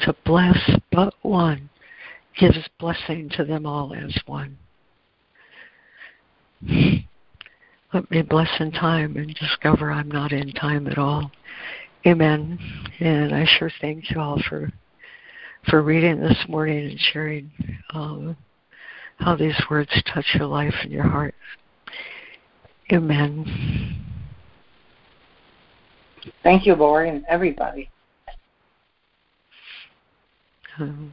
[0.00, 0.58] to bless
[0.90, 1.70] but one
[2.36, 4.58] gives blessing to them all as one.
[7.94, 11.30] Let me bless in time and discover I'm not in time at all.
[12.04, 12.58] Amen.
[12.98, 14.68] And I sure thank you all for
[15.70, 17.52] for reading this morning and sharing.
[17.94, 18.36] Um,
[19.20, 21.34] how these words touch your life and your heart.
[22.92, 23.94] Amen.
[26.42, 27.90] Thank you, Laurie, and everybody.
[30.78, 31.12] Um,